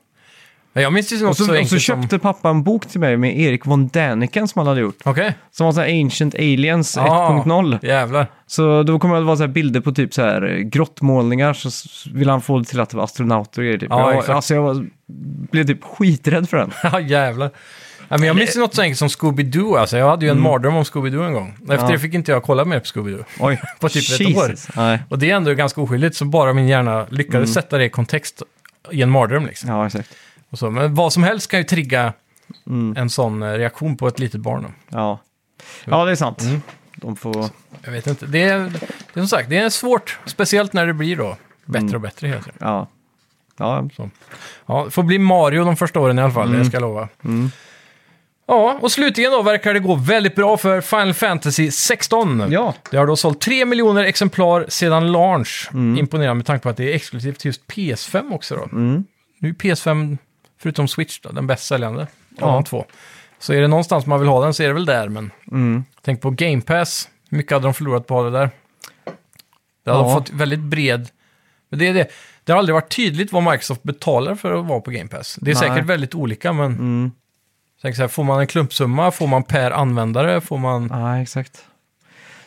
Men 0.73 0.83
Jag 0.83 0.93
minns 0.93 1.11
något 1.21 1.29
Och 1.29 1.37
så, 1.37 1.59
och 1.61 1.67
så 1.67 1.77
köpte 1.79 2.09
som... 2.09 2.19
pappa 2.19 2.49
en 2.49 2.63
bok 2.63 2.85
till 2.85 2.99
mig 2.99 3.17
med 3.17 3.39
Erik 3.39 3.65
von 3.65 3.87
Däniken 3.87 4.47
som 4.47 4.59
han 4.59 4.67
hade 4.67 4.81
gjort. 4.81 4.95
Okej, 5.05 5.33
Som 5.51 5.65
var 5.65 5.73
så 5.73 5.81
här 5.81 6.01
Ancient 6.03 6.35
Aliens 6.35 6.95
Ja. 6.97 7.43
1.0. 7.45 7.85
jävlar. 7.85 8.27
Så 8.47 8.83
då 8.83 8.99
kommer 8.99 9.15
det 9.15 9.21
vara 9.21 9.37
så 9.37 9.47
bilder 9.47 9.81
på 9.81 9.91
typ 9.91 10.13
så 10.13 10.21
här 10.21 10.47
eh, 10.49 10.57
grottmålningar 10.57 11.53
så 11.53 11.69
vill 12.13 12.29
han 12.29 12.41
få 12.41 12.59
det 12.59 12.65
till 12.65 12.79
att 12.79 12.89
det 12.89 12.97
var 12.97 13.03
astronauter 13.03 13.61
och 13.61 13.65
grejer. 13.65 13.77
Typ. 13.77 13.89
Ja, 13.89 14.13
jag, 14.13 14.29
alltså 14.29 14.53
jag 14.55 14.61
var, 14.61 14.85
blev 15.51 15.67
typ 15.67 15.83
skiträdd 15.83 16.49
för 16.49 16.57
den. 16.57 16.71
Ja, 16.83 16.99
jävlar. 16.99 17.49
Ja, 18.11 18.17
men 18.17 18.27
jag 18.27 18.35
minns 18.35 18.55
något 18.55 18.73
så 18.75 18.81
enkelt 18.81 18.99
som 18.99 19.07
Scooby-Doo. 19.07 19.77
Alltså, 19.79 19.97
jag 19.97 20.09
hade 20.09 20.25
ju 20.25 20.31
en 20.31 20.41
mardröm 20.41 20.75
om 20.75 20.83
Scooby-Doo 20.83 21.27
en 21.27 21.33
gång. 21.33 21.49
Efter 21.61 21.73
Mm. 21.73 21.85
Ja. 21.85 21.91
det 21.91 21.99
fick 21.99 22.13
inte 22.13 22.31
jag 22.31 22.43
kolla 22.43 22.65
mer 22.65 22.79
på 22.79 22.85
Scooby-Doo. 22.85 23.23
Oj, 23.39 23.61
På 23.79 23.89
typ 23.89 24.09
ett 24.21 24.37
år. 24.37 24.49
Jesus. 24.49 24.67
Nej. 24.75 24.99
Och 25.09 25.19
det 25.19 25.31
är 25.31 25.35
ändå 25.35 25.53
ganska 25.53 25.81
oskyldigt, 25.81 26.15
så 26.15 26.25
bara 26.25 26.53
min 26.53 26.67
hjärna 26.67 27.05
lyckades 27.09 27.53
sätta 27.53 27.77
det 27.77 27.85
i 27.85 27.89
kontext 27.89 28.41
i 28.91 29.01
en 29.01 29.09
mardröm. 29.09 29.45
Liksom. 29.45 29.69
Ja, 29.69 29.85
exakt. 29.87 30.09
Och 30.49 30.59
så. 30.59 30.69
Men 30.69 30.95
vad 30.95 31.13
som 31.13 31.23
helst 31.23 31.51
kan 31.51 31.59
ju 31.59 31.63
trigga 31.63 32.13
Mm. 32.67 32.97
en 32.97 33.09
sån 33.09 33.43
eh, 33.43 33.51
reaktion 33.51 33.97
på 33.97 34.07
ett 34.07 34.19
litet 34.19 34.41
barn. 34.41 34.63
Då. 34.63 34.97
Ja. 34.97 35.19
ja, 35.85 36.05
det 36.05 36.11
är 36.11 36.15
sant. 36.15 36.41
Mm. 36.41 36.61
De 36.95 37.15
får... 37.15 37.45
Jag 37.83 37.91
vet 37.91 38.07
inte. 38.07 38.25
Det 38.25 38.43
är, 38.43 38.59
det 39.13 39.19
är 39.19 39.21
som 39.21 39.27
sagt, 39.27 39.49
det 39.49 39.57
är 39.57 39.69
svårt. 39.69 40.19
Speciellt 40.25 40.73
när 40.73 40.85
det 40.87 40.93
blir 40.93 41.15
då 41.15 41.37
bättre 41.65 41.79
Mm. 41.85 41.95
och 41.95 42.01
bättre 42.01 42.27
hela 42.27 42.41
tiden. 42.41 42.57
Ja. 42.59 42.87
Ja. 43.57 43.89
Ja, 44.65 44.83
det 44.85 44.91
får 44.91 45.03
bli 45.03 45.19
Mario 45.19 45.63
de 45.65 45.75
första 45.77 45.99
åren 45.99 46.19
i 46.19 46.21
alla 46.21 46.33
fall, 46.33 46.51
det 46.51 46.65
ska 46.65 46.75
jag 46.75 46.81
lova. 46.81 47.07
Mm. 47.25 47.51
Ja, 48.49 48.77
och 48.81 48.91
slutligen 48.91 49.31
då 49.31 49.41
verkar 49.41 49.73
det 49.73 49.79
gå 49.79 49.95
väldigt 49.95 50.35
bra 50.35 50.57
för 50.57 50.81
Final 50.81 51.13
Fantasy 51.13 51.71
16. 51.71 52.47
Ja. 52.51 52.73
Det 52.91 52.97
har 52.97 53.07
då 53.07 53.15
sålt 53.15 53.41
3 53.41 53.65
miljoner 53.65 54.03
exemplar 54.03 54.65
sedan 54.69 55.11
launch. 55.11 55.69
Mm. 55.73 55.97
Imponerande 55.97 56.33
med 56.35 56.45
tanke 56.45 56.63
på 56.63 56.69
att 56.69 56.77
det 56.77 56.91
är 56.91 56.95
exklusivt 56.95 57.39
till 57.39 57.49
just 57.49 57.67
PS5 57.67 58.33
också 58.33 58.55
då. 58.55 58.63
Mm. 58.63 59.03
Nu 59.39 59.49
är 59.49 59.53
PS5, 59.53 60.17
förutom 60.61 60.87
Switch 60.87 61.19
då, 61.19 61.29
den 61.31 61.47
bäst 61.47 61.65
säljande 61.67 62.01
av 62.01 62.07
Ja. 62.39 62.47
de 62.53 62.63
två. 62.63 62.85
Så 63.39 63.53
är 63.53 63.61
det 63.61 63.67
någonstans 63.67 64.05
man 64.05 64.19
vill 64.19 64.29
ha 64.29 64.43
den 64.43 64.53
så 64.53 64.63
är 64.63 64.67
det 64.67 64.73
väl 64.73 64.85
där, 64.85 65.09
men 65.09 65.31
Mm. 65.51 65.83
tänk 66.01 66.21
på 66.21 66.29
Game 66.29 66.61
Pass. 66.61 67.09
Hur 67.29 67.37
mycket 67.37 67.51
hade 67.51 67.67
de 67.67 67.73
förlorat 67.73 68.07
på 68.07 68.23
det 68.23 68.31
där? 68.31 68.49
Det 69.85 69.91
hade 69.91 70.03
Ja. 70.03 70.09
de 70.09 70.13
fått 70.13 70.29
väldigt 70.29 70.59
bred... 70.59 71.09
Men 71.69 71.79
det 71.79 71.87
är 71.87 71.93
det. 71.93 72.07
Det 72.43 72.51
har 72.51 72.59
aldrig 72.59 72.73
varit 72.73 72.95
tydligt 72.95 73.31
vad 73.31 73.43
Microsoft 73.43 73.83
betalar 73.83 74.35
för 74.35 74.59
att 74.59 74.65
vara 74.65 74.79
på 74.81 74.91
Game 74.91 75.07
Pass. 75.09 75.37
Det 75.41 75.51
är 75.51 75.55
Nej. 75.55 75.69
säkert 75.69 75.85
väldigt 75.85 76.15
olika, 76.15 76.53
men 76.53 76.65
Mm. 76.65 77.11
Tänk 77.81 77.95
så 77.95 78.01
här, 78.01 78.07
får 78.09 78.23
man 78.23 78.39
en 78.39 78.47
klumpsumma? 78.47 79.11
Får 79.11 79.27
man 79.27 79.43
per 79.43 79.71
användare? 79.71 80.41
Får 80.41 80.57
man... 80.57 80.87
Ja, 80.91 81.21
exakt. 81.21 81.65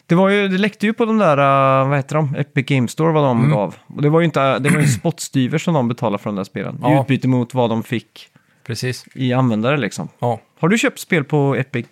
Det, 0.07 0.15
var 0.15 0.29
ju, 0.29 0.49
det 0.49 0.59
läckte 0.59 0.87
ju 0.87 0.93
på 0.93 1.05
de 1.05 1.19
där, 1.19 1.39
uh, 1.83 1.89
vad 1.89 1.99
heter 1.99 2.17
de, 2.17 2.35
Epic 2.39 2.67
Game 2.67 2.89
Store 2.89 3.13
vad 3.13 3.25
de 3.25 3.39
Mm. 3.39 3.51
gav. 3.51 3.75
Och 3.87 4.03
det 4.03 4.09
var 4.09 4.21
ju 4.21 4.25
inte, 4.25 4.59
det 4.59 4.71
var 4.71 4.81
ju 4.81 4.87
spottstyver 5.01 5.59
som 5.59 5.75
de 5.75 5.89
betalade 5.89 6.23
för 6.23 6.31
de 6.31 6.37
där 6.37 6.45
spelen. 6.45 6.75
I 6.75 6.79
Ja. 6.83 7.01
utbyte 7.01 7.29
mot 7.29 7.55
vad 7.55 7.71
de 7.71 7.83
fick 7.83 8.29
Precis. 8.67 9.05
i 9.15 9.33
användare 9.33 9.77
liksom. 9.77 10.09
Ja. 10.19 10.41
Har 10.61 10.69
du 10.69 10.79
köpt 10.79 10.99
spel 11.01 11.25
på 11.25 11.55
Epic? 11.57 11.87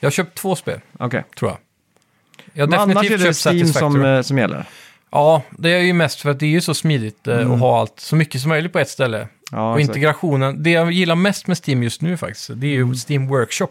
Jag 0.00 0.06
har 0.06 0.10
köpt 0.12 0.38
två 0.38 0.56
spel, 0.56 0.80
Okej. 0.98 1.24
tror 1.38 1.50
jag. 1.50 1.58
Jag 2.52 2.66
har 2.66 2.86
Men 2.86 2.88
definitivt 2.96 3.18
det 3.20 3.34
köpt 3.34 3.46
Steam 3.56 3.66
som, 3.66 4.04
eh, 4.04 4.22
som 4.22 4.38
gäller. 4.38 4.64
Ja, 5.10 5.42
det 5.50 5.70
är 5.70 5.78
ju 5.78 5.92
mest 5.92 6.20
för 6.20 6.30
att 6.30 6.40
det 6.40 6.46
är 6.46 6.50
ju 6.50 6.60
så 6.60 6.74
smidigt 6.74 7.26
eh, 7.28 7.52
att 7.52 7.60
ha 7.60 7.80
allt, 7.80 8.00
så 8.00 8.16
mycket 8.16 8.40
som 8.40 8.48
möjligt 8.48 8.72
på 8.72 8.78
ett 8.78 8.88
ställe. 8.88 9.28
Mm. 9.52 9.64
Ja, 9.64 9.72
och 9.72 9.80
exakt. 9.80 9.96
integrationen, 9.96 10.62
det 10.62 10.70
jag 10.70 10.92
gillar 10.92 11.14
mest 11.16 11.46
med 11.46 11.58
Steam 11.68 11.82
just 11.82 12.02
nu 12.02 12.16
faktiskt, 12.16 12.50
det 12.54 12.66
är 12.66 12.76
Mm. 12.76 12.88
ju 12.92 12.94
Steam 13.08 13.28
Workshop. 13.28 13.68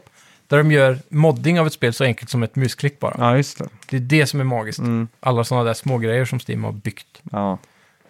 Där 0.47 0.57
de 0.57 0.71
gör 0.71 0.99
modding 1.09 1.59
av 1.59 1.67
ett 1.67 1.73
spel 1.73 1.93
så 1.93 2.03
enkelt 2.03 2.29
som 2.29 2.43
ett 2.43 2.55
musklick 2.55 2.99
bara. 2.99 3.15
Ja, 3.17 3.37
just 3.37 3.57
det. 3.57 3.65
Det 3.89 3.95
är 3.95 3.99
det 4.01 4.27
som 4.27 4.39
är 4.39 4.43
magiskt. 4.43 4.79
Mm. 4.79 5.07
Alla 5.19 5.43
sådana 5.43 5.63
där 5.63 5.73
små 5.73 5.97
grejer 5.97 6.25
som 6.25 6.39
Steam 6.47 6.63
har 6.63 6.71
byggt. 6.71 7.21
Ja. 7.31 7.57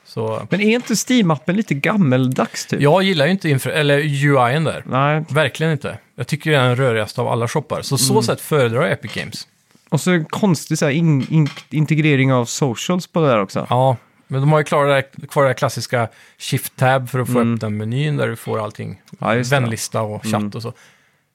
Så 0.06 0.48
Men 0.50 0.62
är 0.62 0.76
inte 0.76 0.94
Steam-appen 0.94 1.54
lite 1.54 1.74
gammeldags 1.74 2.66
typ? 2.66 2.82
jag 2.82 3.04
gillar 3.04 3.26
ju 3.26 3.32
inte 3.32 3.50
infra- 3.50 3.72
eller 3.74 4.00
UI'n 4.02 4.66
där. 4.66 4.84
Nej, 4.86 5.24
Verkligen 5.30 5.72
inte. 5.72 5.98
Jag 6.16 6.28
tycker 6.28 6.52
det 6.52 6.58
är 6.58 6.64
den 6.64 6.76
rörigaste 6.76 7.22
av 7.22 7.28
alla 7.28 7.48
shoppar. 7.48 7.82
Så 7.82 7.96
Mm. 7.96 8.00
så 8.00 8.22
sätt 8.22 8.42
föredrar 8.42 8.82
jag 8.82 8.92
Epic 8.92 9.14
Games. 9.14 9.48
och 9.90 10.02
så 10.02 10.12
en 10.12 10.26
konstig 10.26 10.78
så 10.78 10.86
här, 10.86 10.92
in, 10.92 11.28
in, 11.34 11.50
integrering 11.70 12.34
av 12.34 12.46
socials 12.46 13.08
på 13.08 13.22
det 13.22 13.28
där 13.28 13.42
också. 13.42 13.68
Ja, 13.70 13.98
men 14.32 14.42
de 14.42 14.52
har 14.52 14.60
ju 14.60 14.64
kvar 14.66 14.86
det, 14.86 14.94
där, 14.94 15.28
kvar 15.28 15.44
det 15.44 15.50
där 15.50 15.54
klassiska 15.54 16.08
shift-tab 16.38 17.08
för 17.10 17.20
att 17.20 17.28
få 17.28 17.40
Mm. 17.40 17.54
upp 17.54 17.62
den 17.62 17.78
menyn 17.78 18.18
där 18.18 18.28
du 18.28 18.36
får 18.36 18.64
allting. 18.64 19.02
Ja. 19.20 19.32
Mm. 19.32 19.44
Vänlista 19.44 20.02
och 20.02 20.24
chatt 20.26 20.56
och 20.56 20.62
så. 20.62 20.74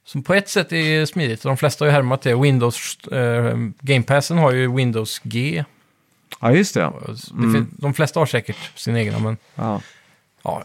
Som 0.06 0.22
på 0.22 0.34
ett 0.34 0.48
sätt 0.48 0.72
är 0.72 1.06
smidigt. 1.06 1.42
De 1.42 1.56
flesta 1.56 1.84
har 1.84 1.86
ju 1.86 1.92
härmat 1.92 2.22
det. 2.22 2.34
Windows, 2.34 2.98
eh, 3.08 3.56
Game 3.80 4.02
Passen 4.02 4.38
har 4.38 4.52
ju 4.52 4.72
Windows 4.74 5.20
G. 5.24 5.64
Ja, 6.40 6.52
just 6.52 6.74
det. 6.74 6.92
fin- 7.36 7.68
De 7.78 7.94
flesta 7.94 8.20
har 8.20 8.26
säkert 8.26 8.56
sin 8.74 8.96
egna, 8.96 9.18
men 9.18 9.36
Ja. 9.54 9.80
ja. 10.42 10.64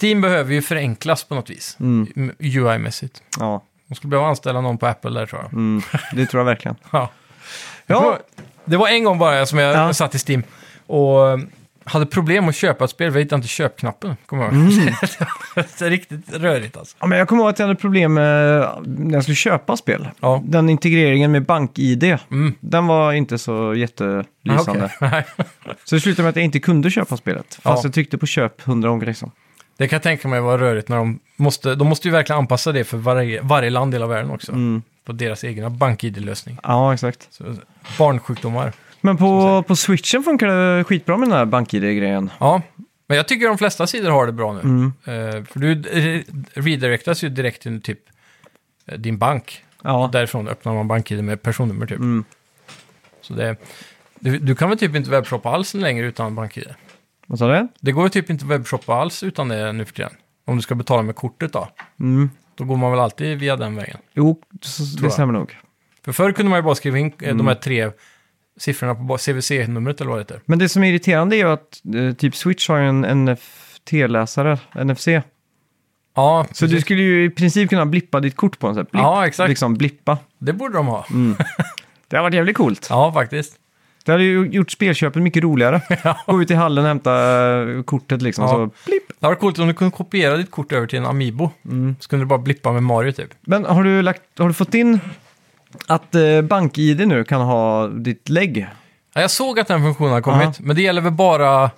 Steam 0.00 0.20
behöver 0.20 0.54
ju 0.54 0.62
förenklas 0.62 1.24
på 1.24 1.34
något 1.34 1.50
vis, 1.50 1.76
Mm. 1.80 2.32
UI-mässigt. 2.38 3.22
ja. 3.38 3.62
De 3.88 3.94
skulle 3.94 4.10
behöva 4.10 4.28
anställa 4.28 4.60
någon 4.60 4.78
på 4.78 4.86
Apple 4.86 5.10
där 5.10 5.26
tror 5.26 5.42
jag. 5.42 5.52
Mm. 5.52 5.82
Det 6.12 6.26
tror 6.26 6.40
jag 6.40 6.44
verkligen. 6.44 6.76
Ja. 6.92 7.10
Ja, 7.86 8.18
Det 8.64 8.76
var 8.76 8.88
en 8.88 9.04
gång 9.04 9.18
bara 9.18 9.46
som 9.46 9.58
jag 9.58 9.76
Ja. 9.76 9.94
satt 9.94 10.14
i 10.14 10.18
Steam 10.30 10.42
och 10.92 11.30
eh, 11.30 11.38
hade 11.84 12.06
problem 12.06 12.48
att 12.48 12.54
köpa 12.56 12.84
ett 12.84 12.90
spel, 12.90 13.10
vi 13.10 13.20
hittade 13.20 13.36
inte 13.36 13.48
köpknappen. 13.48 14.16
Kommer 14.26 14.44
jag 14.44 14.54
ihåg. 14.54 14.62
Mm. 14.62 14.76
det 15.54 15.80
är 15.84 15.90
riktigt 15.90 16.32
rörigt 16.36 16.76
alltså. 16.76 16.96
Ja, 17.00 17.06
men 17.06 17.18
jag 17.18 17.28
kommer 17.28 17.42
ihåg 17.42 17.50
att 17.50 17.58
jag 17.58 17.66
hade 17.66 17.80
problem 17.80 18.14
med 18.14 18.68
när 18.86 19.14
jag 19.14 19.22
skulle 19.22 19.34
köpa 19.36 19.76
spel. 19.76 20.08
Ja. 20.20 20.42
Den 20.44 20.68
integreringen 20.70 21.32
med 21.32 21.42
bank-id, 21.44 22.18
Mm. 22.30 22.54
den 22.60 22.86
var 22.86 23.12
inte 23.12 23.38
så 23.38 23.74
jättelysande. 23.74 24.90
Ah, 25.00 25.06
okej. 25.06 25.24
Så 25.84 25.94
det 25.94 26.00
slutade 26.00 26.22
med 26.22 26.30
att 26.30 26.36
jag 26.36 26.44
inte 26.44 26.60
kunde 26.60 26.90
köpa 26.90 27.16
spelet. 27.16 27.46
Fast 27.54 27.64
Ja. 27.64 27.80
jag 27.88 27.94
tryckte 27.94 28.18
på 28.18 28.26
köp 28.26 28.60
hundra 28.62 28.88
gånger 28.88 29.06
liksom. 29.06 29.30
Det 29.76 29.88
kan 29.88 29.96
jag 29.96 30.02
tänka 30.02 30.28
mig 30.28 30.40
vara 30.40 30.60
rörigt 30.60 30.88
när 30.88 30.96
de 30.96 31.18
måste, 31.36 31.74
de 31.74 31.88
måste 31.88 32.08
ju 32.08 32.12
verkligen 32.12 32.38
anpassa 32.38 32.72
det 32.72 32.84
för 32.84 32.96
varje, 32.96 33.40
varje 33.42 33.70
land 33.70 33.94
i 33.94 33.96
hela 33.96 34.06
världen 34.06 34.30
också. 34.30 34.52
Mm. 34.52 34.82
På 35.04 35.12
deras 35.12 35.44
egna 35.44 35.70
bank-id-lösning. 35.70 36.58
Ja, 36.62 36.94
exakt. 36.94 37.26
Så, 37.30 37.44
barnsjukdomar. 37.98 38.72
Men 39.04 39.16
på, 39.16 39.62
på 39.62 39.76
switchen 39.76 40.22
funkar 40.22 40.46
det 40.46 40.84
skitbra 40.84 41.16
med 41.16 41.28
den 41.28 41.38
här 41.38 41.44
bank-id-grejen. 41.44 42.30
Ja, 42.40 42.62
men 43.06 43.16
jag 43.16 43.28
tycker 43.28 43.48
de 43.48 43.58
flesta 43.58 43.86
sidor 43.86 44.10
har 44.10 44.26
det 44.26 44.32
bra 44.32 44.52
nu. 44.52 44.60
Mm. 44.60 44.92
Eh, 45.04 45.44
för 45.44 45.60
du 45.60 45.74
re- 45.74 46.44
redirectas 46.54 47.24
ju 47.24 47.28
direkt 47.28 47.62
till 47.62 47.82
typ 47.82 47.98
eh, 48.86 48.98
din 48.98 49.18
bank. 49.18 49.64
Ja. 49.82 50.08
Därifrån 50.12 50.48
öppnar 50.48 50.74
man 50.74 50.88
bank-id 50.88 51.24
med 51.24 51.42
personnummer 51.42 51.86
typ. 51.86 51.98
Mm. 51.98 52.24
Så 53.20 53.34
det, 53.34 53.56
du, 54.18 54.38
du 54.38 54.54
kan 54.54 54.68
väl 54.68 54.78
typ 54.78 54.96
inte 54.96 55.10
webbshoppa 55.10 55.50
alls 55.50 55.74
längre 55.74 56.06
utan 56.06 56.34
bank-id? 56.34 56.74
Vad 57.26 57.38
sa 57.38 57.48
du? 57.48 57.68
Det 57.80 57.92
går 57.92 58.04
ju 58.04 58.08
typ 58.10 58.30
inte 58.30 58.44
webbshoppa 58.46 58.94
alls 58.94 59.22
utan 59.22 59.48
det 59.48 59.72
nu 59.72 59.84
för 59.84 59.92
tiden. 59.94 60.12
Om 60.44 60.56
du 60.56 60.62
ska 60.62 60.74
betala 60.74 61.02
med 61.02 61.16
kortet 61.16 61.52
då. 61.52 61.68
Mm. 62.00 62.30
Då 62.54 62.64
går 62.64 62.76
man 62.76 62.90
väl 62.90 63.00
alltid 63.00 63.38
via 63.38 63.56
den 63.56 63.76
vägen. 63.76 63.96
Jo, 64.14 64.40
det 65.02 65.10
stämmer 65.10 65.32
nog. 65.32 65.56
För 66.04 66.12
förr 66.12 66.32
kunde 66.32 66.50
man 66.50 66.58
ju 66.58 66.62
bara 66.62 66.74
skriva 66.74 66.98
in 66.98 67.06
eh, 67.20 67.24
Mm. 67.28 67.38
de 67.38 67.46
här 67.46 67.54
tre 67.54 67.90
siffrorna 68.62 68.94
på 68.94 69.18
CVC-numret 69.18 70.00
eller 70.00 70.10
vad 70.10 70.18
det 70.18 70.22
heter. 70.22 70.40
Men 70.44 70.58
det 70.58 70.68
som 70.68 70.84
är 70.84 70.88
irriterande 70.88 71.36
är 71.36 71.38
ju 71.38 71.52
att 71.52 71.80
eh, 71.94 72.14
typ 72.16 72.36
Switch 72.36 72.68
har 72.68 72.78
ju 72.78 72.88
en 72.88 73.04
NFT-läsare, 73.04 74.58
NFC. 74.84 75.08
Ja, 76.14 76.46
Så 76.52 76.66
du 76.66 76.80
skulle 76.80 77.02
ju 77.02 77.24
i 77.24 77.30
princip 77.30 77.70
kunna 77.70 77.86
blippa 77.86 78.20
ditt 78.20 78.36
kort 78.36 78.58
på 78.58 78.66
en 78.66 78.74
sån 78.74 78.78
här 78.78 78.90
blipp. 78.90 79.02
Ja, 79.02 79.26
exakt. 79.26 79.48
Liksom 79.48 79.74
blippa. 79.74 80.18
det 80.38 80.52
borde 80.52 80.74
de 80.74 80.86
ha. 80.86 81.06
Det 82.08 82.16
har 82.16 82.22
varit 82.22 82.34
jävligt 82.34 82.56
coolt. 82.56 82.86
Ja, 82.90 83.12
faktiskt. 83.12 83.54
Det 84.04 84.12
hade 84.12 84.24
ju 84.24 84.46
gjort 84.46 84.70
spelköpet 84.70 85.22
mycket 85.22 85.42
roligare. 85.42 85.80
Gå 86.26 86.42
ut 86.42 86.50
i 86.50 86.54
hallen 86.54 86.84
och 86.84 86.88
hämta 86.88 87.12
eh, 87.60 87.82
kortet 87.82 88.22
liksom. 88.22 88.44
Ja. 88.44 88.50
Så 88.50 88.90
blipp. 88.90 89.08
Det 89.08 89.26
hade 89.26 89.34
varit 89.34 89.40
coolt 89.40 89.58
om 89.58 89.68
du 89.68 89.74
kunde 89.74 89.96
kopiera 89.96 90.36
ditt 90.36 90.50
kort 90.50 90.72
över 90.72 90.86
till 90.86 90.98
en 90.98 91.06
Amiibo. 91.06 91.50
Mm. 91.64 91.96
Så 92.00 92.08
kunde 92.08 92.24
du 92.24 92.28
bara 92.28 92.38
blippa 92.38 92.72
med 92.72 92.82
Mario 92.82 93.12
typ. 93.12 93.34
Men 93.40 93.64
har 93.64 93.84
du, 93.84 94.02
lagt, 94.02 94.22
har 94.38 94.48
du 94.48 94.54
fått 94.54 94.74
in 94.74 95.00
att 95.86 96.14
eh, 96.14 96.42
BankID 96.42 97.08
nu 97.08 97.24
kan 97.24 97.40
ha 97.40 97.86
ditt 97.88 98.28
lägg? 98.28 98.66
Ja, 99.14 99.20
jag 99.20 99.30
såg 99.30 99.60
att 99.60 99.68
den 99.68 99.82
funktionen 99.82 100.12
har 100.12 100.20
kommit, 100.20 100.42
Ja. 100.44 100.52
men 100.58 100.76
det 100.76 100.82
gäller 100.82 101.00
väl 101.00 101.12
bara... 101.12 101.70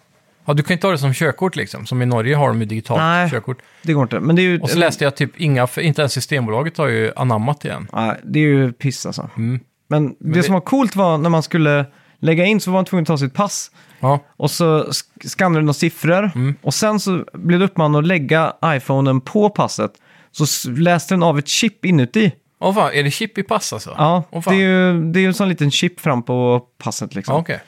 Ja, 0.46 0.54
du 0.54 0.62
kan 0.62 0.74
inte 0.74 0.86
ha 0.86 0.92
det 0.92 0.98
som 0.98 1.14
körkort 1.14 1.56
liksom. 1.56 1.86
Som 1.86 2.02
i 2.02 2.06
Norge 2.06 2.36
har 2.36 2.48
de 2.48 2.60
ju 2.60 2.66
digitalt 2.66 3.00
Nej. 3.00 3.30
körkort. 3.30 3.58
Det 3.82 3.92
går 3.92 4.02
inte. 4.02 4.20
Men 4.20 4.36
det 4.36 4.42
är 4.42 4.44
ju, 4.44 4.60
Och 4.60 4.70
så 4.70 4.78
läste 4.78 5.04
jag 5.04 5.16
typ 5.16 5.40
inga, 5.40 5.66
för 5.66 5.80
inte 5.80 6.02
ens 6.02 6.12
Systembolaget 6.12 6.78
har 6.78 6.86
ju 6.88 7.12
anammat 7.16 7.60
det 7.60 7.68
än. 7.70 7.88
Nej, 7.92 8.20
det 8.24 8.38
är 8.38 8.42
ju 8.42 8.72
piss 8.72 9.06
alltså. 9.06 9.30
Mm. 9.36 9.60
Men, 9.88 10.08
det, 10.08 10.14
det- 10.20 10.42
som 10.42 10.54
var 10.54 10.60
coolt 10.60 10.96
var 10.96 11.18
när 11.18 11.30
man 11.30 11.42
skulle 11.42 11.86
lägga 12.20 12.44
in 12.44 12.60
så 12.60 12.70
var 12.70 12.78
man 12.78 12.84
tvungen 12.84 13.02
att 13.02 13.06
ta 13.06 13.18
sitt 13.18 13.34
pass. 13.34 13.70
Ja, 14.00 14.18
Och 14.36 14.50
så 14.50 14.82
sk- 14.84 15.28
skannade 15.28 15.60
du 15.60 15.64
några 15.64 15.74
siffror. 15.74 16.30
Mm. 16.34 16.54
Och 16.62 16.74
sen 16.74 17.00
så 17.00 17.24
blev 17.32 17.58
det 17.58 17.64
uppmanad 17.64 17.98
att 17.98 18.06
lägga 18.08 18.52
iPhonen 18.64 19.20
på 19.20 19.50
passet. 19.50 19.92
Så 20.32 20.44
s- 20.44 20.64
läste 20.66 21.14
den 21.14 21.22
av 21.22 21.38
ett 21.38 21.48
chip 21.48 21.84
inuti. 21.84 22.32
Åh 22.64 22.74
fan, 22.74 22.90
är 22.94 23.02
det 23.02 23.10
chip 23.10 23.38
i 23.38 23.42
pass 23.42 23.72
alltså? 23.72 23.94
Ja, 23.98 24.22
Åh, 24.30 24.40
fan. 24.42 24.54
det 24.56 24.62
är 24.62 24.68
ju 24.68 25.00
det 25.12 25.18
är 25.18 25.20
ju 25.20 25.26
en 25.26 25.34
sån 25.34 25.48
liten 25.48 25.70
chip 25.70 26.00
fram 26.00 26.22
på 26.22 26.62
passet 26.78 27.14
liksom. 27.14 27.34
Ja, 27.34 27.40
okej. 27.40 27.60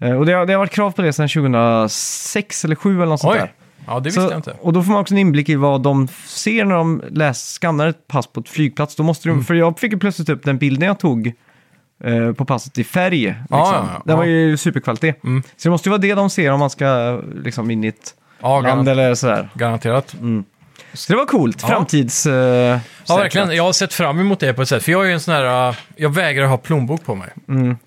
Eh, 0.00 0.12
Och 0.18 0.26
det 0.26 0.32
har, 0.32 0.46
det 0.46 0.52
har 0.52 0.58
varit 0.58 0.70
krav 0.72 0.90
på 0.90 1.02
det 1.02 1.12
sedan 1.12 1.28
2006 1.28 2.64
eller 2.64 2.74
2007 2.74 2.96
eller 2.96 3.06
något 3.06 3.20
sånt 3.20 3.32
Oj, 3.32 3.38
där. 3.38 3.52
ja 3.86 3.94
det 4.00 4.04
visste 4.04 4.20
jag 4.20 4.36
inte. 4.36 4.56
och 4.60 4.72
då 4.72 4.82
får 4.82 4.92
man 4.92 5.00
också 5.00 5.14
en 5.14 5.18
inblick 5.18 5.48
i 5.48 5.54
vad 5.54 5.82
de 5.82 6.08
ser 6.26 6.64
när 6.64 6.74
de 6.74 7.02
läs, 7.10 7.58
skannar 7.58 7.86
ett 7.88 8.06
pass 8.08 8.26
på 8.26 8.40
ett 8.40 8.48
flygplats. 8.48 8.96
Då 8.96 9.02
måste 9.02 9.28
de, 9.28 9.32
Mm. 9.32 9.44
För 9.44 9.54
jag 9.54 9.78
fick 9.78 9.92
ju 9.92 9.98
plötsligt 9.98 10.28
upp 10.28 10.44
den 10.44 10.58
bilden 10.58 10.86
jag 10.88 10.98
tog 10.98 11.32
eh, 12.04 12.32
på 12.32 12.44
passet 12.44 12.78
i 12.78 12.84
färg. 12.84 13.20
Liksom. 13.26 13.46
Ja, 13.50 13.86
ja. 13.94 14.02
Den 14.04 14.16
var 14.16 14.24
ju 14.24 14.56
superkvalitet. 14.56 15.24
Mm. 15.24 15.42
Så 15.42 15.68
det 15.68 15.70
måste 15.70 15.88
ju 15.88 15.90
vara 15.90 16.00
det 16.00 16.14
de 16.14 16.30
ser 16.30 16.52
om 16.52 16.60
man 16.60 16.70
ska 16.70 17.20
liksom 17.44 17.70
in 17.70 17.84
i 17.84 17.86
ett 17.86 18.14
Ja, 18.40 18.60
land 18.60 18.66
garant- 18.88 18.90
eller 18.90 19.14
sådär. 19.14 19.48
garanterat. 19.54 20.16
Så 20.98 21.12
det 21.12 21.16
var 21.16 21.26
coolt. 21.26 21.58
Ja. 21.62 21.68
Framtids... 21.68 22.26
eh, 22.26 22.78
Ja, 23.06 23.16
verkligen. 23.16 23.56
Jag 23.56 23.62
har 23.64 23.72
sett 23.72 23.92
fram 23.94 24.20
emot 24.20 24.40
det 24.40 24.54
på 24.54 24.62
ett 24.62 24.68
sätt. 24.68 24.82
För 24.82 24.92
jag 24.92 25.02
är 25.02 25.06
ju 25.06 25.12
en 25.12 25.20
sån 25.20 25.34
här... 25.34 25.68
uh, 25.70 25.76
Jag 25.96 26.14
vägrar 26.14 26.46
ha 26.46 26.56
plånbok 26.56 27.04
på 27.04 27.14
mig. 27.14 27.28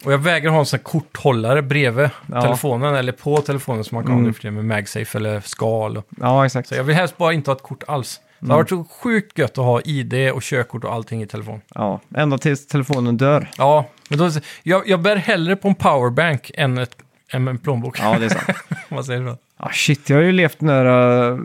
Och 0.04 0.13
jag 0.13 0.17
vägrar 0.17 0.52
ha 0.52 0.60
en 0.60 0.65
sån 0.65 0.78
här 0.78 0.84
korthållare 0.84 1.62
bredvid 1.62 2.06
Mm. 2.06 2.12
Ja. 2.28 2.34
Mm. 2.36 2.43
telefonen 2.43 2.95
eller 2.95 3.12
på 3.12 3.38
telefonen 3.38 3.84
som 3.84 3.95
man 3.95 4.04
kan 4.04 4.13
ha 4.13 4.21
nu 4.21 4.34
för 4.34 4.41
tiden 4.41 4.56
med 4.56 4.65
MagSafe 4.65 5.17
eller 5.17 5.41
Skal. 5.41 5.97
och- 5.97 6.06
Ja, 6.19 6.45
exakt. 6.45 6.69
Så 6.69 6.76
jag 6.76 6.84
vill 6.84 6.95
helst 6.95 7.17
bara 7.17 7.34
inte 7.34 7.52
ha 7.52 7.56
ett 7.56 7.63
kort 7.63 7.84
alls. 7.88 8.10
Så 8.10 8.19
Mm. 8.45 8.47
det 8.50 8.54
har 8.54 8.58
varit 8.60 8.69
så 8.69 8.86
sjukt 9.04 9.38
gött 9.38 9.52
att 9.58 9.65
ha 9.65 9.82
ID 9.82 10.32
och 10.32 10.41
körkort 10.41 10.84
och 10.84 10.93
allting 10.93 11.21
i 11.24 11.28
telefon. 11.28 11.62
Ja, 11.76 12.00
ända 12.15 12.38
tills 12.38 12.67
telefonen 12.67 13.17
dör. 13.17 13.50
Ja, 13.58 13.86
men 14.10 14.19
då, 14.19 14.30
jag, 14.63 14.88
jag 14.89 15.00
bär 15.02 15.15
hellre 15.15 15.56
på 15.56 15.67
en 15.67 15.76
powerbank 15.76 16.52
än, 16.54 16.78
ett, 16.78 16.95
än 17.34 17.47
en 17.47 17.58
plånbok. 17.58 18.00
Ja, 18.00 18.15
det 18.19 18.26
är 18.26 18.30
sant. 18.30 18.58
Vad 18.89 19.06
säger 19.06 19.19
du 19.19 19.26
då? 19.26 19.38
Ah, 19.58 19.69
shit, 19.71 20.10
jag 20.10 20.17
har 20.17 20.24
ju 20.24 20.32
levt 20.32 20.62
nära, 20.62 21.28
eh, 21.28 21.38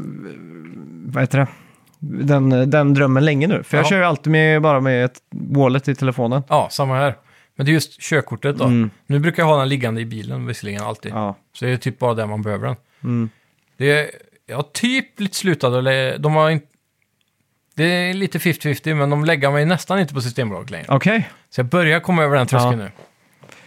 vad 1.12 1.22
heter 1.22 1.38
det, 1.38 1.46
den, 2.24 2.70
den 2.70 2.94
drömmen 2.94 3.24
länge 3.24 3.46
nu. 3.46 3.62
För 3.62 3.76
jag 3.76 3.84
Ja. 3.84 3.90
kör 3.90 3.96
ju 3.98 4.04
alltid 4.04 4.30
med, 4.30 4.62
bara 4.62 4.80
med 4.80 5.04
ett 5.04 5.18
wallet 5.30 5.88
i 5.88 5.94
telefonen. 5.94 6.42
Ja, 6.48 6.68
samma 6.70 6.96
här. 6.96 7.14
Men 7.56 7.66
det 7.66 7.72
är 7.72 7.74
just 7.74 8.00
körkortet 8.00 8.56
då. 8.58 8.64
Mm. 8.64 8.90
Nu 9.06 9.18
brukar 9.18 9.42
jag 9.42 9.48
ha 9.48 9.58
den 9.58 9.68
liggande 9.68 10.00
i 10.00 10.04
bilen 10.06 10.46
visserligen 10.46 10.82
alltid. 10.82 11.12
Ja. 11.12 11.36
Så 11.52 11.64
det 11.64 11.70
är 11.70 11.76
typ 11.76 11.98
bara 11.98 12.14
där 12.14 12.26
man 12.26 12.42
behöver 12.42 12.66
den. 12.66 12.76
Mm. 13.04 13.30
Det 13.76 13.92
är, 13.92 14.10
jag 14.46 14.56
har 14.56 14.62
typ 14.62 15.20
lite 15.20 15.36
slutat 15.36 15.72
att 15.74 15.84
lä- 15.84 16.16
De 16.18 16.34
har 16.34 16.50
inte... 16.50 16.66
Det 17.74 17.84
är 17.84 18.14
lite 18.14 18.38
50-50, 18.38 18.94
men 18.94 19.10
de 19.10 19.24
lägger 19.24 19.50
mig 19.50 19.64
nästan 19.66 19.98
inte 20.00 20.14
på 20.14 20.20
Systembolaget 20.20 20.70
längre. 20.70 20.86
Okej, 20.88 21.28
Så 21.50 21.60
jag 21.60 21.66
börjar 21.66 22.00
komma 22.00 22.24
över 22.24 22.36
den 22.36 22.46
tröskeln 22.46 22.78
nu. 22.78 22.90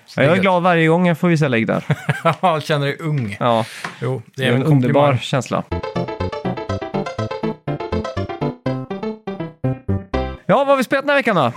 Så 0.05 0.19
ja, 0.21 0.23
jag 0.25 0.37
är 0.37 0.41
glad 0.41 0.63
varje 0.63 0.87
gång 0.87 1.07
jag 1.07 1.17
får 1.17 1.27
visa 1.29 1.47
lägg 1.47 1.67
där. 1.67 1.83
jag 2.41 2.63
känner 2.63 2.85
dig 2.85 2.97
ung. 2.99 3.37
Ja, 3.39 3.65
Jo, 4.01 4.21
det 4.35 4.45
är 4.45 4.51
en 4.53 4.63
underbar 4.63 5.17
känsla. 5.17 5.63
Ja, 10.49 10.55
vad 10.57 10.67
har 10.67 10.77
vi 10.77 10.83
spelat 10.83 11.03
den 11.03 11.09
här 11.09 11.15
veckan 11.15 11.35
då? 11.35 11.51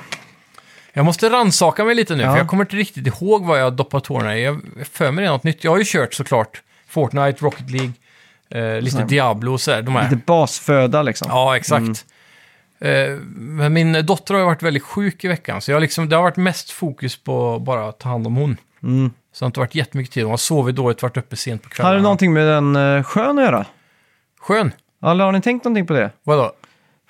Jag 0.92 1.04
måste 1.04 1.30
ransaka 1.30 1.84
mig 1.84 1.94
lite 1.94 2.16
nu, 2.16 2.22
Ja. 2.22 2.30
för 2.32 2.38
jag 2.38 2.48
kommer 2.48 2.64
inte 2.64 2.76
riktigt 2.76 3.06
ihåg 3.06 3.44
vad 3.46 3.60
jag 3.60 3.72
doppat 3.72 4.04
tårna 4.04 4.36
i. 4.36 4.44
Jag 4.44 4.60
jag 4.78 4.86
för 4.86 5.10
mig 5.10 5.22
det 5.22 5.28
är 5.28 5.32
något 5.32 5.44
nytt. 5.44 5.64
Jag 5.64 5.70
har 5.70 5.78
ju 5.78 5.84
kört 5.86 6.14
såklart 6.14 6.62
Fortnite, 6.88 7.44
Rocket 7.44 7.70
League, 7.70 7.92
eh, 8.50 8.80
lite 8.80 8.90
Sån 8.90 9.00
här- 9.00 9.08
Diablo 9.08 9.52
och 9.52 9.60
sådär. 9.60 9.82
De 9.82 9.94
här. 9.96 10.02
Lite 10.10 10.16
basföda 10.26 11.02
liksom. 11.02 11.26
Ja, 11.30 11.56
exakt. 11.56 12.04
Eh, 12.80 13.08
men 13.34 13.72
min 13.72 14.06
dotter 14.06 14.34
har 14.34 14.38
ju 14.40 14.46
varit 14.46 14.62
väldigt 14.62 14.82
sjuk 14.82 15.24
i 15.24 15.28
veckan, 15.28 15.60
så 15.60 15.70
jag 15.70 15.76
har 15.76 15.80
liksom, 15.80 16.08
det 16.08 16.16
har 16.16 16.22
varit 16.22 16.36
mest 16.36 16.70
fokus 16.70 17.16
på 17.16 17.58
bara 17.58 17.88
att 17.88 17.98
ta 17.98 18.08
hand 18.08 18.26
om 18.26 18.36
hon. 18.36 18.56
Mm. 18.82 19.10
Så 19.32 19.38
det 19.38 19.44
har 19.44 19.48
inte 19.48 19.60
varit 19.60 19.74
jättemycket 19.74 20.14
tid. 20.14 20.22
Hon 20.22 20.30
har 20.30 20.36
sovit 20.36 20.76
dåligt, 20.76 21.02
varit 21.02 21.16
uppe 21.16 21.36
sent 21.36 21.62
på 21.62 21.68
kvällarna. 21.68 21.90
Har 21.92 21.96
det 21.96 22.02
någonting 22.02 22.32
med 22.32 22.46
den 22.46 22.76
uh, 22.76 23.02
sjön 23.02 23.38
att 23.38 23.44
göra? 23.44 23.66
Skön? 24.40 24.72
Eller 25.06 25.24
har 25.24 25.32
ni 25.32 25.40
tänkt 25.40 25.64
någonting 25.64 25.86
på 25.86 25.92
det? 25.92 26.10
Vadå? 26.22 26.52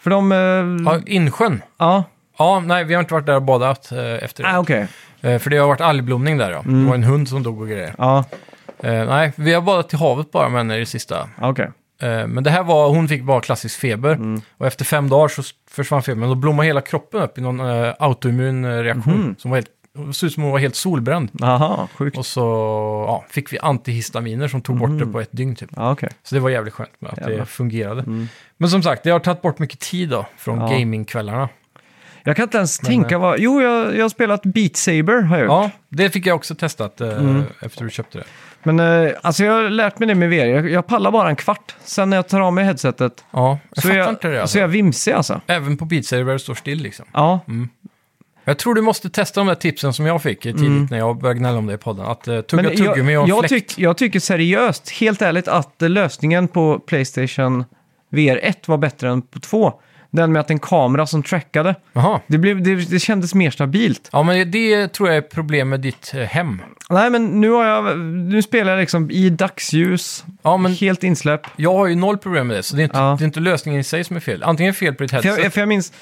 För 0.03 0.11
de... 0.11 0.33
eh, 0.33 0.93
Ja, 0.93 1.01
insjön? 1.07 1.63
ja, 1.79 2.05
Ja, 2.39 2.61
nej, 2.67 2.85
vi 2.85 2.95
har 2.95 3.01
inte 3.01 3.15
varit 3.15 3.27
där 3.27 3.35
och 3.37 3.43
badat 3.43 3.93
eh, 3.93 4.25
efter 4.25 4.43
det. 4.43 4.51
ah, 4.51 4.59
okej. 4.59 4.87
Eh, 5.21 5.39
för 5.39 5.51
det 5.51 5.57
har 5.57 5.69
varit 5.69 5.81
algblomning 5.81 6.39
där 6.39 6.51
ja. 6.51 6.59
Mm. 6.59 6.83
Det 6.83 6.89
var 6.89 6.95
en 6.95 7.03
hund 7.05 7.29
som 7.29 7.43
dog 7.43 7.61
och 7.61 7.69
grejer. 7.69 7.95
Ja, 7.99 8.25
Eh, 8.85 9.07
nej, 9.07 9.33
vi 9.37 9.55
har 9.55 9.61
badat 9.63 9.89
till 9.89 9.99
havet 9.99 10.31
bara 10.31 10.49
med 10.49 10.59
henne 10.61 10.77
i 10.77 10.79
det 10.79 10.87
sista. 10.87 11.29
okej. 11.41 11.71
Eh, 12.03 12.27
men 12.27 12.45
det 12.45 12.51
här 12.51 12.63
var, 12.63 12.89
hon 12.89 13.09
fick 13.09 13.23
bara 13.23 13.41
klassisk 13.41 13.81
feber. 13.81 14.13
Mm. 14.13 14.41
Och 14.59 14.67
efter 14.67 14.85
fem 14.85 15.09
dagar 15.09 15.29
så 15.29 15.41
s- 15.41 15.51
försvann 15.71 16.03
febern. 16.03 16.29
Då 16.29 16.35
blommade 16.35 16.67
hela 16.67 16.81
kroppen 16.81 17.23
upp 17.23 17.39
i 17.39 17.41
någon 17.41 17.61
eh, 17.61 17.95
autoimmun 17.99 18.65
eh, 18.65 18.69
reaktion. 18.79 19.15
Mhm. 19.21 19.35
Som 19.39 19.51
var 19.51 19.59
helt, 19.59 19.69
det 19.95 20.13
såg 20.13 20.27
ut 20.27 20.33
som 20.35 20.43
hon 20.43 20.53
var 20.53 20.59
helt 20.59 20.77
solbränd. 20.77 21.31
Aha, 21.43 21.89
sjukt. 21.97 22.19
Och 22.19 22.27
så 22.27 22.41
ja, 23.09 23.25
fick 23.29 23.53
vi 23.53 23.59
antihistaminer 23.59 24.49
som 24.49 24.61
tog 24.63 24.79
bort 24.79 24.99
det 24.99 25.07
på 25.07 25.21
ett 25.21 25.29
dygn 25.33 25.57
typ. 25.57 25.71
Ja, 25.77 25.93
okej. 25.93 26.09
Så 26.23 26.35
det 26.35 26.41
var 26.41 26.51
jävligt 26.51 26.75
skönt 26.75 27.01
med 27.01 27.09
att 27.11 27.17
det 27.17 27.23
Mm. 27.23 27.31
Jävlar. 27.33 27.47
fungerade. 27.47 28.05
Men 28.57 28.71
som 28.71 28.83
sagt, 28.83 29.03
det 29.03 29.11
har 29.11 29.19
tagit 29.21 29.43
bort 29.43 29.59
mycket 29.59 29.81
tid 29.81 30.09
då 30.09 30.27
från 30.37 30.61
Ja. 30.61 30.67
gamingkvällarna. 30.79 31.49
Jag 32.25 32.37
kan 32.37 32.43
inte 32.43 32.57
ens 32.59 32.79
tänka 32.79 33.19
vad... 33.19 33.39
Jo, 33.41 33.63
jag, 33.63 33.97
jag 33.97 34.05
har 34.05 34.09
spelat 34.09 34.43
Beat 34.43 34.77
Saber 34.77 35.21
har 35.23 35.37
jag 35.37 35.45
gjort. 35.45 35.51
Ja, 35.51 35.71
det 35.89 36.11
fick 36.11 36.27
jag 36.27 36.37
också 36.37 36.55
testat 36.55 37.01
eh, 37.01 37.09
Mm. 37.09 37.43
efter 37.61 37.85
du 37.85 37.91
köpte 37.91 38.19
det. 38.19 38.25
Men 38.63 38.81
eh, 39.07 39.13
alltså 39.23 39.45
jag 39.45 39.53
har 39.53 39.71
lärt 39.71 39.99
mig 39.99 40.09
det 40.09 40.15
med 40.15 40.29
VR. 40.31 40.45
Jag, 40.47 40.71
jag 40.71 40.87
pallar 40.87 41.11
bara 41.11 41.29
en 41.29 41.37
kvart. 41.37 41.75
Sen 41.85 42.11
när 42.11 42.17
jag 42.17 42.29
tar 42.29 42.41
av 42.41 42.53
mig 42.53 42.65
headsetet 42.65 43.25
Ja, 43.31 43.59
jag 43.75 43.83
så, 43.83 43.89
jag, 43.91 44.09
inte 44.11 44.29
det 44.29 44.37
så 44.37 44.41
alltså. 44.41 44.59
är 44.59 44.61
jag 44.63 44.69
vimsig 44.69 45.13
alltså. 45.13 45.41
Även 45.47 45.77
på 45.77 45.85
Beat 45.85 46.05
Saber 46.05 46.39
står 46.39 46.55
still 46.55 46.79
liksom. 46.83 47.07
Ja, 47.13 47.41
Jag 48.45 48.59
tror 48.59 48.75
du 48.75 48.81
måste 48.83 49.11
testa 49.11 49.41
de 49.41 49.47
där 49.47 49.55
tipsen 49.55 49.93
som 49.93 50.07
jag 50.07 50.23
fick 50.23 50.41
tidigt 50.43 50.91
när 50.91 50.99
jag 50.99 51.19
började 51.21 51.39
gnälla 51.41 51.59
om 51.59 51.67
det 51.67 51.75
i 51.75 51.79
podden. 51.79 52.07
Att 52.07 52.29
uh, 52.29 52.41
tugga 52.41 52.63
Mm. 52.63 52.79
Men 52.79 52.87
tuggummi 52.89 53.17
och 53.17 53.23
en 53.23 53.29
jag, 53.29 53.39
fläkt. 53.49 53.69
tyck, 53.69 53.79
jag 53.79 53.97
tycker 53.97 54.21
seriöst, 54.21 54.91
helt 54.91 55.23
ärligt, 55.23 55.49
att 55.49 55.75
lösningen 55.79 56.49
på 56.49 56.79
Playstation 56.79 57.65
VR 58.11 58.41
1 58.43 58.69
var 58.69 58.79
bättre 58.79 59.09
än 59.11 59.23
på 59.23 59.41
2. 59.41 59.73
Den 60.11 60.33
med 60.33 60.41
att 60.41 60.51
en 60.51 60.59
kamera 60.59 61.07
som 61.07 61.23
trackade. 61.23 61.75
Det, 62.27 62.39
blev, 62.39 62.63
det, 62.63 62.75
det 62.75 62.99
kändes 62.99 63.35
mer 63.35 63.51
stabilt. 63.51 64.09
Ja, 64.13 64.23
men 64.23 64.51
det 64.51 64.89
tror 64.89 65.09
jag 65.09 65.17
är 65.17 65.23
problem 65.23 65.69
med 65.69 65.81
ditt 65.81 66.13
eh, 66.15 66.21
hem. 66.21 66.63
Nej, 66.91 67.11
men 67.11 67.41
nu, 67.41 67.51
har 67.51 67.65
jag, 67.65 67.99
nu 67.99 68.43
spelar 68.43 68.73
jag 68.73 68.81
liksom 68.81 69.11
i 69.11 69.31
dagsljus, 69.31 70.25
Ja, 70.43 70.57
men 70.57 70.73
helt 70.73 71.03
insläpp. 71.05 71.41
jag 71.57 71.75
har 71.75 71.87
ju 71.87 71.95
noll 71.95 72.19
problem 72.19 72.47
med 72.47 72.57
det, 72.57 72.63
så 72.63 72.77
det 72.77 72.83
är 72.83 72.85
inte, 72.85 72.99
Ja. 72.99 73.17
det 73.19 73.25
är 73.25 73.27
inte 73.27 73.41
lösningen 73.41 73.81
i 73.81 73.85
sig 73.85 74.05
som 74.05 74.17
är 74.17 74.21
fel. 74.21 74.43
Antingen 74.43 74.75
fel 74.75 74.95
på 74.95 75.03
ditt 75.03 75.11
För 75.11 75.23
headset. 75.23 75.45
jag, 75.45 75.53
för 75.53 75.61
jag 75.61 75.69
minns, 75.69 75.93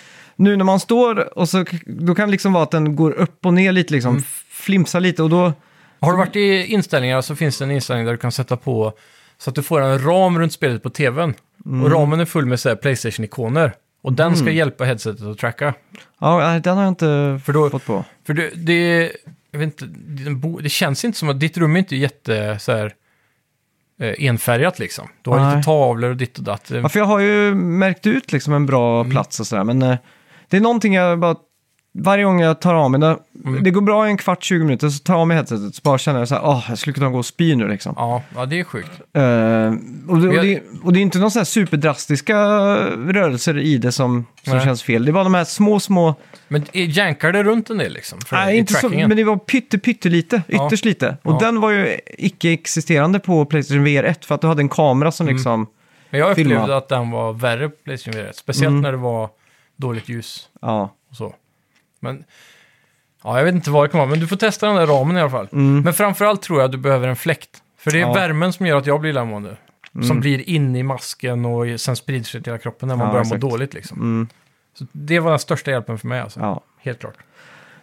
nu 0.40 0.56
när 0.56 0.64
man 0.64 0.80
står 0.80 1.38
och 1.38 1.48
så, 1.48 1.64
då 1.86 2.14
kan 2.14 2.28
det 2.28 2.32
liksom 2.32 2.52
vara 2.52 2.62
att 2.62 2.70
den 2.70 2.96
går 2.96 3.10
upp 3.10 3.46
och 3.46 3.54
ner 3.54 3.72
lite, 3.72 3.92
liksom, 3.94 4.10
Mm. 4.10 4.22
flimsar 4.50 5.00
lite 5.00 5.22
och 5.22 5.30
då... 5.30 5.52
Har 6.00 6.12
du 6.12 6.18
varit 6.18 6.36
i 6.36 6.64
inställningar 6.66 7.20
så 7.20 7.36
finns 7.36 7.58
det 7.58 7.64
en 7.64 7.70
inställning 7.70 8.06
där 8.06 8.12
du 8.12 8.18
kan 8.18 8.32
sätta 8.32 8.56
på 8.56 8.92
så 9.38 9.50
att 9.50 9.56
du 9.56 9.62
får 9.62 9.80
en 9.80 10.04
ram 10.04 10.38
runt 10.38 10.52
spelet 10.52 10.82
på 10.82 10.90
tvn. 10.90 11.34
Mm. 11.66 11.82
Och 11.84 11.90
ramen 11.90 12.20
är 12.20 12.24
full 12.24 12.46
med 12.46 12.60
så 12.60 12.76
Playstation-ikoner. 12.76 13.72
Och 14.02 14.12
den 14.12 14.36
ska 14.36 14.50
hjälpa 14.50 14.84
headsetet 14.84 15.22
att 15.22 15.38
tracka. 15.38 15.74
Ja, 16.20 16.60
den 16.64 16.76
har 16.76 16.82
jag 16.84 16.90
inte 16.90 17.40
För 17.44 17.52
då- 17.52 17.70
fått 17.70 17.86
på. 17.86 18.04
För 18.26 18.34
det, 18.34 18.50
det, 18.54 19.12
jag 19.50 19.58
vet 19.58 19.66
inte, 19.66 19.86
det, 20.62 20.68
känns 20.68 21.04
inte 21.04 21.18
som 21.18 21.28
att 21.28 21.40
ditt 21.40 21.56
rum 21.58 21.74
är 21.74 21.78
inte 21.78 21.96
jätte 21.96 22.58
så 22.58 22.72
här, 22.72 22.92
eh, 24.00 24.14
enfärgat 24.28 24.78
liksom. 24.78 25.08
Du 25.22 25.30
har 25.30 25.38
Nej. 25.40 25.56
lite 25.56 25.64
tavlor 25.66 26.10
och 26.10 26.16
ditt 26.16 26.38
och 26.38 26.44
datt. 26.44 26.70
Ja, 26.70 26.88
för 26.88 26.98
jag 27.00 27.06
har 27.06 27.18
ju 27.18 27.54
märkt 27.54 28.06
ut 28.06 28.32
liksom 28.32 28.54
en 28.54 28.66
bra 28.66 29.00
Mm. 29.00 29.10
plats 29.10 29.40
och 29.40 29.46
sådär, 29.46 29.64
men 29.64 29.82
eh, 29.82 29.96
det 30.50 30.56
är 30.56 30.60
någonting 30.60 30.94
jag 30.94 31.18
bara... 31.18 31.34
Varje 31.92 32.24
gång 32.24 32.40
jag 32.40 32.60
tar 32.60 32.74
av 32.74 32.90
mig 32.90 33.00
det, 33.00 33.16
Mm. 33.44 33.62
det 33.64 33.70
går 33.70 33.80
bra 33.80 34.06
i 34.06 34.10
en 34.10 34.16
kvart, 34.16 34.42
20 34.44 34.64
minuter, 34.64 34.88
så 34.88 35.02
tar 35.04 35.14
jag 35.14 35.20
av 35.20 35.26
mig 35.26 35.36
headsetet 35.36 35.74
så 35.74 35.80
bara 35.84 35.98
känner 35.98 36.18
jag 36.18 36.28
så 36.28 36.34
här, 36.34 36.44
åh, 36.44 36.64
jag 36.68 36.78
skulle 36.78 36.94
kunna 36.94 37.08
gå 37.10 37.18
och 37.18 37.26
spy 37.26 37.54
nu 37.56 37.68
liksom. 37.68 37.94
Ja, 37.96 38.22
ja, 38.34 38.46
det 38.46 38.60
är 38.60 38.64
sjukt. 38.64 38.90
Eh, 38.90 40.12
och, 40.12 40.20
det, 40.20 40.28
och, 40.38 40.44
det, 40.44 40.62
och 40.82 40.92
det 40.92 40.98
är 40.98 41.02
inte 41.02 41.18
några 41.18 41.30
så 41.30 41.38
här 41.38 41.44
superdrastiska 41.44 42.36
rörelser 42.96 43.58
i 43.58 43.78
det 43.78 43.92
som, 43.92 44.26
som 44.44 44.56
Nej. 44.56 44.64
känns 44.64 44.82
fel. 44.82 45.04
Det 45.04 45.10
är 45.10 45.12
bara 45.12 45.24
de 45.24 45.34
här 45.34 45.44
små, 45.44 45.80
små... 45.80 46.14
Men 46.48 46.62
eh, 46.72 46.90
jänkar 46.90 47.32
det 47.32 47.42
runt 47.42 47.70
en 47.70 47.78
del 47.78 47.92
liksom? 47.92 48.18
För 48.20 48.36
Nej, 48.36 48.54
i 48.56 48.58
inte 48.58 48.72
så, 48.72 48.80
trackingen? 48.80 49.08
men 49.08 49.16
det 49.16 49.24
var 49.24 49.36
pytte, 49.36 49.78
pyttelite, 49.78 50.42
Ja. 50.46 50.66
ytterst 50.66 50.84
lite. 50.84 51.16
Och 51.22 51.32
Ja. 51.34 51.38
den 51.46 51.60
var 51.60 51.70
ju 51.70 51.96
icke-existerande 52.18 53.18
på 53.18 53.44
Playstation 53.44 53.84
VR 53.84 54.04
1 54.04 54.24
för 54.24 54.34
att 54.34 54.40
du 54.40 54.46
hade 54.46 54.62
en 54.62 54.68
kamera 54.68 55.12
som 55.12 55.26
Mm. 55.26 55.36
liksom... 55.36 55.66
Men 56.10 56.20
jag 56.20 56.30
upplevde 56.30 56.50
filma. 56.60 56.76
att 56.76 56.88
den 56.88 57.10
var 57.10 57.32
värre 57.32 57.68
på 57.68 57.76
Playstation 57.84 58.20
VR. 58.22 58.32
Speciellt 58.34 58.70
Mm. 58.70 58.82
när 58.82 58.90
det 58.92 58.98
var 58.98 59.28
dåligt 59.80 60.08
ljus 60.08 60.48
Ja. 60.60 60.94
och 61.10 61.16
så. 61.16 61.34
Men 62.00 62.24
ja, 63.24 63.38
jag 63.38 63.44
vet 63.44 63.54
inte 63.54 63.70
vad 63.70 63.84
det 63.84 63.88
kan 63.88 63.98
vara, 63.98 64.10
men 64.10 64.20
du 64.20 64.26
får 64.26 64.36
testa 64.36 64.66
den 64.66 64.76
där 64.76 64.86
ramen 64.86 65.16
i 65.16 65.20
alla 65.20 65.30
fall. 65.30 65.48
Men 65.50 65.94
framförallt 65.94 66.42
tror 66.42 66.58
jag 66.60 66.64
att 66.64 66.72
du 66.72 66.78
behöver 66.78 67.08
en 67.08 67.16
fläkt. 67.16 67.62
För 67.78 67.90
det 67.90 67.96
är 67.98 68.02
Mm. 68.02 68.10
Ja. 68.12 68.18
Mm. 68.18 68.28
värmen 68.28 68.52
som 68.52 68.66
gör 68.66 68.76
att 68.78 68.86
jag 68.86 69.00
blir 69.00 69.10
illamående. 69.10 69.56
Som 70.08 70.20
blir 70.20 70.48
inne 70.48 70.78
i 70.78 70.82
masken 70.82 71.44
och 71.44 71.80
sen 71.80 71.96
sprider 71.96 72.24
sig 72.24 72.42
till 72.42 72.52
hela 72.52 72.58
kroppen 72.62 72.88
när 72.88 72.96
man 72.96 73.06
Ja, 73.06 73.12
börjar 73.12 73.24
exakt. 73.24 73.42
må 73.42 73.48
dåligt. 73.50 73.74
Liksom. 73.74 73.98
Mm. 74.00 74.28
Så 74.74 74.86
det 74.92 75.18
var 75.20 75.30
den 75.30 75.38
största 75.38 75.70
hjälpen 75.70 75.98
för 75.98 76.08
mig 76.08 76.20
alltså. 76.20 76.40
Ja, 76.40 76.60
Helt 76.78 76.98
klart. 77.00 77.14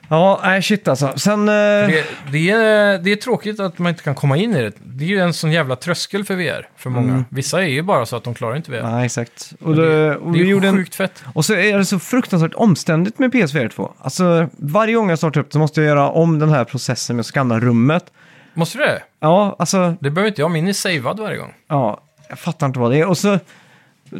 Ja 0.07 0.39
nej 0.43 0.61
shit 0.61 0.87
alltså. 0.87 1.13
Sen... 1.15 1.39
eh, 1.49 1.53
Det, 1.53 2.03
det, 2.31 2.49
är, 2.49 2.97
det 2.99 3.11
är 3.11 3.15
tråkigt 3.15 3.59
att 3.59 3.79
man 3.79 3.89
inte 3.89 4.03
kan 4.03 4.15
komma 4.15 4.37
in 4.37 4.55
i 4.55 4.61
det. 4.61 4.71
Det 4.83 5.03
är 5.03 5.09
ju 5.09 5.19
en 5.19 5.33
sån 5.33 5.51
jävla 5.51 5.75
tröskel 5.75 6.23
för 6.25 6.35
VR 6.35 6.69
för 6.77 6.89
många. 6.89 7.09
Mm. 7.11 7.25
Vissa 7.29 7.63
är 7.63 7.67
ju 7.67 7.81
bara 7.81 8.05
så 8.05 8.15
att 8.15 8.23
de 8.23 8.33
klarar 8.33 8.55
inte 8.55 8.71
VR. 8.71 8.83
Nej, 8.83 9.05
exakt. 9.05 9.53
Och, 9.61 9.75
det, 9.75 10.15
och, 10.15 10.31
det 10.31 10.37
vi 10.39 10.45
är 10.45 10.49
gjorde 10.49 10.67
en, 10.67 10.75
sjukt 10.75 10.95
fett. 10.95 11.23
och 11.33 11.45
så 11.45 11.53
är 11.53 11.77
det 11.77 11.85
så 11.85 11.99
fruktansvärt 11.99 12.53
omständigt 12.53 13.19
med 13.19 13.31
PSVR 13.31 13.69
2. 13.69 13.93
Alltså, 13.99 14.49
varje 14.57 14.95
gång 14.95 15.09
jag 15.09 15.17
startar 15.17 15.41
upp 15.41 15.53
så 15.53 15.59
måste 15.59 15.81
jag 15.81 15.87
göra 15.87 16.09
om 16.09 16.39
den 16.39 16.49
här 16.49 16.63
processen 16.63 17.15
med 17.15 17.21
att 17.21 17.25
skanna 17.27 17.59
rummet. 17.59 18.05
Måste 18.53 18.77
du 18.77 18.83
det? 18.83 19.03
Ja, 19.19 19.55
alltså, 19.59 19.95
Det 19.99 20.09
behöver 20.11 20.29
inte 20.29 20.41
jag. 20.41 20.51
Min 20.51 20.67
är 20.67 20.73
savad 20.73 21.19
varje 21.19 21.37
gång. 21.37 21.53
ja, 21.67 22.01
jag 22.29 22.39
fattar 22.39 22.67
inte 22.67 22.79
vad 22.79 22.91
det 22.91 22.99
är. 22.99 23.05
Och 23.07 23.17
så, 23.17 23.39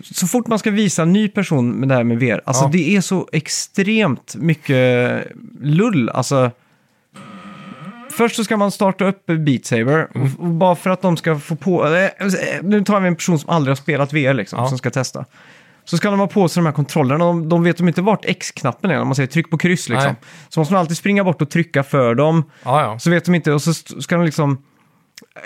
så 0.04 0.28
fort 0.28 0.48
man 0.48 0.60
ska 0.60 0.72
visa 0.72 1.02
en 1.02 1.14
ny 1.14 1.28
person 1.30 1.72
med 1.72 1.90
det 1.90 1.96
här 1.96 2.04
med 2.04 2.20
VR, 2.20 2.42
alltså 2.46 2.64
Ja. 2.64 2.70
det 2.74 2.96
är 2.96 3.02
så 3.02 3.28
extremt 3.32 4.36
mycket 4.36 5.24
lull. 5.62 6.10
Alltså, 6.10 6.52
först 8.12 8.36
så 8.36 8.44
ska 8.44 8.58
man 8.58 8.72
starta 8.72 9.06
upp 9.06 9.26
Beat 9.26 9.66
Saber, 9.66 10.08
Mm. 10.16 10.36
och, 10.36 10.46
bara 10.50 10.76
för 10.76 10.90
att 10.90 11.02
de 11.02 11.18
ska 11.18 11.40
få 11.40 11.56
på... 11.56 11.88
eh, 11.88 12.10
Nu 12.64 12.84
tar 12.84 13.00
vi 13.00 13.08
en 13.08 13.16
person 13.16 13.40
som 13.40 13.50
aldrig 13.50 13.72
har 13.72 13.76
spelat 13.76 14.14
VR 14.14 14.34
liksom, 14.34 14.60
Ja. 14.60 14.68
som 14.70 14.78
ska 14.78 14.90
testa. 14.90 15.26
Så 15.86 15.98
ska 15.98 16.10
de 16.12 16.20
ha 16.20 16.28
på 16.28 16.48
sig 16.50 16.62
de 16.62 16.66
här 16.66 16.74
kontrollerna, 16.74 17.26
de, 17.26 17.50
de 17.50 17.64
vet 17.64 17.78
de 17.78 17.88
inte 17.88 18.02
vart 18.02 18.26
X-knappen 18.26 18.92
är, 18.92 19.00
om 19.02 19.08
man 19.08 19.16
säger 19.16 19.28
tryck 19.28 19.50
på 19.50 19.58
kryss 19.58 19.90
liksom. 19.90 20.06
Nej. 20.06 20.16
Så 20.50 20.60
måste 20.60 20.74
man 20.74 20.80
alltid 20.80 20.98
springa 20.98 21.24
bort 21.24 21.42
och 21.42 21.50
trycka 21.50 21.84
för 21.84 22.16
dem. 22.16 22.44
Ja. 22.64 23.00
Så 23.00 23.10
vet 23.10 23.26
de 23.26 23.36
inte, 23.36 23.52
och 23.52 23.62
så 23.62 23.74
ska 23.74 24.16
de 24.16 24.26
liksom 24.26 24.58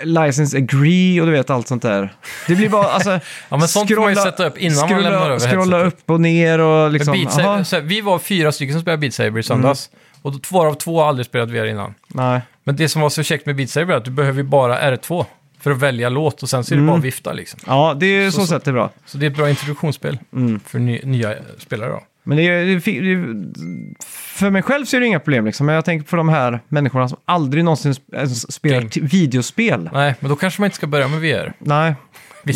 license 0.02 0.56
agree 0.58 1.20
och 1.20 1.26
du 1.26 1.32
vet 1.32 1.50
allt 1.50 1.68
sånt 1.68 1.82
där. 1.82 2.14
Det 2.46 2.54
blir 2.54 2.68
bara, 2.68 2.84
alltså... 2.86 3.10
Ja, 3.48 3.56
men 3.56 3.68
sånt 3.68 3.88
får 3.88 3.96
man 4.00 4.10
ju 4.10 4.16
sätta 4.16 4.46
upp 4.46 4.58
innan 4.58 4.76
man 4.78 4.88
scrolla, 4.88 5.10
lämnar 5.10 5.26
över 5.30 5.38
Scrolla 5.38 5.76
headsetet. 5.78 6.00
upp 6.04 6.10
och 6.10 6.20
ner 6.20 6.58
och 6.58 6.90
liksom... 6.92 7.12
Beat 7.14 7.32
Saber, 7.32 7.64
så 7.64 7.76
här, 7.76 7.82
vi 7.82 8.00
var 8.00 8.18
fyra 8.18 8.52
stycken 8.52 8.72
som 8.72 8.82
spelade 8.82 9.00
Beat 9.00 9.14
Saber 9.14 9.40
i 9.40 9.42
söndags. 9.42 9.90
Och 10.22 10.32
då- 10.32 10.38
två 10.38 10.66
av 10.66 10.74
två 10.74 11.00
har 11.00 11.08
aldrig 11.08 11.26
spelat 11.26 11.48
VR 11.50 11.64
innan. 11.66 11.94
nej. 12.08 12.40
Men 12.64 12.76
det 12.76 12.88
som 12.88 13.02
var 13.02 13.10
så 13.10 13.22
käckt 13.22 13.46
med 13.46 13.56
Beat 13.56 13.70
Saber 13.70 13.92
är 13.94 13.96
att 13.98 14.04
du 14.04 14.10
behöver 14.10 14.38
ju 14.42 14.48
bara 14.48 14.80
R2 14.96 15.24
för 15.60 15.70
att 15.70 15.78
välja 15.78 16.08
låt 16.08 16.42
och 16.42 16.48
sen 16.50 16.64
så 16.64 16.74
är 16.74 16.78
det 16.78 16.86
bara 16.86 16.96
att 16.96 17.04
vifta 17.04 17.32
liksom. 17.32 17.60
Ja, 17.66 17.96
det 18.00 18.06
är 18.06 18.30
så, 18.30 18.40
Så- 18.40 18.46
sätt 18.46 18.64
det 18.64 18.70
är 18.70 18.72
bra. 18.72 18.90
Så 19.06 19.18
det 19.18 19.26
är 19.26 19.30
ett 19.30 19.36
bra 19.36 19.50
introduktionsspel 19.50 20.18
Mm. 20.32 20.60
för 20.66 20.78
ny, 20.78 21.00
nya 21.04 21.34
spelare 21.58 21.90
då. 21.90 22.02
Men 22.24 22.36
det, 22.36 22.42
är- 22.48 22.64
det, 22.64 22.74
det, 23.14 23.46
för 24.06 24.50
mig 24.50 24.62
själv 24.62 24.84
så 24.84 24.96
är 24.96 25.00
det 25.00 25.06
inga 25.06 25.20
problem 25.20 25.44
liksom. 25.46 25.66
Men 25.66 25.74
jag 25.74 25.84
tänker 25.84 26.06
på 26.06 26.16
de 26.16 26.28
här 26.28 26.60
människorna 26.68 27.08
som 27.08 27.18
aldrig 27.24 27.64
någonsin 27.64 27.94
spelar 28.34 28.80
Game. 28.80 29.06
videospel. 29.08 29.90
Nej, 29.92 30.14
men 30.20 30.30
då 30.30 30.36
kanske 30.36 30.60
man 30.62 30.66
inte 30.66 30.76
ska 30.76 30.86
börja 30.86 31.08
med 31.08 31.20
VR. 31.20 31.52
Nej, 31.58 31.94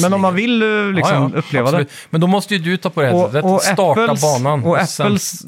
men 0.02 0.12
om 0.12 0.20
man 0.20 0.34
vill 0.34 0.62
eh, 0.62 0.68
liksom 0.92 1.14
Ja, 1.22 1.30
ja, 1.32 1.38
uppleva 1.38 1.68
absolut. 1.68 1.90
Men 2.10 2.20
då 2.20 2.26
måste 2.26 2.54
ju 2.54 2.60
du 2.60 2.76
ta 2.76 2.90
på 2.90 3.00
det 3.00 3.06
det. 3.06 3.12
headsetet, 3.18 3.62
starta 3.62 4.04
Apples, 4.04 4.22
banan. 4.22 4.64
Och 4.64 4.78
sen- 4.88 5.06
Apples 5.06 5.42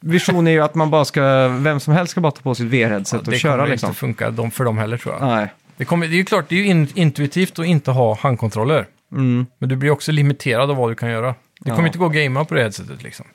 vision 0.00 0.46
är 0.46 0.50
ju 0.50 0.60
att 0.60 0.74
man 0.74 0.90
bara 0.90 1.04
ska, 1.04 1.48
vem 1.48 1.80
som 1.80 1.94
helst 1.94 2.10
ska 2.10 2.20
bara 2.20 2.32
ta 2.32 2.42
på 2.42 2.54
sitt 2.54 2.66
VR-headset 2.66 3.24
det 3.24 3.30
och 3.30 3.36
köra 3.38 3.56
kommer 3.56 3.68
liksom. 3.70 3.88
inte 3.88 3.98
funka 4.00 4.30
de, 4.30 4.50
för 4.50 4.64
dem 4.64 4.78
heller 4.78 4.96
tror 4.96 5.14
jag. 5.20 5.28
Nej. 5.28 5.48
Det, 5.76 5.84
kommer, 5.84 6.06
det 6.08 6.14
är 6.14 6.16
ju 6.16 6.24
klart, 6.24 6.44
det 6.48 6.54
är 6.54 6.58
ju 6.58 6.66
in, 6.66 6.88
intuitivt 6.94 7.58
att 7.58 7.66
inte 7.66 7.90
ha 7.90 8.14
handkontroller. 8.20 8.86
Mm. 9.12 9.46
Men 9.58 9.68
du 9.68 9.76
blir 9.76 9.90
också 9.90 10.12
limiterad 10.12 10.70
av 10.70 10.76
vad 10.76 10.90
du 10.90 10.94
kan 10.94 11.10
göra. 11.10 11.34
Det 11.60 11.70
kommer 11.70 11.82
Ja. 11.82 11.86
inte 11.86 11.98
gå 11.98 12.06
att 12.06 12.12
gamea 12.12 12.44
på 12.44 12.54
det 12.54 12.60
headsetet 12.62 13.02
liksom. 13.02 13.26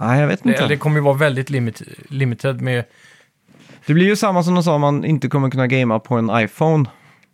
Nej, 0.00 0.20
jag 0.20 0.26
vet 0.28 0.46
inte. 0.46 0.62
Det, 0.62 0.68
det 0.68 0.76
kommer 0.76 0.96
ju 0.96 1.02
vara 1.02 1.14
väldigt 1.16 1.50
limit, 1.50 1.82
limited 2.08 2.60
med... 2.60 2.84
Det 3.86 3.94
blir 3.94 4.06
ju 4.06 4.16
samma 4.16 4.42
som 4.42 4.54
de 4.54 4.62
sa 4.64 4.78
man 4.78 5.04
inte 5.04 5.28
kommer 5.28 5.50
kunna 5.50 5.66
gamea 5.66 5.98
på 5.98 6.14
en 6.14 6.30
iPhone. 6.44 6.88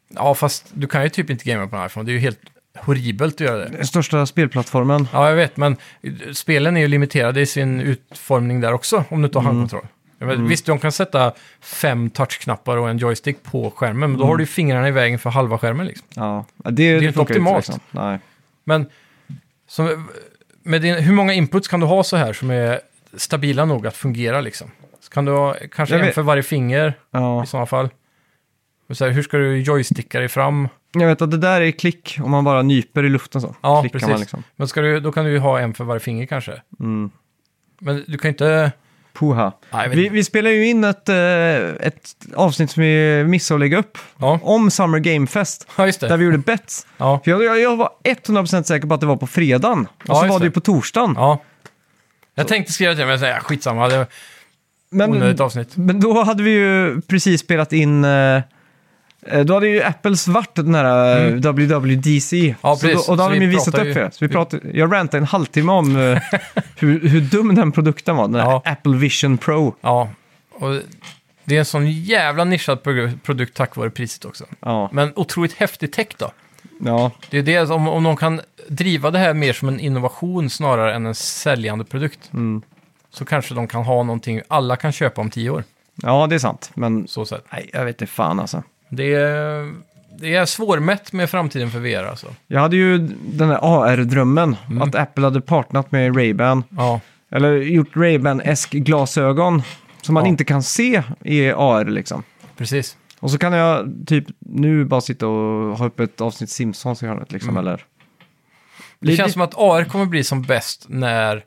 Ja, 0.09 0.35
fast 0.35 0.67
du 0.75 0.87
kan 0.87 1.03
ju 1.03 1.09
typ 1.09 1.31
inte 1.31 1.45
gamea 1.45 1.67
på 1.67 1.77
en 1.77 1.87
iPhone. 1.87 2.07
Det 2.07 2.11
är 2.11 2.15
ju 2.15 2.19
helt 2.19 2.41
horribelt 2.79 3.35
att 3.35 3.41
göra 3.41 3.59
det. 3.59 3.69
Den 3.77 3.87
största 3.87 4.27
spelplattformen. 4.27 5.09
Ja, 5.13 5.29
jag 5.29 5.37
vet, 5.37 5.57
men 5.57 5.77
spelen 6.33 6.77
är 6.77 6.81
ju 6.81 6.89
limiterade 6.89 7.41
i 7.41 7.47
sin 7.47 7.81
utformning 7.81 8.61
där 8.61 8.73
också, 8.73 9.05
om 9.09 9.23
du 9.23 9.27
inte 9.27 9.39
har 9.39 9.43
Mm. 9.45 9.57
handkontroll. 9.57 9.87
Vet, 10.19 10.39
Visst, 10.39 10.67
de 10.67 10.79
kan 10.79 10.93
sätta 10.93 11.33
fem 11.61 12.11
touchknappar 12.11 12.77
och 12.77 12.91
en 12.91 12.99
joystick 12.99 13.43
på 13.43 13.71
skärmen, 13.71 13.99
men 14.01 14.13
då 14.13 14.17
Mm. 14.25 14.29
har 14.29 14.37
du 14.37 14.47
fingrarna 14.47 14.89
i 14.89 14.91
vägen 14.91 15.19
för 15.19 15.31
halva 15.31 15.59
skärmen. 15.59 15.87
Liksom. 15.87 16.07
Ja, 16.15 16.45
det, 16.57 16.71
det, 16.71 16.83
ju 16.83 17.09
inte 17.09 17.21
optimalt. 17.21 17.69
liksom. 17.69 17.81
Nej. 17.91 18.19
Men 18.65 18.87
som, 19.69 20.09
med 20.67 20.83
din, 20.83 20.95
hur 20.95 21.13
många 21.13 21.33
inputs 21.33 21.69
kan 21.69 21.81
du 21.81 21.87
ha 21.87 22.03
så 22.03 22.17
här 22.17 22.33
som 22.33 22.51
är 22.51 22.81
stabila 23.17 23.65
nog 23.65 23.87
att 23.87 23.97
fungera? 23.97 24.41
Liksom? 24.41 24.71
Så 25.01 25.11
kan 25.11 25.25
du 25.25 25.33
ha 25.33 25.57
kanske 25.73 25.99
en 25.99 26.13
för 26.13 26.23
varje 26.23 26.43
finger 26.43 26.95
Ja. 27.11 27.45
i 27.45 27.47
sådana 27.47 27.67
fall? 27.67 27.89
Och 28.89 28.97
så 28.97 29.05
här, 29.05 29.13
hur 29.13 29.23
ska 29.23 29.37
du 29.37 29.61
joysticka 29.63 30.19
dig 30.19 30.29
fram? 30.29 30.69
Jag 30.93 31.07
vet 31.07 31.23
att 31.23 31.31
det 31.31 31.39
där 31.39 31.61
är 31.61 31.71
klick 31.71 32.19
om 32.23 32.31
man 32.31 32.45
bara 32.45 32.63
nyper 32.63 33.05
i 33.05 33.09
luften 33.09 33.41
så. 33.41 33.55
Ja, 33.63 33.81
Klickar 33.81 33.93
precis. 33.99 34.11
man 34.11 34.21
liksom. 34.21 34.43
Men 34.57 34.69
ska 34.69 34.81
du, 34.81 35.01
då 35.01 35.13
kan 35.13 35.25
du 35.25 35.31
ju 35.31 35.39
ha 35.39 35.61
en 35.61 35.75
för 35.75 35.85
varje 35.85 36.01
finger 36.01 36.27
kanske. 36.27 36.63
Mm. 36.81 37.11
Men 37.79 38.05
du 38.07 38.19
kan 38.19 38.29
inte... 38.29 38.73
Puha. 39.19 39.53
Vi, 39.91 40.09
vi 40.09 40.25
spelar 40.25 40.51
ju 40.51 40.67
in 40.69 40.85
ett, 40.85 41.09
eh, 41.09 41.17
ett 41.87 42.17
avsnitt 42.35 42.71
som 42.71 42.83
vi 42.83 43.25
missade 43.25 43.57
att 43.57 43.61
lägga 43.61 43.79
upp 43.79 43.99
Ja. 44.19 44.39
om 44.43 44.71
Summer 44.71 44.99
Game 44.99 45.27
Fest. 45.27 45.67
Ja, 45.79 45.87
just 45.87 46.01
det. 46.01 46.09
Där 46.09 46.17
vi 46.17 46.25
gjorde 46.25 46.39
bets. 46.39 46.87
Ja. 46.97 47.21
För 47.25 47.31
jag, 47.31 47.45
jag, 47.45 47.61
jag 47.61 47.77
var 47.77 47.91
100% 48.05 48.63
säker 48.63 48.87
på 48.89 48.95
att 48.95 49.01
det 49.01 49.07
var 49.07 49.17
på 49.17 49.27
fredagen. 49.27 49.81
Och 49.81 50.03
Ja, 50.05 50.15
så 50.15 50.25
just 50.25 50.33
var 50.33 50.39
det 50.39 50.45
ju 50.45 50.49
det. 50.51 50.55
på 50.55 50.61
torsdagen. 50.61 51.15
ja. 51.17 51.43
Jag 52.35 52.49
tänkte 52.49 52.73
skriva 52.73 52.93
till 52.93 52.97
dig, 52.97 53.07
men 53.07 53.11
jag 53.11 53.21
säger 53.21 53.41
skitsamma. 53.41 53.89
Det 53.89 53.97
var 53.99 54.07
Men, 54.91 55.11
onödigt 55.11 55.41
avsnitt. 55.41 55.77
men 55.77 56.01
då 56.01 56.23
hade 56.23 56.43
vi 56.43 56.51
ju 56.51 57.01
precis 57.01 57.41
spelat 57.41 57.73
in... 57.73 58.05
eh, 58.05 58.41
eh, 59.29 59.45
Då 59.45 59.55
hade 59.55 59.69
ju 59.69 59.83
Apples 59.83 60.29
varit 60.29 60.55
den 60.55 60.75
här 60.75 61.27
eh, 61.27 61.33
WWDC. 61.35 62.41
Mm. 62.41 62.55
Ja, 62.63 62.77
så 62.77 62.87
precis. 62.87 63.07
då, 63.07 63.13
och 63.13 63.17
då 63.19 63.23
Så 63.23 63.29
hade 63.29 63.35
vi 63.35 63.39
de 63.41 63.45
ju 63.47 63.51
visat 63.51 63.65
pratar 63.75 63.81
upp 63.91 63.97
ju- 63.97 64.03
det. 64.03 64.11
Så 64.15 64.25
vi 64.25 64.29
pratade, 64.33 64.63
jag 64.79 64.93
rantade 64.93 65.19
en 65.19 65.25
halvtimme 65.27 65.73
om 65.73 65.97
eh, 65.97 66.23
hur, 66.77 67.09
hur 67.09 67.21
dum 67.21 67.55
den 67.55 67.73
produkten 67.73 68.17
var. 68.17 68.29
Den 68.29 68.35
här 68.41 68.51
Ja. 68.51 68.63
Apple 68.65 68.97
Vision 68.97 69.39
Pro. 69.39 69.75
Ja, 69.81 70.09
och 70.53 70.81
det 71.45 71.55
är 71.55 71.59
en 71.59 71.65
sån 71.65 71.91
jävla 71.91 72.45
nischad 72.45 72.83
pro- 72.83 73.11
produkt 73.25 73.57
tack 73.57 73.77
vare 73.77 73.91
priset 73.91 74.25
också. 74.25 74.45
Ja, 74.61 74.89
Men 74.93 75.13
otroligt 75.17 75.53
häftig 75.53 75.93
tech 75.93 76.07
då. 76.19 76.31
ja, 76.81 77.11
Det 77.31 77.39
är 77.39 77.43
det, 77.43 77.71
om, 77.71 77.89
om 77.89 78.03
de 78.03 78.17
kan 78.17 78.41
driva 78.69 79.11
det 79.11 79.19
här 79.19 79.35
mer 79.35 79.53
som 79.53 79.69
en 79.69 79.81
innovation 79.81 80.51
snarare 80.51 80.95
än 80.95 81.07
en 81.07 81.15
säljande 81.15 81.85
produkt. 81.85 82.31
Mm. 82.33 82.63
Så 83.11 83.25
kanske 83.25 83.55
de 83.55 83.69
kan 83.69 83.85
ha 83.85 84.03
någonting 84.03 84.41
alla 84.49 84.77
kan 84.77 84.93
köpa 84.93 85.21
om 85.21 85.31
tio 85.31 85.51
år. 85.51 85.65
ja, 86.03 86.27
det 86.27 86.35
är 86.35 86.39
sant. 86.39 86.71
Men 86.75 87.09
Så 87.09 87.25
sett. 87.27 87.45
nej, 87.53 87.71
jag 87.73 87.85
vet 87.85 88.01
inte 88.01 88.13
fan 88.13 88.41
alltså. 88.41 88.63
Det 88.89 89.15
är, 89.15 89.73
det 90.19 90.35
är 90.35 90.47
svårmätt 90.47 91.13
med 91.13 91.31
framtiden 91.31 91.71
för 91.71 91.79
VR 91.79 92.05
alltså. 92.05 92.27
Jag 92.47 92.61
hade 92.61 92.77
ju 92.77 92.99
den 93.23 93.49
här 93.49 93.59
AR-drömmen. 93.63 94.57
Mm. 94.71 94.83
Att 94.83 94.95
Apple 94.95 95.25
hade 95.25 95.41
partnat 95.41 95.93
med 95.93 96.17
Ray-Ban. 96.17 96.63
Ja, 96.69 97.01
Eller 97.31 97.53
gjort 97.53 97.97
Ray-Ban-esk 97.97 98.71
glasögon. 98.71 99.63
Som 100.03 100.15
man 100.15 100.25
Ja. 100.25 100.29
inte 100.29 100.45
kan 100.45 100.63
se 100.63 101.03
i 101.25 101.51
AR 101.51 101.85
liksom. 101.85 102.23
precis. 102.57 102.97
Och 103.21 103.31
så 103.31 103.39
kan 103.39 103.53
jag 103.53 103.89
typ 104.07 104.25
nu 104.39 104.85
bara 104.85 105.01
sitta 105.01 105.27
och 105.27 105.79
ha 105.79 105.87
upp 105.87 106.01
ett 106.01 106.21
avsnitt 106.21 106.51
Simpsons 106.51 107.03
i 107.03 107.07
hörnet 107.07 107.33
liksom. 107.33 107.57
Eller... 107.57 107.73
Mm. 107.73 107.81
Det 109.01 109.17
känns 109.17 109.33
som 109.33 109.43
att 109.43 109.55
AR 109.59 109.85
kommer 109.85 110.07
bli 110.07 110.25
som 110.25 110.43
bäst 110.43 110.87
när 110.89 111.45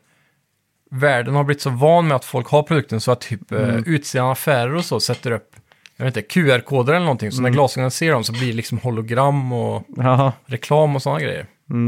världen 0.91 1.35
har 1.35 1.43
blivit 1.43 1.61
så 1.61 1.69
van 1.69 2.07
med 2.07 2.15
att 2.15 2.25
folk 2.25 2.47
har 2.47 2.63
produkten 2.63 3.01
så 3.01 3.11
att 3.11 3.21
typ 3.21 3.51
mm. 3.51 3.83
utseende 3.85 4.31
affärer 4.31 4.75
och 4.75 4.85
så 4.85 4.99
sätter 4.99 5.31
upp 5.31 5.55
jag 5.99 6.05
vet 6.05 6.17
inte, 6.17 6.29
QR-koder 6.29 6.93
eller 6.93 7.05
någonting. 7.05 7.31
Så 7.31 7.41
när 7.41 7.49
glasögonen 7.49 7.91
ser 7.91 8.11
dem 8.11 8.23
så 8.23 8.33
blir 8.33 8.47
det 8.47 8.53
liksom 8.53 8.77
hologram 8.77 9.53
och 9.53 9.83
Jaha. 9.97 10.33
reklam 10.45 10.95
och 10.95 11.01
sådana 11.01 11.19
grejer. 11.19 11.45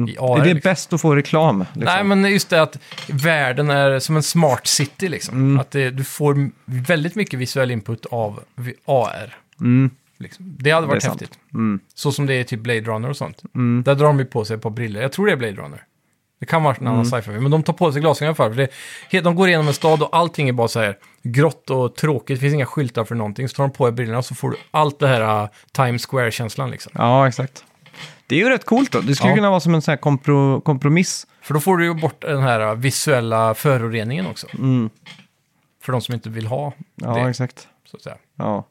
I 0.07 0.17
AR, 0.19 0.39
är 0.39 0.43
det 0.43 0.53
liksom. 0.53 0.69
bäst 0.69 0.93
att 0.93 1.01
få 1.01 1.15
reklam? 1.15 1.59
Liksom? 1.59 1.83
Nej, 1.83 2.03
men 2.03 2.31
just 2.31 2.49
det 2.49 2.61
att 2.61 2.77
världen 3.07 3.69
är 3.69 3.99
som 3.99 4.15
en 4.15 4.23
smart 4.23 4.67
city 4.67 5.09
liksom. 5.09 5.37
Mm. 5.37 5.59
Att 5.59 5.71
det, 5.71 5.89
du 5.89 6.03
får 6.03 6.49
väldigt 6.65 7.15
mycket 7.15 7.39
visuell 7.39 7.71
input 7.71 8.05
av 8.05 8.39
AR. 8.85 9.35
Mm. 9.59 9.89
Liksom. 10.17 10.55
Det 10.59 10.71
hade 10.71 10.87
varit 10.87 11.03
Det 11.03 11.09
häftigt. 11.09 11.39
Mm. 11.53 11.79
Så 11.95 12.11
som 12.11 12.25
det 12.25 12.33
är 12.33 12.43
typ 12.43 12.59
Blade 12.59 12.81
Runner 12.81 13.09
och 13.09 13.17
sånt. 13.17 13.41
Mm. 13.55 13.83
Där 13.83 13.95
drar 13.95 14.07
de 14.07 14.19
ju 14.19 14.25
på 14.25 14.45
sig 14.45 14.55
ett 14.55 14.61
par 14.61 14.69
briller. 14.69 15.01
Jag 15.01 15.11
tror 15.11 15.25
det 15.25 15.31
är 15.31 15.37
Blade 15.37 15.55
Runner. 15.55 15.83
Det 16.41 16.45
kan 16.47 16.63
vara 16.63 16.75
en 16.75 16.81
Mm. 16.81 16.93
annan 16.93 17.05
sci-fi, 17.05 17.31
men 17.31 17.51
de 17.51 17.63
tar 17.63 17.73
på 17.73 17.91
sig 17.91 18.01
glasögon 18.01 18.25
i 18.25 18.29
alla 18.29 18.35
fall. 18.35 18.53
För 18.55 18.67
det, 19.11 19.21
de 19.21 19.35
går 19.35 19.47
igenom 19.47 19.67
en 19.67 19.73
stad 19.73 20.01
och 20.03 20.09
allting 20.17 20.49
är 20.49 20.53
bara 20.53 20.67
så 20.67 20.79
här 20.79 20.97
grått 21.23 21.69
och 21.69 21.95
tråkigt. 21.95 22.35
Det 22.37 22.39
finns 22.41 22.53
inga 22.53 22.65
skyltar 22.65 23.03
för 23.05 23.15
någonting. 23.15 23.49
Så 23.49 23.55
tar 23.55 23.63
de 23.63 23.71
på 23.71 23.85
dig 23.85 23.91
brillorna 23.93 24.21
så 24.23 24.35
får 24.35 24.49
du 24.51 24.57
allt 24.71 24.99
det 24.99 25.07
här 25.07 25.43
uh, 25.43 25.49
Times 25.71 26.05
Square-känslan 26.05 26.71
liksom. 26.71 26.91
Ja, 26.95 27.27
exakt. 27.27 27.63
Det 28.27 28.35
är 28.35 28.39
ju 28.39 28.49
rätt 28.49 28.65
coolt 28.65 28.91
då. 28.91 29.01
Det 29.01 29.15
skulle 29.15 29.29
Ja. 29.29 29.35
kunna 29.35 29.49
vara 29.49 29.59
som 29.59 29.75
en 29.75 29.81
sån 29.81 29.91
här 29.91 29.97
kompro 29.97 30.61
kompromiss. 30.61 31.27
För 31.41 31.53
då 31.53 31.59
får 31.59 31.77
du 31.77 31.85
ju 31.85 31.93
bort 31.93 32.21
den 32.21 32.41
här 32.43 32.59
uh, 32.61 32.73
visuella 32.75 33.53
föroreningen 33.53 34.27
också. 34.27 34.47
Mm. 34.53 34.89
För 35.83 35.91
de 35.91 36.01
som 36.01 36.13
inte 36.15 36.29
vill 36.29 36.45
ha 36.47 36.73
Ja, 36.95 37.13
det, 37.13 37.29
exakt. 37.29 37.67
så 37.91 37.97
att 37.97 38.03
säga. 38.03 38.15
Ja. 38.37 38.67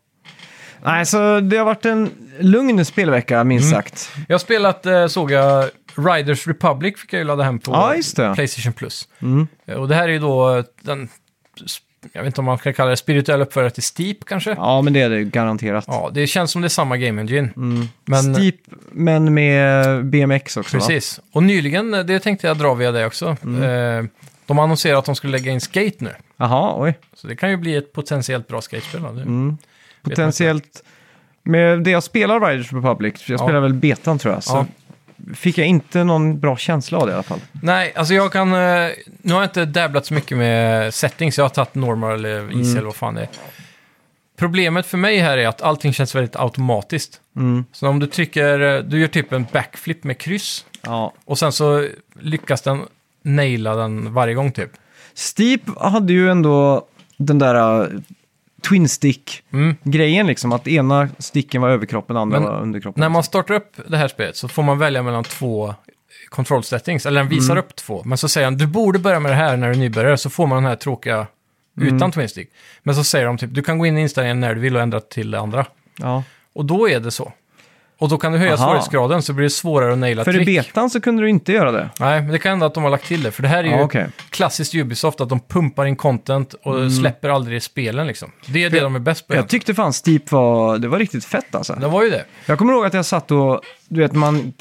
Nej, 0.85 1.07
så 1.07 1.41
det 1.41 1.57
har 1.57 1.64
varit 1.64 1.85
en 1.85 2.11
lugn 2.39 2.85
spelvecka, 2.85 3.45
minst 3.45 3.73
Mm. 3.73 3.83
sagt. 3.83 4.11
Jag 4.29 4.35
har 4.35 4.39
spelat, 4.39 4.87
eh, 4.87 5.07
såg 5.07 5.31
jag, 5.31 5.71
Riders 5.97 6.47
Republic 6.47 6.99
fick 7.01 7.12
jag 7.12 7.18
ju 7.18 7.24
ladda 7.24 7.43
hem 7.43 7.59
på 7.59 7.72
Ja, 7.72 7.95
just 7.95 8.16
det. 8.16 8.34
Playstation 8.34 8.72
Plus. 8.72 9.09
Mm. 9.22 9.47
Eh, 9.66 9.74
Och 9.74 9.88
det 9.88 9.95
här 9.95 10.09
är 10.09 10.12
ju 10.12 10.18
då 10.18 10.57
eh, 10.57 10.64
den, 10.82 11.09
jag 12.12 12.20
vet 12.22 12.26
inte 12.26 12.41
om 12.41 12.45
man 12.45 12.59
kan 12.59 12.74
kalla 12.74 12.91
det 12.91 12.97
spirituell 12.97 13.41
uppföljare 13.41 13.70
till 13.70 13.82
Steep 13.82 14.24
kanske? 14.26 14.51
Ja, 14.51 14.82
men 14.82 14.93
det 14.93 15.01
är 15.01 15.11
det 15.11 15.24
garanterat. 15.24 15.84
Ja, 15.88 16.11
det 16.12 16.26
känns 16.26 16.51
som 16.51 16.62
det 16.62 16.66
är 16.66 16.68
samma 16.68 16.97
Game 16.97 17.20
Engine. 17.20 17.49
Men, 18.05 18.34
Steep, 18.34 18.55
men 18.93 19.34
med 19.34 20.05
BMX 20.07 20.57
också, 20.57 20.76
va? 20.76 20.80
Precis. 20.86 21.20
Och 21.32 21.43
nyligen, 21.43 21.95
eh, 21.95 22.01
det 22.05 22.20
tänkte 22.20 22.47
jag 22.47 22.59
dra 22.59 22.74
via 22.74 22.93
det 22.93 23.07
också. 23.07 23.26
Eh, 23.28 24.05
de 24.47 24.57
har 24.59 24.64
annonserat 24.64 24.99
att 24.99 25.05
de 25.05 25.14
skulle 25.16 25.32
lägga 25.38 25.53
in 25.53 25.61
Skate 25.61 25.97
nu. 25.99 26.11
Jaha, 26.36 26.74
oj. 26.76 26.99
Så 27.14 27.26
det 27.26 27.36
kan 27.36 27.51
ju 27.51 27.57
bli 27.57 27.76
ett 27.76 27.93
potentiellt 27.93 28.49
bra 28.49 28.61
skatespel. 28.61 29.05
Mm. 29.05 29.57
Potentiellt. 30.03 30.82
Med 31.43 31.82
det 31.82 31.91
jag 31.91 32.03
spelar 32.03 32.41
Riders 32.41 32.72
Republic, 32.72 33.14
jag 33.28 33.41
Ja. 33.41 33.45
spelar 33.45 33.61
väl 33.61 33.74
betan 33.74 34.18
tror 34.18 34.34
jag, 34.34 34.43
så 34.45 34.57
Ja. 34.57 34.66
Fick 35.35 35.59
jag 35.59 35.66
inte 35.66 36.05
någon 36.05 36.41
bra 36.41 36.57
känsla 36.57 36.99
av 36.99 37.07
det 37.07 37.11
i 37.11 37.14
alla 37.14 37.23
fall. 37.23 37.41
Nej, 37.62 37.93
alltså 37.97 38.14
jag 38.14 38.33
kan... 38.33 38.49
eh, 38.53 38.91
Nu 39.23 39.33
har 39.33 39.41
jag 39.41 39.45
inte 39.45 39.64
dabblat 39.64 40.07
så 40.07 40.14
mycket 40.14 40.39
med 40.39 40.95
settings. 40.95 41.39
Jag 41.39 41.45
har 41.45 41.49
tagit 41.49 41.75
normal 41.75 42.12
eller 42.14 42.37
easy 42.41 42.53
Mm. 42.61 42.73
eller 42.77 42.85
vad 42.87 42.97
fan 42.97 43.14
det 43.14 43.21
är. 43.23 43.29
Problemet 44.39 44.87
för 44.87 44.99
mig 44.99 45.18
här 45.18 45.39
är 45.39 45.49
att 45.49 45.62
allting 45.62 45.93
känns 45.93 46.14
väldigt 46.14 46.37
automatiskt. 46.37 47.21
Mm. 47.37 47.64
Så 47.73 47.89
om 47.89 47.99
du 47.99 48.07
trycker... 48.07 48.61
eh, 48.61 48.83
Du 48.83 49.01
gör 49.01 49.09
typ 49.09 49.33
en 49.33 49.47
backflip 49.53 50.05
med 50.05 50.18
kryss. 50.18 50.64
Ja. 50.83 51.12
Och 51.25 51.39
sen 51.39 51.53
så 51.53 51.89
lyckas 52.21 52.62
den 52.62 52.83
naila 53.23 53.75
den 53.75 54.12
varje 54.14 54.35
gång 54.35 54.53
typ. 54.53 54.71
Steep 55.14 55.61
hade 55.77 56.12
ju 56.12 56.31
ändå 56.31 56.87
den 57.16 57.39
där 57.39 57.83
uh, 57.83 58.01
twin 58.61 58.89
stick-grejen 58.89 60.21
Mm. 60.21 60.27
liksom, 60.27 60.53
att 60.53 60.69
ena 60.69 61.09
sticken 61.19 61.63
var 61.63 61.69
överkroppen, 61.71 62.17
andra 62.17 62.41
Men 62.41 62.49
var 62.49 62.61
underkroppen. 62.61 63.01
När 63.01 63.09
man 63.09 63.23
startar 63.23 63.55
upp 63.55 63.73
det 63.89 63.97
här 63.97 64.09
spelet 64.09 64.37
så 64.37 64.49
får 64.49 64.63
man 64.63 64.79
välja 64.79 65.03
mellan 65.03 65.25
två 65.25 65.75
control 66.29 66.65
settings. 66.65 67.07
Eller 67.07 67.21
den 67.21 67.29
visar 67.31 67.53
Mm. 67.55 67.65
upp 67.65 67.77
två. 67.77 68.03
Men 68.05 68.19
så 68.19 68.29
säger 68.29 68.45
han, 68.47 68.57
du 68.57 68.67
borde 68.67 68.99
börja 68.99 69.21
med 69.21 69.33
det 69.33 69.37
här 69.37 69.57
när 69.57 69.67
du 69.69 69.73
är 69.75 69.79
nybörjare. 69.79 70.17
Så 70.19 70.31
får 70.31 70.47
man 70.47 70.63
den 70.63 70.71
här 70.71 70.77
tråkiga 70.77 71.27
Mm. 71.81 71.97
utan 71.97 72.13
twin 72.13 72.29
stick. 72.29 72.49
Men 72.83 72.95
så 72.95 73.05
säger 73.05 73.27
de 73.27 73.39
typ, 73.39 73.55
du 73.55 73.63
kan 73.63 73.79
gå 73.79 73.87
in 73.87 73.99
i 73.99 74.01
inställningen 74.01 74.41
när 74.41 74.55
du 74.55 74.61
vill 74.61 74.77
och 74.77 74.83
ändra 74.83 75.01
till 75.01 75.31
det 75.31 75.41
andra. 75.41 75.67
Ja. 75.97 76.23
Och 76.53 76.65
då 76.65 76.89
är 76.89 77.01
det 77.01 77.11
så. 77.11 77.33
Och 78.01 78.09
då 78.09 78.18
kan 78.18 78.32
du 78.32 78.38
höja 78.38 78.55
Aha. 78.55 78.64
svårighetsgraden 78.66 79.22
så 79.22 79.32
blir 79.32 79.44
det 79.44 79.51
svårare 79.51 79.92
att 79.92 79.98
naila 79.98 80.24
För 80.24 80.40
i 80.40 80.44
trick. 80.44 80.66
betan 80.66 80.90
så 80.90 81.01
kunde 81.01 81.22
du 81.22 81.28
inte 81.30 81.53
göra 81.53 81.72
det. 81.72 81.90
Nej, 82.01 82.22
men 82.22 82.32
det 82.32 82.38
kan 82.38 82.51
hända 82.51 82.66
att 82.66 82.74
de 82.74 82.82
har 82.82 82.90
lagt 82.90 83.07
till 83.07 83.22
det. 83.22 83.30
För 83.30 83.42
det 83.42 83.48
här 83.48 83.59
är 83.59 83.64
ju 83.64 83.70
Ja, 83.70 83.82
okej. 83.82 84.07
klassiskt 84.30 84.74
Ubisoft, 84.74 85.20
att 85.20 85.28
de 85.28 85.40
pumpar 85.40 85.86
in 85.86 85.96
content 85.96 86.55
och 86.62 86.92
släpper 86.92 87.28
aldrig 87.28 87.62
spelen 87.62 88.07
liksom. 88.07 88.32
Det 88.46 88.64
är 88.64 88.70
det 88.70 88.80
de 88.80 88.94
är 88.94 88.98
bäst 88.98 89.26
på. 89.26 89.32
Jag 89.32 89.36
egentligen. 89.36 89.61
tyckte 89.61 89.74
fan 89.74 89.92
Steep 89.92 90.32
var, 90.32 90.78
det 90.78 90.88
var 90.88 90.98
riktigt 90.98 91.24
fett 91.24 91.55
alltså. 91.55 91.72
Det 91.74 91.88
var 91.88 92.03
ju 92.05 92.11
det. 92.11 92.24
Jag 92.46 92.59
kommer 92.59 92.72
ihåg 92.72 92.86
att 92.86 92.94
jag 92.94 93.07
satt 93.07 93.30
och, 93.30 93.61
du 93.88 94.01
vet, 94.01 94.12
man 94.12 94.53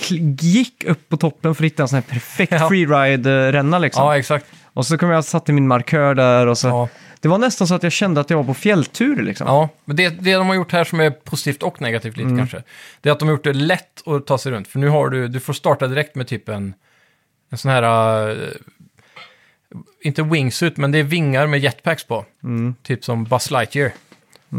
gick 0.41 0.83
upp 0.87 1.09
på 1.09 1.17
toppen 1.17 1.55
för 1.55 1.63
att 1.63 1.71
hitta 1.71 1.83
en 1.83 1.89
sån 1.89 1.95
här 1.95 2.13
perfekt 2.13 2.51
Ja. 2.59 2.69
freeride-ränna 2.69 3.79
liksom. 3.79 4.03
Ja, 4.05 4.17
exakt. 4.17 4.45
Och 4.73 4.85
så 4.85 4.97
kom 4.97 5.09
jag 5.09 5.17
och 5.17 5.25
satte 5.25 5.53
min 5.53 5.67
markör 5.67 6.15
där 6.15 6.47
och 6.47 6.57
så. 6.57 6.67
Ja. 6.67 6.89
Det 7.21 7.27
var 7.27 7.37
nästan 7.37 7.67
så 7.67 7.75
att 7.75 7.83
jag 7.83 7.91
kände 7.91 8.21
att 8.21 8.29
jag 8.29 8.37
var 8.37 8.43
på 8.43 8.53
fjälltur 8.53 9.21
liksom. 9.23 9.47
Ja, 9.47 9.69
men 9.85 9.95
det, 9.95 10.09
det 10.09 10.33
de 10.33 10.47
har 10.47 10.55
gjort 10.55 10.71
här 10.71 10.83
som 10.83 10.99
är 10.99 11.09
positivt 11.09 11.63
och 11.63 11.81
negativt 11.81 12.17
lite 12.17 12.29
kanske, 12.37 12.63
det 13.01 13.09
är 13.09 13.13
att 13.13 13.19
de 13.19 13.27
har 13.27 13.35
gjort 13.35 13.43
det 13.43 13.53
lätt 13.53 14.07
att 14.07 14.27
ta 14.27 14.37
sig 14.37 14.51
runt. 14.51 14.67
För 14.67 14.79
nu 14.79 14.87
har 14.89 15.09
du, 15.09 15.27
du 15.27 15.39
får 15.39 15.53
starta 15.53 15.87
direkt 15.87 16.15
med 16.15 16.27
typ 16.27 16.49
en, 16.49 16.73
en 17.49 17.57
sån 17.57 17.71
här, 17.71 17.83
eh, 18.29 18.37
inte 20.01 20.23
wingsuit, 20.23 20.77
men 20.77 20.91
det 20.91 20.97
är 20.99 21.03
vingar 21.03 21.47
med 21.47 21.59
jetpacks 21.59 22.03
på. 22.03 22.25
Typ 22.83 23.03
som 23.05 23.23
Buzz 23.23 23.51
Lightyear. 23.51 23.91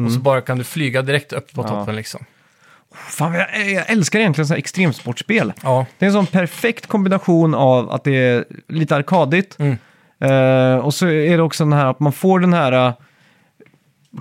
Och 0.06 0.12
så 0.12 0.18
bara 0.20 0.40
kan 0.40 0.58
du 0.58 0.64
flyga 0.64 1.02
direkt 1.02 1.32
upp 1.32 1.52
på 1.52 1.62
Ja. 1.62 1.68
toppen 1.68 1.96
liksom. 1.96 2.24
Fan, 2.94 3.34
jag, 3.34 3.70
jag 3.70 3.90
älskar 3.90 4.18
egentligen 4.20 4.46
så 4.48 4.54
här 4.54 4.58
extremsportspel. 4.58 5.52
Ja, 5.62 5.86
Det 5.98 6.04
är 6.04 6.06
en 6.06 6.12
sån 6.12 6.26
perfekt 6.26 6.86
kombination 6.86 7.54
av 7.54 7.90
att 7.90 8.04
det 8.04 8.16
är 8.16 8.44
lite 8.68 8.96
arkadigt. 8.96 9.56
Mm. 9.58 9.78
Eh, 10.20 10.76
och 10.76 10.94
så 10.94 11.06
är 11.06 11.36
det 11.36 11.42
också 11.42 11.64
den 11.64 11.72
här 11.72 11.86
att 11.86 12.00
man 12.00 12.12
får 12.12 12.40
den 12.40 12.52
här 12.52 12.72
eh, 12.72 12.92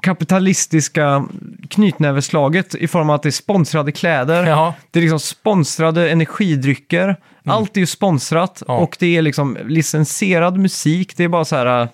kapitalistiska 0.01 1.25
knytnäveslaget 1.69 2.75
i 2.75 2.87
form 2.87 3.09
av 3.09 3.15
att 3.15 3.23
det 3.23 3.29
är 3.29 3.31
sponsrade 3.31 3.91
kläder. 3.91 4.43
ja, 4.47 4.73
Det 4.91 4.99
är 4.99 5.01
liksom 5.01 5.19
sponsrade 5.19 6.09
energidrycker. 6.09 7.15
Allt 7.45 7.77
är 7.77 7.81
ju 7.81 7.85
sponsrat 7.87 8.63
Ja. 8.67 8.77
och 8.77 8.97
det 8.99 9.17
är 9.17 9.21
liksom 9.21 9.57
licensierad 9.65 10.57
musik. 10.57 11.17
Det 11.17 11.23
är 11.23 11.27
bara 11.27 11.45
så 11.45 11.55
här... 11.55 11.81
eh, 11.81 11.87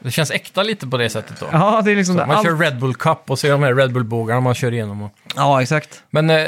det 0.00 0.10
känns 0.10 0.30
äkta 0.30 0.62
lite 0.62 0.86
på 0.86 0.96
det 0.96 1.10
sättet 1.10 1.40
då. 1.40 1.46
Ja, 1.52 1.82
det 1.84 1.92
är 1.92 1.96
liksom... 1.96 2.16
Man 2.16 2.30
allt- 2.30 2.46
kör 2.46 2.56
Red 2.56 2.78
Bull 2.78 2.94
Cup 2.94 3.18
och 3.30 3.38
så 3.38 3.46
är 3.46 3.50
de 3.50 3.62
här 3.62 3.74
Red 3.74 3.92
Bull-bågarna 3.92 4.40
man 4.40 4.54
kör 4.54 4.72
igenom. 4.72 5.02
Och... 5.02 5.12
Ja, 5.36 5.62
exakt. 5.62 6.02
Men 6.10 6.30
eh, 6.30 6.46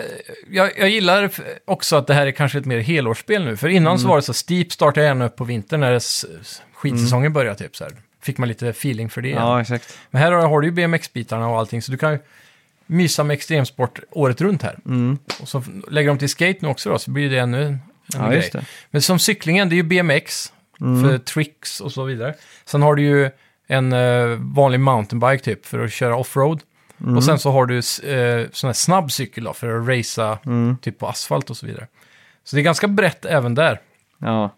jag, 0.51 0.79
jag 0.79 0.89
gillar 0.89 1.31
också 1.65 1.97
att 1.97 2.07
det 2.07 2.15
här 2.15 2.27
är 2.27 2.31
kanske 2.31 2.59
ett 2.59 2.65
mer 2.65 2.79
helårsspel 2.79 3.45
nu. 3.45 3.57
För 3.57 3.69
innan 3.69 3.99
så 3.99 4.09
var 4.09 4.17
det 4.17 4.23
så, 4.23 4.35
Steep 4.35 4.73
startade 4.73 5.07
gärna 5.07 5.25
upp 5.25 5.37
på 5.37 5.45
vintern 5.45 5.81
när 5.81 6.01
skidsäsongen 6.75 7.33
började 7.33 7.59
typ 7.59 7.77
så 7.77 7.85
här. 7.85 7.93
Fick 8.23 8.39
man 8.39 8.49
lite 8.49 8.69
feeling 8.69 9.11
för 9.11 9.23
det. 9.23 9.29
Ja, 9.29 9.61
exakt. 9.61 9.99
Men 10.11 10.23
här 10.23 10.33
har, 10.33 10.61
du 10.61 10.67
ju 10.67 10.73
BMX-bitarna 10.73 11.49
och 11.49 11.59
allting, 11.59 11.83
så 11.83 11.93
du 11.93 11.99
kan 11.99 12.13
ju 12.13 12.19
mysa 12.87 13.25
med 13.25 13.35
extremsport 13.35 14.01
året 14.11 14.41
runt 14.41 14.63
här. 14.63 14.79
Mm. 14.87 15.19
Och 15.41 15.49
så 15.49 15.63
lägger 15.91 16.09
de 16.09 16.19
till 16.19 16.29
skate 16.29 16.59
nu 16.61 16.69
också 16.69 16.91
då, 16.91 16.99
så 16.99 17.11
blir 17.11 17.31
det 17.31 17.39
ännu 17.39 17.63
en, 17.67 17.81
Ja, 18.15 18.31
grej. 18.31 18.51
Men 18.91 19.03
som 19.03 19.19
cyklingen, 19.19 19.69
det 19.69 19.75
är 19.75 19.77
ju 19.77 19.83
BMX 19.83 20.53
Mm. 20.81 21.03
för 21.11 21.19
tricks 21.19 21.81
och 21.81 21.93
så 21.93 22.05
vidare. 22.05 22.35
Sen 22.65 22.83
har 22.83 22.95
du 22.95 23.03
ju 23.03 23.31
en 23.67 23.93
eh, 23.93 24.27
vanlig 24.41 24.81
mountainbike 24.81 25.45
typ 25.45 25.67
för 25.67 25.85
att 25.85 25.93
köra 25.93 26.17
offroad. 26.17 26.61
Mm. 27.03 27.17
Och 27.17 27.25
sen 27.25 27.39
så 27.39 27.51
har 27.51 27.67
du 27.67 27.75
uh, 27.77 28.47
sån 28.53 28.69
här 28.69 28.73
snabb 28.73 29.13
cykel 29.13 29.45
då 29.45 29.53
för 29.53 29.81
att 29.81 29.89
racea 29.89 30.39
Mm. 30.47 30.77
typ 30.83 30.99
på 30.99 31.07
asfalt 31.09 31.51
och 31.51 31.57
så 31.57 31.67
vidare. 31.67 31.87
Så 32.45 32.57
det 32.57 32.63
är 32.63 32.65
ganska 32.65 32.89
brett 32.89 33.25
även 33.25 33.55
där. 33.55 33.81
Ja. 34.19 34.55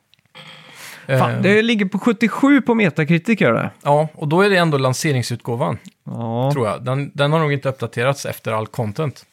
Eh, 1.07 1.19
Fan, 1.19 1.43
det 1.43 1.63
ligger 1.63 1.87
på 1.87 1.99
77 1.99 2.61
på 2.61 2.75
Metacritic 2.75 3.41
gör 3.41 3.53
det. 3.53 3.71
Ja, 3.83 4.09
och 4.15 4.29
då 4.29 4.43
är 4.43 4.51
det 4.51 4.57
ändå 4.57 4.79
lanseringsutgåvan, 4.79 5.79
Ja, 6.05 6.51
tror 6.53 6.69
jag. 6.69 6.85
Den, 6.85 7.11
den 7.15 7.33
har 7.33 7.39
nog 7.41 7.53
inte 7.53 7.69
uppdaterats 7.69 8.27
efter 8.27 8.53
all 8.53 8.67
content, 8.67 9.25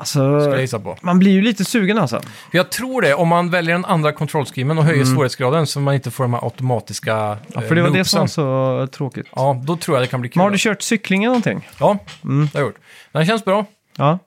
alltså... 0.00 0.40
ska 0.40 0.50
jag 0.50 0.60
gissa 0.60 0.78
på. 0.80 0.96
Man 1.00 1.18
blir 1.18 1.32
ju 1.32 1.40
lite 1.42 1.64
sugen 1.64 1.98
alltså. 1.98 2.20
Jag 2.50 2.70
tror 2.70 3.02
det, 3.02 3.14
om 3.14 3.28
man 3.28 3.50
väljer 3.50 3.74
den 3.74 3.84
andra 3.84 4.12
kontrollskrimen 4.12 4.78
och 4.78 4.84
höjer 4.84 5.04
svårighetsgraden 5.04 5.66
så 5.66 5.80
man 5.80 5.94
inte 5.94 6.10
får 6.10 6.24
de 6.24 6.34
här 6.34 6.44
automatiska 6.44 7.14
Mm. 7.16 7.38
Ja, 7.54 7.62
eh, 7.62 7.68
för 7.68 7.74
det 7.74 7.82
var 7.82 7.90
det 7.90 8.04
som 8.04 8.20
var 8.20 8.26
så 8.26 8.86
tråkigt. 8.92 9.26
Ja, 9.36 9.60
då 9.64 9.76
tror 9.76 9.96
jag 9.96 10.02
det 10.02 10.06
kan 10.10 10.20
bli 10.20 10.30
kul. 10.30 10.38
Men 10.38 10.44
har 10.44 10.50
du 10.50 10.58
kört 10.58 10.82
cyklingen 10.82 11.28
någonting? 11.28 11.68
Ja, 11.78 11.98
Mm. 12.24 12.48
det 12.52 12.58
har 12.58 12.60
jag 12.60 12.68
gjort. 12.68 12.78
Den 13.12 13.26
känns 13.26 13.44
bra. 13.44 13.64
Ja. 13.96 14.10
Eh, 14.12 14.18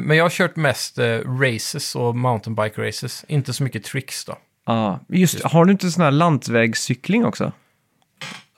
men 0.00 0.16
jag 0.16 0.24
har 0.24 0.30
kört 0.30 0.56
mest 0.56 0.98
eh, 0.98 1.04
races 1.40 1.96
och 1.96 2.16
mountainbike 2.16 2.88
races. 2.88 3.24
Inte 3.28 3.52
så 3.52 3.62
mycket 3.62 3.84
tricks 3.84 4.24
då. 4.24 4.36
ja. 4.66 5.00
Just 5.08 5.42
Har 5.44 5.64
du 5.64 5.72
inte 5.72 5.90
sån 5.90 6.04
här 6.04 6.10
lantvägscykling 6.10 7.24
också? 7.24 7.52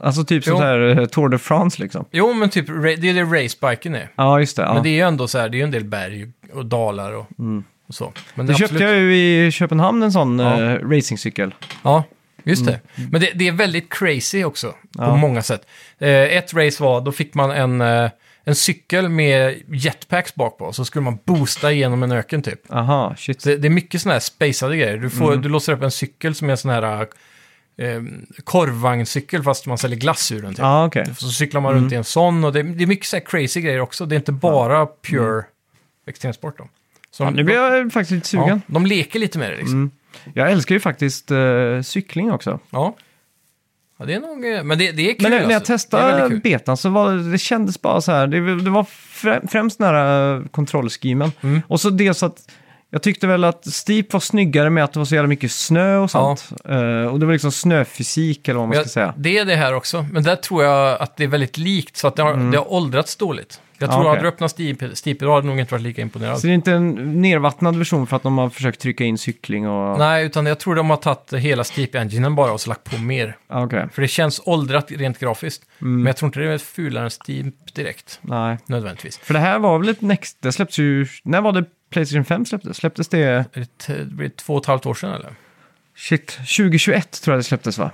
Alltså 0.02 0.24
typ 0.24 0.44
Jo. 0.46 0.52
sån 0.56 0.62
här 0.62 0.98
eh, 0.98 1.06
Tour 1.06 1.28
de 1.28 1.38
France 1.38 1.82
liksom. 1.82 2.04
Jo, 2.10 2.32
men 2.32 2.48
typ 2.50 2.66
det 2.66 3.08
är 3.08 3.14
det 3.14 3.22
racebiken 3.44 3.94
är. 3.94 4.08
Ja, 4.16 4.40
just 4.40 4.56
det. 4.56 4.62
Ja. 4.62 4.74
Men 4.74 4.82
det 4.82 4.88
är 4.88 4.94
ju 4.94 5.00
ändå 5.00 5.28
så 5.28 5.38
här, 5.38 5.48
det 5.48 5.56
är 5.56 5.58
ju 5.58 5.64
en 5.64 5.70
del 5.70 5.84
berg 5.84 6.28
och 6.52 6.66
dalar 6.66 7.12
och, 7.12 7.26
och 7.88 7.94
så. 7.94 8.12
Men 8.34 8.46
det 8.46 8.52
är 8.52 8.54
köpte 8.54 8.74
absolut- 8.74 8.90
jag 8.90 8.98
ju 9.00 9.16
i 9.46 9.50
Köpenhamn, 9.50 10.02
en 10.02 10.12
sån 10.12 10.38
Ja. 10.38 10.62
eh, 10.62 10.88
racingcykel. 10.88 11.54
Ja, 11.82 12.04
just 12.44 12.66
det. 12.66 12.80
Men 13.10 13.20
det, 13.20 13.30
det 13.34 13.48
är 13.48 13.52
väldigt 13.52 13.92
crazy 13.92 14.44
också, 14.44 14.66
på 14.70 14.76
Ja. 14.98 15.16
många 15.16 15.42
sätt. 15.42 15.66
Eh, 15.98 16.08
ett 16.10 16.54
race 16.54 16.82
var, 16.82 17.00
då 17.00 17.12
fick 17.12 17.34
man 17.34 17.50
en, 17.50 17.80
eh, 17.80 18.10
en 18.44 18.54
cykel 18.54 19.08
med 19.08 19.62
jetpacks 19.68 20.34
bak 20.34 20.58
på, 20.58 20.72
så 20.72 20.84
skulle 20.84 21.02
man 21.04 21.18
boosta 21.24 21.72
igenom 21.72 22.02
en 22.02 22.12
öken 22.12 22.42
typ. 22.42 22.72
Aha, 22.72 23.14
shit. 23.18 23.44
Det, 23.44 23.56
det 23.56 23.68
är 23.68 23.70
mycket 23.70 24.02
sådana 24.02 24.14
här 24.14 24.20
spacade 24.20 24.76
grejer. 24.76 24.96
Du, 24.98 25.10
får, 25.10 25.28
Mm. 25.28 25.42
du 25.42 25.48
låser 25.48 25.72
upp 25.72 25.82
en 25.82 25.90
cykel 25.90 26.34
som 26.34 26.48
är 26.48 26.50
en 26.52 26.56
sån 26.56 26.70
här 26.70 27.06
eh, 27.82 28.02
korvvagnscykel 28.44 29.42
fast 29.42 29.66
man 29.66 29.78
säljer 29.78 29.98
glass 29.98 30.32
ur 30.32 30.42
den. 30.42 30.50
Typ. 30.50 30.58
Ja, 30.58 30.86
okej. 30.86 31.06
Så 31.18 31.28
cyklar 31.28 31.60
man 31.60 31.74
runt 31.74 31.92
i 31.92 31.94
en 31.94 32.04
sån 32.04 32.44
och 32.44 32.52
det, 32.52 32.62
det 32.62 32.82
är 32.84 32.86
mycket 32.86 33.06
så 33.06 33.20
crazy 33.20 33.60
grejer 33.60 33.80
också. 33.80 34.06
Det 34.06 34.14
är 34.14 34.16
inte 34.16 34.32
bara 34.32 34.86
pure 34.86 35.44
extremsport. 36.06 36.58
Då. 36.58 36.68
Så 37.10 37.22
Mm. 37.22 37.34
Ja, 37.34 37.36
nu 37.36 37.44
blir 37.44 37.54
jag 37.54 37.92
faktiskt 37.92 38.10
lite 38.10 38.28
sugen. 38.28 38.46
ja, 38.48 38.60
de 38.66 38.86
leker 38.86 39.18
lite 39.18 39.38
med 39.38 39.50
det 39.50 39.56
liksom. 39.56 39.74
Mm. 39.74 39.90
Jag 40.34 40.52
älskar 40.52 40.74
ju 40.74 40.80
faktiskt 40.80 41.30
eh, 41.30 41.80
cykling 41.82 42.32
också. 42.32 42.60
Ja. 42.70 42.96
ja, 43.98 44.04
det 44.04 44.14
är 44.14 44.20
nog... 44.20 44.54
eh, 44.54 44.64
Men 44.64 44.78
det, 44.78 44.92
det 44.92 45.10
är 45.10 45.14
kul 45.14 45.22
Men 45.22 45.30
när, 45.30 45.38
när 45.38 45.44
jag 45.50 45.54
alltså. 45.54 45.72
Är 45.72 45.76
testade 45.76 46.36
betan 46.36 46.76
så 46.76 46.88
var 46.88 47.12
det, 47.12 47.30
det 47.30 47.38
kändes 47.38 47.82
bara 47.82 48.00
så 48.00 48.12
här. 48.12 48.26
Det, 48.26 48.62
det 48.64 48.70
var 48.70 48.84
frä, 48.84 49.40
främst 49.50 49.78
den 49.78 49.88
här 49.88 50.34
uh, 50.36 50.46
kontrollskimen. 50.46 51.32
Mm. 51.40 51.60
Och 51.68 51.80
så 51.80 51.90
dels 51.90 52.22
att 52.22 52.50
jag 52.94 53.02
tyckte 53.02 53.26
väl 53.26 53.44
att 53.44 53.66
Steep 53.66 54.12
var 54.12 54.20
snyggare 54.20 54.70
med 54.70 54.84
att 54.84 54.92
det 54.92 54.98
var 55.00 55.04
så 55.04 55.14
jävla 55.14 55.28
mycket 55.28 55.52
snö 55.52 55.96
och 55.96 56.10
sånt. 56.10 56.48
Eh, 56.64 57.04
och 57.06 57.20
det 57.20 57.26
var 57.26 57.32
liksom 57.32 57.52
snöfysik 57.52 58.48
eller 58.48 58.58
vad 58.60 58.68
man 58.68 58.76
ska 58.76 58.88
säga. 58.88 59.14
det 59.16 59.38
är 59.38 59.44
det 59.44 59.56
här 59.56 59.74
också. 59.74 60.06
Men 60.12 60.22
där 60.22 60.36
tror 60.36 60.64
jag 60.64 61.00
att 61.00 61.16
det 61.16 61.24
är 61.24 61.28
väldigt 61.28 61.58
likt, 61.58 61.96
så 61.96 62.08
att 62.08 62.16
det 62.16 62.22
har, 62.22 62.50
det 62.52 62.58
har 62.58 62.72
åldrats 62.72 63.16
dåligt. 63.16 63.60
Jag 63.78 63.88
Ja, 63.88 63.92
tror 63.92 64.00
Mm. 64.00 64.10
okej. 64.10 64.10
att 64.10 64.16
hade 64.18 64.28
du 64.30 64.34
öppnat 64.34 64.50
Steep, 64.50 64.96
Steep 64.98 65.22
idag 65.22 65.34
hade 65.34 65.46
du 65.46 65.50
nog 65.50 65.60
inte 65.60 65.74
varit 65.74 65.82
lika 65.82 66.02
imponerad. 66.02 66.38
Så 66.40 66.46
det 66.46 66.52
är 66.52 66.54
inte 66.54 66.72
en 66.72 67.22
nervattnad 67.22 67.76
version 67.76 68.06
för 68.06 68.16
att 68.16 68.22
de 68.22 68.38
har 68.38 68.48
försökt 68.50 68.80
trycka 68.80 69.04
in 69.04 69.18
cykling 69.18 69.68
och... 69.68 69.98
Nej, 69.98 70.26
utan 70.26 70.46
jag 70.46 70.58
tror 70.60 70.74
de 70.74 70.90
har 70.90 70.96
tagit 70.96 71.32
hela 71.32 71.62
Steep-enginen 71.62 72.34
bara 72.34 72.52
och 72.52 72.60
så 72.60 72.68
lagt 72.70 72.90
på 72.90 72.98
mer. 72.98 73.36
Ah, 73.48 73.64
Okej, 73.64 73.88
För 73.92 74.02
det 74.02 74.08
känns 74.08 74.40
åldrat 74.44 74.90
rent 74.90 75.18
grafiskt. 75.18 75.62
Mm. 75.80 75.96
Men 75.96 76.06
jag 76.06 76.16
tror 76.16 76.26
inte 76.28 76.40
det 76.40 76.52
är 76.52 76.58
fulare 76.58 77.04
än 77.04 77.10
Steep 77.10 77.54
direkt, 77.74 78.18
nej. 78.22 78.58
nödvändigtvis. 78.66 79.18
För 79.18 79.34
det 79.34 79.40
här 79.40 79.58
var 79.58 79.78
väl 79.78 79.88
ett 79.88 80.00
Next... 80.00 80.36
Det 80.40 80.52
släpptes 80.52 80.78
ju... 80.78 81.06
När 81.24 81.40
var 81.40 81.52
det 81.52 81.64
Playstation 81.92 82.24
5 82.24 82.46
släpptes? 82.46 82.76
Släpptes 82.76 83.08
det... 83.08 83.44
Det, 83.86 84.04
blir 84.04 84.28
två 84.28 84.54
och 84.54 84.62
ett 84.62 84.66
halvt 84.66 84.86
år 84.86 84.94
sedan 84.94 85.12
eller? 85.12 85.34
Shit, 85.96 86.26
2021 86.30 87.22
tror 87.22 87.32
jag 87.32 87.38
det 87.40 87.44
släpptes 87.44 87.78
va? 87.78 87.90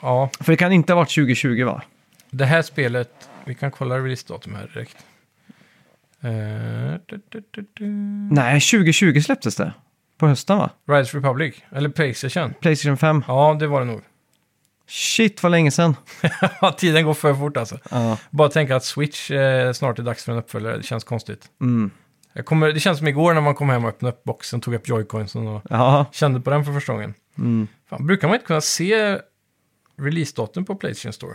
Ja, 0.00 0.30
För 0.40 0.52
det 0.52 0.56
kan 0.56 0.72
inte 0.72 0.92
ha 0.92 1.00
varit 1.00 1.14
2020 1.14 1.64
va? 1.64 1.82
det 2.30 2.44
här 2.44 2.62
spelet, 2.62 3.28
vi 3.44 3.54
kan 3.54 3.70
kolla 3.70 3.98
releasedatum 3.98 4.54
här 4.54 4.70
direkt. 4.74 4.96
Uh, 6.24 7.00
du, 7.06 7.42
du, 7.50 7.66
du. 7.74 7.86
Nej, 8.34 8.60
2020 8.60 9.20
släpptes 9.20 9.56
det. 9.56 9.72
På 10.18 10.26
hösten 10.26 10.58
va? 10.58 10.70
Riders 10.88 11.14
Republic, 11.14 11.54
eller 11.70 11.88
Playstation. 11.88 12.54
Playstation 12.60 12.96
5. 12.96 13.24
Ja, 13.28 13.56
det 13.60 13.66
var 13.66 13.80
det 13.80 13.86
nog. 13.86 14.02
Shit 14.88 15.42
vad 15.42 15.52
länge 15.52 15.70
sedan. 15.70 15.96
Tiden 16.76 17.04
går 17.04 17.14
för 17.14 17.34
fort 17.34 17.56
alltså. 17.56 17.78
Ja. 17.90 18.18
Bara 18.30 18.48
tänka 18.48 18.76
att 18.76 18.84
Switch 18.84 19.30
eh, 19.30 19.72
snart 19.72 19.98
är 19.98 20.02
dags 20.02 20.24
för 20.24 20.32
en 20.32 20.38
uppföljare, 20.38 20.76
det 20.76 20.82
känns 20.82 21.04
konstigt. 21.04 21.50
Mm. 21.60 21.90
Jag 22.36 22.46
kommer, 22.46 22.72
det 22.72 22.80
känns 22.80 22.98
som 22.98 23.08
igår 23.08 23.34
när 23.34 23.40
man 23.40 23.54
kom 23.54 23.68
hem 23.70 23.84
och 23.84 23.88
öppnade 23.90 24.12
upp 24.14 24.24
boxen, 24.24 24.60
tog 24.60 24.74
upp 24.74 24.88
joycoinsen 24.88 25.46
och 25.46 25.62
Ja. 25.70 26.06
kände 26.12 26.40
på 26.40 26.50
den 26.50 26.64
för 26.64 26.72
första 26.72 26.92
gången. 26.92 27.14
Mm. 27.38 27.68
Fan, 27.90 28.06
brukar 28.06 28.28
man 28.28 28.34
inte 28.34 28.46
kunna 28.46 28.60
se 28.60 29.18
releasedatum 30.00 30.64
på 30.64 30.74
Playstation 30.74 31.12
Store? 31.12 31.34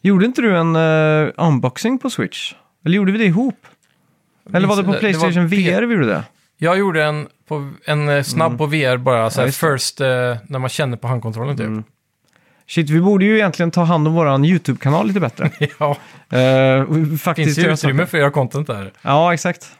Gjorde 0.00 0.26
inte 0.26 0.42
du 0.42 0.56
en 0.56 0.76
eh, 0.76 1.32
unboxing 1.36 1.98
på 1.98 2.10
Switch? 2.10 2.54
Eller 2.84 2.96
gjorde 2.96 3.12
vi 3.12 3.18
det 3.18 3.24
ihop? 3.24 3.66
Eller 4.52 4.68
var 4.68 4.76
det 4.76 4.84
på 4.84 4.92
Playstation 4.92 5.32
var 5.48 5.56
VR 5.76 5.82
vi 5.82 5.94
gjorde 5.94 6.06
det? 6.06 6.24
Jag 6.58 6.78
gjorde 6.78 7.04
en, 7.04 7.28
på, 7.48 7.72
en 7.84 8.08
eh, 8.08 8.22
snabb 8.22 8.58
på 8.58 8.66
VR 8.66 8.96
bara, 8.96 9.30
så 9.30 9.40
Ja, 9.40 9.42
här, 9.42 9.46
det. 9.46 9.52
first, 9.78 10.00
eh, 10.00 10.06
när 10.46 10.58
man 10.58 10.68
känner 10.68 10.96
på 10.96 11.08
handkontrollen 11.08 11.56
typ. 11.56 11.66
Mm. 11.66 11.84
Shit, 12.66 12.90
vi 12.90 13.00
borde 13.00 13.24
ju 13.24 13.34
egentligen 13.36 13.70
ta 13.70 13.82
hand 13.82 14.08
om 14.08 14.14
våran 14.14 14.44
YouTube-kanal 14.44 15.06
lite 15.06 15.20
bättre. 15.20 15.50
ja, 15.78 15.96
det 16.28 17.18
faktiskt 17.18 17.54
finns 17.54 17.58
ju 17.58 17.72
utrymme 17.72 18.06
för 18.06 18.18
att 18.18 18.20
göra 18.20 18.30
content 18.30 18.66
där. 18.66 18.92
Ja, 19.02 19.34
exakt. 19.34 19.72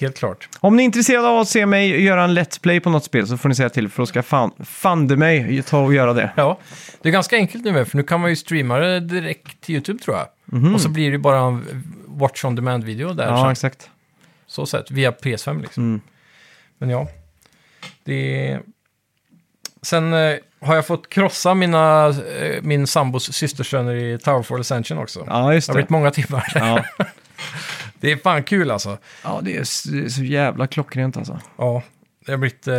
Helt 0.00 0.18
klart. 0.18 0.48
Om 0.60 0.76
ni 0.76 0.82
är 0.82 0.84
intresserade 0.84 1.28
av 1.28 1.38
att 1.38 1.48
se 1.48 1.66
mig 1.66 2.02
göra 2.04 2.24
en 2.24 2.38
Let's 2.38 2.60
Play 2.60 2.80
på 2.80 2.90
något 2.90 3.04
spel 3.04 3.26
så 3.26 3.36
får 3.36 3.48
ni 3.48 3.54
säga 3.54 3.68
till 3.70 3.88
för 3.88 4.02
då 4.02 4.06
ska 4.06 4.22
fan, 4.22 4.50
fan 4.64 5.06
mig 5.06 5.62
ta 5.62 5.78
och 5.80 5.94
göra 5.94 6.12
det. 6.12 6.30
Ja, 6.36 6.58
det 7.02 7.08
är 7.08 7.12
ganska 7.12 7.36
enkelt 7.36 7.64
nu 7.64 7.84
för 7.84 7.96
nu 7.96 8.02
kan 8.02 8.20
man 8.20 8.30
ju 8.30 8.36
streama 8.36 8.78
det 8.78 9.00
direkt 9.00 9.60
till 9.60 9.74
YouTube 9.74 9.98
tror 10.02 10.16
jag. 10.16 10.26
Mhm. 10.44 10.74
Och 10.74 10.80
så 10.80 10.88
blir 10.88 11.12
det 11.12 11.18
bara 11.18 11.38
en 11.38 11.84
watch 12.06 12.44
on 12.44 12.54
demand-video 12.54 13.12
där 13.12 13.26
Ja, 13.26 13.42
sen. 13.42 13.50
exakt. 13.50 13.90
Så 14.46 14.66
sett, 14.66 14.90
via 14.90 15.10
PS5 15.10 15.60
liksom. 15.62 15.82
Mm. 15.84 16.00
Men 16.78 16.90
ja, 16.90 17.08
det 18.04 18.48
är... 18.50 18.60
Sen 19.82 20.12
eh, 20.12 20.34
har 20.60 20.74
jag 20.74 20.86
fått 20.86 21.08
krossa 21.08 21.54
mina, 21.54 22.08
eh, 22.08 22.62
min 22.62 22.86
sambos 22.86 23.32
systersöner 23.32 23.94
i 23.94 24.18
Towerfall 24.18 24.60
Ascension 24.60 24.98
också. 24.98 25.24
Ja, 25.26 25.54
just 25.54 25.66
Det 25.66 25.72
har 25.72 25.74
det. 25.74 25.78
blivit 25.78 25.90
många 25.90 26.10
timmar. 26.10 26.52
Ja. 26.54 26.84
Det 28.00 28.12
är 28.12 28.16
fan 28.16 28.42
kul 28.42 28.70
alltså. 28.70 28.98
ja, 29.24 29.40
det 29.42 29.56
är 29.56 29.60
s- 29.60 29.82
det 29.84 30.04
är 30.04 30.08
så 30.08 30.22
jävla 30.24 30.66
klockrent 30.66 31.16
alltså. 31.16 31.38
Ja, 31.58 31.82
det 32.26 32.32
har 32.32 32.38
blivit... 32.38 32.68
Eh... 32.68 32.74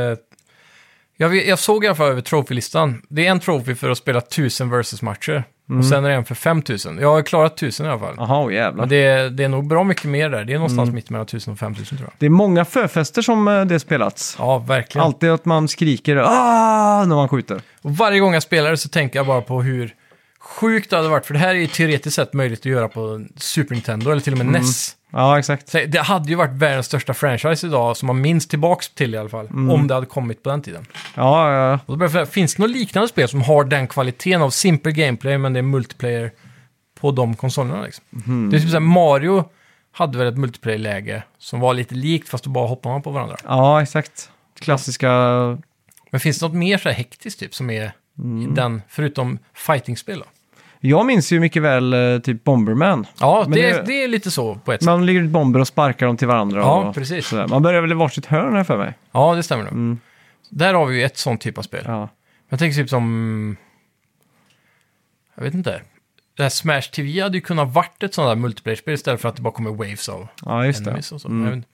Jag, 1.22 1.36
jag 1.48 1.60
såg 1.60 1.84
i 1.84 1.88
alla 1.88 1.96
fall 1.96 2.10
över 2.12 2.22
trofélistan. 2.22 3.02
Det 3.10 3.26
är 3.28 3.32
en 3.32 3.40
trofé 3.40 3.76
för 3.76 3.90
att 3.90 3.98
spela 3.98 4.20
1000 4.20 4.70
versus-matcher. 4.70 5.44
Och 5.80 5.86
sen 5.86 6.06
är 6.06 6.10
det 6.10 6.16
en 6.16 6.26
för 6.26 6.36
5000. 6.36 6.98
Jag 7.02 7.12
har 7.12 7.22
klarat 7.22 7.54
1000 7.54 7.86
i 7.86 7.90
alla 7.90 8.00
fall. 8.00 8.16
Jaha, 8.18 8.46
oh, 8.46 8.54
jävlar. 8.54 8.82
Men 8.82 8.90
det 8.90 8.96
är, 8.96 9.30
det 9.30 9.44
är 9.44 9.50
nog 9.50 9.68
bra 9.68 9.84
mycket 9.84 10.06
mer 10.06 10.30
där. 10.30 10.44
Det 10.46 10.54
är 10.54 10.58
någonstans 10.58 10.92
mitt 10.92 11.10
mellan 11.10 11.26
1000 11.26 11.54
och 11.54 11.60
5000 11.60 11.98
tror 11.98 12.08
jag. 12.10 12.14
Det 12.18 12.26
är 12.26 12.30
många 12.30 12.66
förfester 12.66 13.22
som 13.22 13.48
eh, 13.48 13.66
det 13.66 13.80
spelats. 13.80 14.36
Ja, 14.40 14.58
verkligen. 14.58 15.06
Alltid 15.06 15.30
att 15.30 15.46
man 15.46 15.68
skriker 15.68 16.16
ah 16.16 17.06
när 17.06 17.16
man 17.16 17.30
skjuter. 17.30 17.62
Och 17.82 17.98
varje 17.98 18.20
gång 18.20 18.34
jag 18.34 18.44
spelar 18.44 18.76
så 18.76 18.90
tänker 18.90 19.20
jag 19.20 19.26
bara 19.28 19.42
på 19.42 19.62
hur 19.62 19.96
sjukt 20.40 20.90
det 20.90 20.96
hade 20.96 21.10
varit. 21.10 21.26
För 21.26 21.34
det 21.34 21.40
här 21.40 21.50
är 21.50 21.60
ju 21.60 21.68
teoretiskt 21.68 22.16
sett 22.16 22.34
möjligt 22.34 22.60
att 22.60 22.66
göra 22.66 22.88
på 22.88 23.26
Super 23.36 23.76
Nintendo 23.76 24.12
eller 24.12 24.22
till 24.22 24.34
och 24.34 24.46
med 24.46 24.48
NES. 24.62 24.96
Ja, 25.12 25.40
exakt. 25.40 25.70
Så 25.70 25.80
det 25.88 26.00
hade 26.00 26.30
ju 26.30 26.36
varit 26.36 26.52
världens 26.52 26.86
största 26.86 27.14
franchise 27.14 27.68
idag 27.68 27.98
som 27.98 28.08
man 28.08 28.22
minns 28.22 28.48
tillbaks 28.48 28.90
till 28.90 29.16
i 29.16 29.18
alla 29.18 29.30
fall. 29.30 29.48
Om 29.48 29.88
det 29.88 29.94
hade 29.94 30.06
kommit 30.06 30.44
på 30.44 30.50
den 30.50 30.62
tiden. 30.62 30.86
Ja, 31.16 31.54
ja, 31.54 31.80
Och 31.86 31.98
då 31.98 32.04
jag 32.04 32.12
fundera, 32.12 32.26
finns 32.26 32.56
det 32.56 32.62
något 32.62 32.72
liknande 32.72 33.08
spel 33.08 33.28
som 33.28 33.42
har 33.42 33.64
den 33.64 33.88
kvaliteten 33.88 34.42
av 34.42 34.50
simpel 34.50 34.92
gameplay 34.92 35.38
men 35.38 35.54
det 35.54 35.60
är 35.60 35.64
multiplayer 35.64 36.32
på 37.00 37.12
de 37.12 37.36
konsolerna 37.36 37.84
liksom? 37.84 38.04
Det 38.52 38.58
är 38.58 38.60
typ 38.60 38.70
såhär, 38.70 38.80
Mario 38.80 39.46
hade 39.92 40.18
väl 40.18 40.28
ett 40.28 40.38
multiplayer-läge 40.38 41.24
som 41.38 41.60
var 41.60 41.74
lite 41.74 41.96
likt 41.96 42.30
fast 42.30 42.44
då 42.44 42.50
bara 42.50 42.68
hoppar 42.68 42.90
man 42.90 43.02
på 43.02 43.12
varandra. 43.12 43.38
ja, 43.44 43.82
exakt. 43.82 44.30
Klassiska... 44.60 45.10
Men 46.12 46.20
finns 46.20 46.40
det 46.40 46.46
något 46.46 46.56
mer 46.56 46.78
så 46.78 46.90
här 46.90 46.96
hektiskt 46.96 47.40
typ 47.40 47.56
som 47.56 47.70
är 47.70 47.86
i 47.86 48.48
den, 48.56 48.82
förutom 48.88 49.40
fighting-spel 49.54 50.20
då? 50.20 50.26
Jag 50.80 51.06
minns 51.06 51.32
ju 51.32 51.40
mycket 51.40 51.62
väl 51.64 51.94
eh, 51.94 52.20
typ 52.20 52.44
Bomberman. 52.44 53.06
Ja, 53.20 53.44
Men 53.48 53.52
det, 53.52 53.72
det- 53.72 53.84
det... 53.86 54.04
är 54.04 54.08
lite 54.08 54.32
så 54.32 54.56
på 54.56 54.74
ett 54.74 54.82
sätt. 54.82 54.86
Man 54.86 55.06
ligger 55.06 55.22
ut 55.22 55.30
bomber 55.30 55.60
och 55.60 55.68
sparkar 55.68 56.06
dem 56.06 56.18
till 56.18 56.28
varandra. 56.28 56.60
Ja, 56.60 56.84
och 56.90 56.96
precis. 56.96 57.28
Sådär. 57.28 57.48
Man 57.48 57.62
börjar 57.62 57.82
väl 57.82 57.92
i 57.92 57.96
varsitt 57.96 58.26
hörn 58.26 58.56
här 58.56 58.64
för 58.64 58.78
mig. 58.78 58.94
Ja, 59.12 59.36
det 59.36 59.44
stämmer 59.44 59.72
nog. 59.72 59.98
Där 60.50 60.74
har 60.74 60.86
vi 60.86 60.98
ju 60.98 61.04
ett 61.04 61.18
sånt 61.18 61.42
typ 61.42 61.58
av 61.58 61.62
spel. 61.62 61.84
Ja. 61.86 62.10
Jag 62.50 62.60
tänker 62.60 62.76
typ 62.82 62.90
som... 62.90 63.58
Jag 65.36 65.44
vet 65.44 65.54
inte. 65.54 65.82
Det 66.38 66.44
här 66.44 66.50
Smash 66.50 66.82
TV 66.82 67.20
hade 67.22 67.38
ju 67.38 67.42
kunnat 67.42 67.74
varit 67.74 68.04
ett 68.04 68.14
sånt 68.14 68.30
där 68.30 68.36
multiplayer-spel 68.36 68.94
istället 68.94 69.22
för 69.22 69.30
att 69.30 69.36
det 69.36 69.42
bara 69.42 69.54
kommer 69.54 69.70
waves 69.72 70.10
av 70.10 70.28
ja, 70.46 70.66
just 70.66 70.84
det. 70.84 70.90
enemies 70.90 71.12
och 71.12 71.22
så. 71.22 71.28
Jag 71.28 71.36
vet 71.36 71.54
inte. 71.54 71.68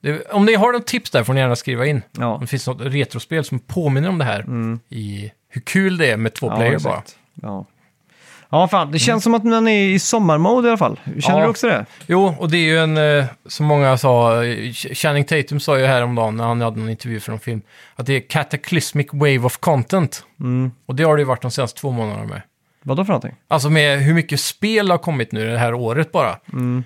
det. 0.00 0.30
Om 0.30 0.46
ni 0.46 0.54
har 0.54 0.72
något 0.72 0.86
tips 0.86 1.10
där 1.10 1.24
får 1.24 1.32
ni 1.34 1.40
gärna 1.40 1.56
skriva 1.56 1.86
in. 1.86 2.02
Ja. 2.12 2.26
Om 2.34 2.40
det 2.40 2.46
finns 2.46 2.66
något 2.66 2.80
retrospel 2.80 3.44
som 3.44 3.58
påminner 3.58 4.08
om 4.08 4.18
det 4.18 4.24
här 4.24 4.44
i 4.88 5.32
hur 5.48 5.60
kul 5.60 5.96
det 5.98 6.10
är 6.10 6.16
med 6.16 6.34
två 6.34 6.46
Ja, 6.46 6.56
player 6.56 6.78
bara. 6.78 6.94
exakt. 6.98 7.18
Ja. 7.34 7.66
Ja, 8.50 8.68
fan. 8.68 8.90
Det 8.92 8.98
känns 8.98 9.24
som 9.24 9.34
att 9.34 9.44
man 9.44 9.68
är 9.68 9.82
i 9.88 9.98
sommarmode 9.98 10.68
i 10.68 10.70
alla 10.70 10.78
fall. 10.78 11.00
Känner 11.20 11.38
Ja. 11.38 11.44
du 11.44 11.50
också 11.50 11.66
det? 11.68 11.86
Jo, 12.06 12.34
och 12.38 12.50
det 12.50 12.56
är 12.56 12.62
ju 12.62 12.78
en, 12.78 12.96
eh, 13.18 13.24
som 13.48 13.66
många 13.66 13.96
sa, 13.98 14.44
eh, 14.44 14.72
Channing 14.72 15.24
Tatum 15.24 15.60
sa 15.60 15.78
ju 15.78 15.86
häromdagen 15.86 16.36
när 16.36 16.44
han 16.44 16.60
hade 16.60 16.80
en 16.80 16.88
intervju 16.88 17.20
för 17.20 17.32
en 17.32 17.38
film, 17.38 17.62
att 17.96 18.06
det 18.06 18.12
är 18.16 18.20
cataclysmic 18.28 19.06
wave 19.12 19.38
of 19.38 19.56
content. 19.58 20.24
Mm. 20.40 20.70
Och 20.86 20.94
det 20.94 21.02
har 21.02 21.16
det 21.16 21.20
ju 21.20 21.26
varit 21.26 21.42
de 21.42 21.50
senaste 21.50 21.80
två 21.80 21.90
månaderna 21.90 22.26
med. 22.26 22.42
Vad 22.82 22.96
då 22.96 23.04
för 23.04 23.12
någonting? 23.12 23.34
Alltså 23.48 23.70
med 23.70 23.98
hur 24.00 24.14
mycket 24.14 24.40
spel 24.40 24.90
har 24.90 24.98
kommit 24.98 25.32
nu 25.32 25.50
det 25.50 25.58
här 25.58 25.74
året 25.74 26.12
bara. 26.12 26.36
Mm. 26.52 26.84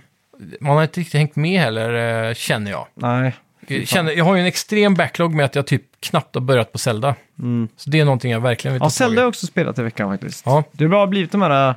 Man 0.60 0.76
har 0.76 0.82
inte 0.82 1.00
riktigt 1.00 1.18
hängt 1.18 1.36
med 1.36 1.60
heller, 1.60 2.24
eh, 2.28 2.34
känner 2.34 2.70
jag. 2.70 2.86
Nej. 2.94 3.34
Jag, 3.68 3.88
känner, 3.88 4.12
jag 4.12 4.24
har 4.24 4.34
ju 4.34 4.40
en 4.40 4.46
extrem 4.46 4.94
backlog 4.94 5.34
med 5.34 5.44
att 5.44 5.54
jag 5.54 5.66
typ 5.66 5.82
knappt 6.00 6.34
har 6.34 6.42
börjat 6.42 6.72
på 6.72 6.78
Zelda. 6.78 7.14
Mm. 7.38 7.68
Så 7.76 7.90
det 7.90 8.00
är 8.00 8.04
någonting 8.04 8.30
jag 8.32 8.40
verkligen 8.40 8.72
vill 8.72 8.80
ta 8.80 8.84
Ja, 8.84 8.88
tag 8.88 8.92
Zelda 8.92 9.14
har 9.14 9.22
i. 9.22 9.24
jag 9.24 9.28
också 9.28 9.46
spelat 9.46 9.78
i 9.78 9.82
veckan 9.82 10.10
faktiskt. 10.10 10.42
Ja. 10.46 10.64
Det 10.72 10.84
har 10.84 10.90
bara 10.90 11.06
blivit 11.06 11.32
de 11.32 11.42
här 11.42 11.68
äh, 11.68 11.74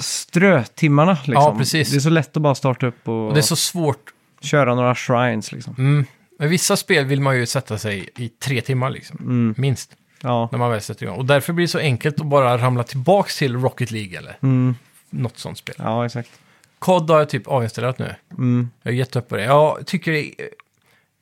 strötimmarna 0.00 1.12
liksom. 1.12 1.32
Ja, 1.34 1.54
precis. 1.58 1.90
Det 1.90 1.96
är 1.96 2.00
så 2.00 2.10
lätt 2.10 2.36
att 2.36 2.42
bara 2.42 2.54
starta 2.54 2.86
upp 2.86 3.08
och, 3.08 3.28
Och 3.28 3.34
det 3.34 3.40
är 3.40 3.42
så 3.42 3.56
svårt. 3.56 4.10
köra 4.40 4.74
några 4.74 4.94
shrines 4.94 5.52
liksom. 5.52 5.74
Mm. 5.78 6.04
Men 6.38 6.48
vissa 6.48 6.76
spel 6.76 7.04
vill 7.04 7.20
man 7.20 7.36
ju 7.36 7.46
sätta 7.46 7.78
sig 7.78 8.08
i 8.16 8.28
tre 8.28 8.60
timmar 8.60 8.90
liksom. 8.90 9.16
Mm. 9.20 9.54
Minst. 9.58 9.92
Ja. 10.22 10.48
När 10.52 10.58
man 10.58 10.70
väl 10.70 10.80
sätter 10.80 11.06
igång. 11.06 11.16
Och 11.18 11.24
därför 11.24 11.52
blir 11.52 11.64
det 11.66 11.70
så 11.70 11.78
enkelt 11.78 12.20
att 12.20 12.26
bara 12.26 12.58
ramla 12.58 12.82
tillbaka 12.84 13.28
till 13.38 13.56
Rocket 13.56 13.90
League 13.90 14.18
eller 14.18 14.36
Mm. 14.42 14.74
något 15.10 15.38
sånt 15.38 15.58
spel. 15.58 15.74
ja, 15.78 16.06
exakt. 16.06 16.30
COD 16.78 17.10
har 17.10 17.18
jag 17.18 17.28
typ 17.28 17.48
avinstallerat 17.48 17.98
nu. 17.98 18.14
Mm. 18.30 18.70
Jag 18.82 18.94
gett 18.94 19.16
upp 19.16 19.28
på 19.28 19.36
det. 19.36 19.44
Jag 19.44 19.86
tycker 19.86 20.12
det, 20.12 20.32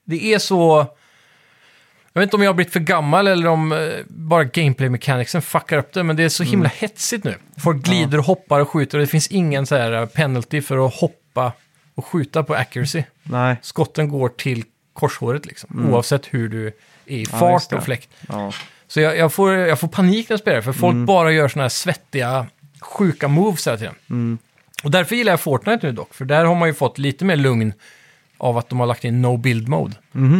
det 0.04 0.34
är 0.34 0.38
så... 0.38 0.86
Jag 2.12 2.20
vet 2.20 2.26
inte 2.26 2.36
om 2.36 2.42
jag 2.42 2.48
har 2.48 2.54
blivit 2.54 2.72
för 2.72 2.80
gammal 2.80 3.26
eller 3.26 3.46
om 3.46 3.72
eh, 3.72 3.78
bara 4.06 4.44
gameplay 4.44 4.88
mechanicsen 4.88 5.42
fuckar 5.42 5.78
upp 5.78 5.92
det, 5.92 6.02
men 6.02 6.16
det 6.16 6.24
är 6.24 6.28
så 6.28 6.42
himla 6.42 6.68
hetsigt 6.68 7.24
nu. 7.24 7.34
Folk 7.58 7.82
glider 7.82 8.18
och 8.18 8.24
hoppar 8.24 8.60
och 8.60 8.68
skjuter 8.68 8.98
och 8.98 9.02
det 9.02 9.06
finns 9.06 9.28
ingen 9.28 9.66
så 9.66 9.76
här 9.76 9.92
eh, 9.92 10.06
penalty 10.06 10.62
för 10.62 10.86
att 10.86 10.94
hoppa 10.94 11.52
och 11.94 12.06
skjuta 12.06 12.42
på 12.42 12.54
accuracy. 12.54 13.02
Nej. 13.22 13.56
Skotten 13.62 14.08
går 14.08 14.28
till 14.28 14.64
korshåret 14.92 15.46
liksom, 15.46 15.90
oavsett 15.90 16.26
hur 16.26 16.48
du 16.48 16.66
är 16.66 16.72
i 17.06 17.18
just 17.18 17.30
fart 17.30 17.72
och 17.72 17.84
fläkt. 17.84 18.08
Ja. 18.28 18.52
Så 18.88 19.00
jag, 19.00 19.16
jag, 19.18 19.32
får, 19.32 19.52
jag 19.52 19.80
får 19.80 19.88
panik 19.88 20.28
när 20.28 20.34
jag 20.34 20.40
spelar, 20.40 20.60
för 20.60 20.72
folk 20.72 20.96
bara 21.06 21.32
gör 21.32 21.48
såna 21.48 21.64
här 21.64 21.68
svettiga, 21.68 22.46
sjuka 22.80 23.28
moves 23.28 23.66
hela 23.66 23.78
tiden. 23.78 23.94
Och 24.82 24.90
därför 24.90 25.16
gillar 25.16 25.32
jag 25.32 25.40
Fortnite 25.40 25.86
nu 25.86 25.92
dock, 25.92 26.14
för 26.14 26.24
där 26.24 26.44
har 26.44 26.54
man 26.54 26.68
ju 26.68 26.74
fått 26.74 26.98
lite 26.98 27.24
mer 27.24 27.36
lugn 27.36 27.72
av 28.38 28.58
att 28.58 28.68
de 28.68 28.80
har 28.80 28.86
lagt 28.86 29.04
in 29.04 29.22
no 29.22 29.36
build 29.36 29.68
mode. 29.68 29.94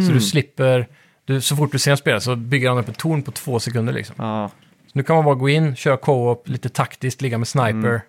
Så 0.05 0.11
du 0.11 0.21
slipper, 0.21 0.87
du, 1.25 1.41
så 1.41 1.55
fort 1.55 1.71
du 1.71 1.79
ser 1.79 1.91
en 1.91 1.97
spelare 1.97 2.21
så 2.21 2.35
bygger 2.35 2.69
han 2.69 2.77
upp 2.77 2.89
ett 2.89 2.97
torn 2.97 3.23
på 3.23 3.31
två 3.31 3.59
sekunder 3.59 3.93
liksom. 3.93 4.15
Ja. 4.19 4.49
Så 4.85 4.91
nu 4.93 5.03
kan 5.03 5.15
man 5.15 5.25
bara 5.25 5.35
gå 5.35 5.49
in, 5.49 5.75
köra 5.75 5.97
co-op, 5.97 6.47
lite 6.49 6.69
taktiskt, 6.69 7.21
ligga 7.21 7.37
med 7.37 7.47
sniper, 7.47 8.01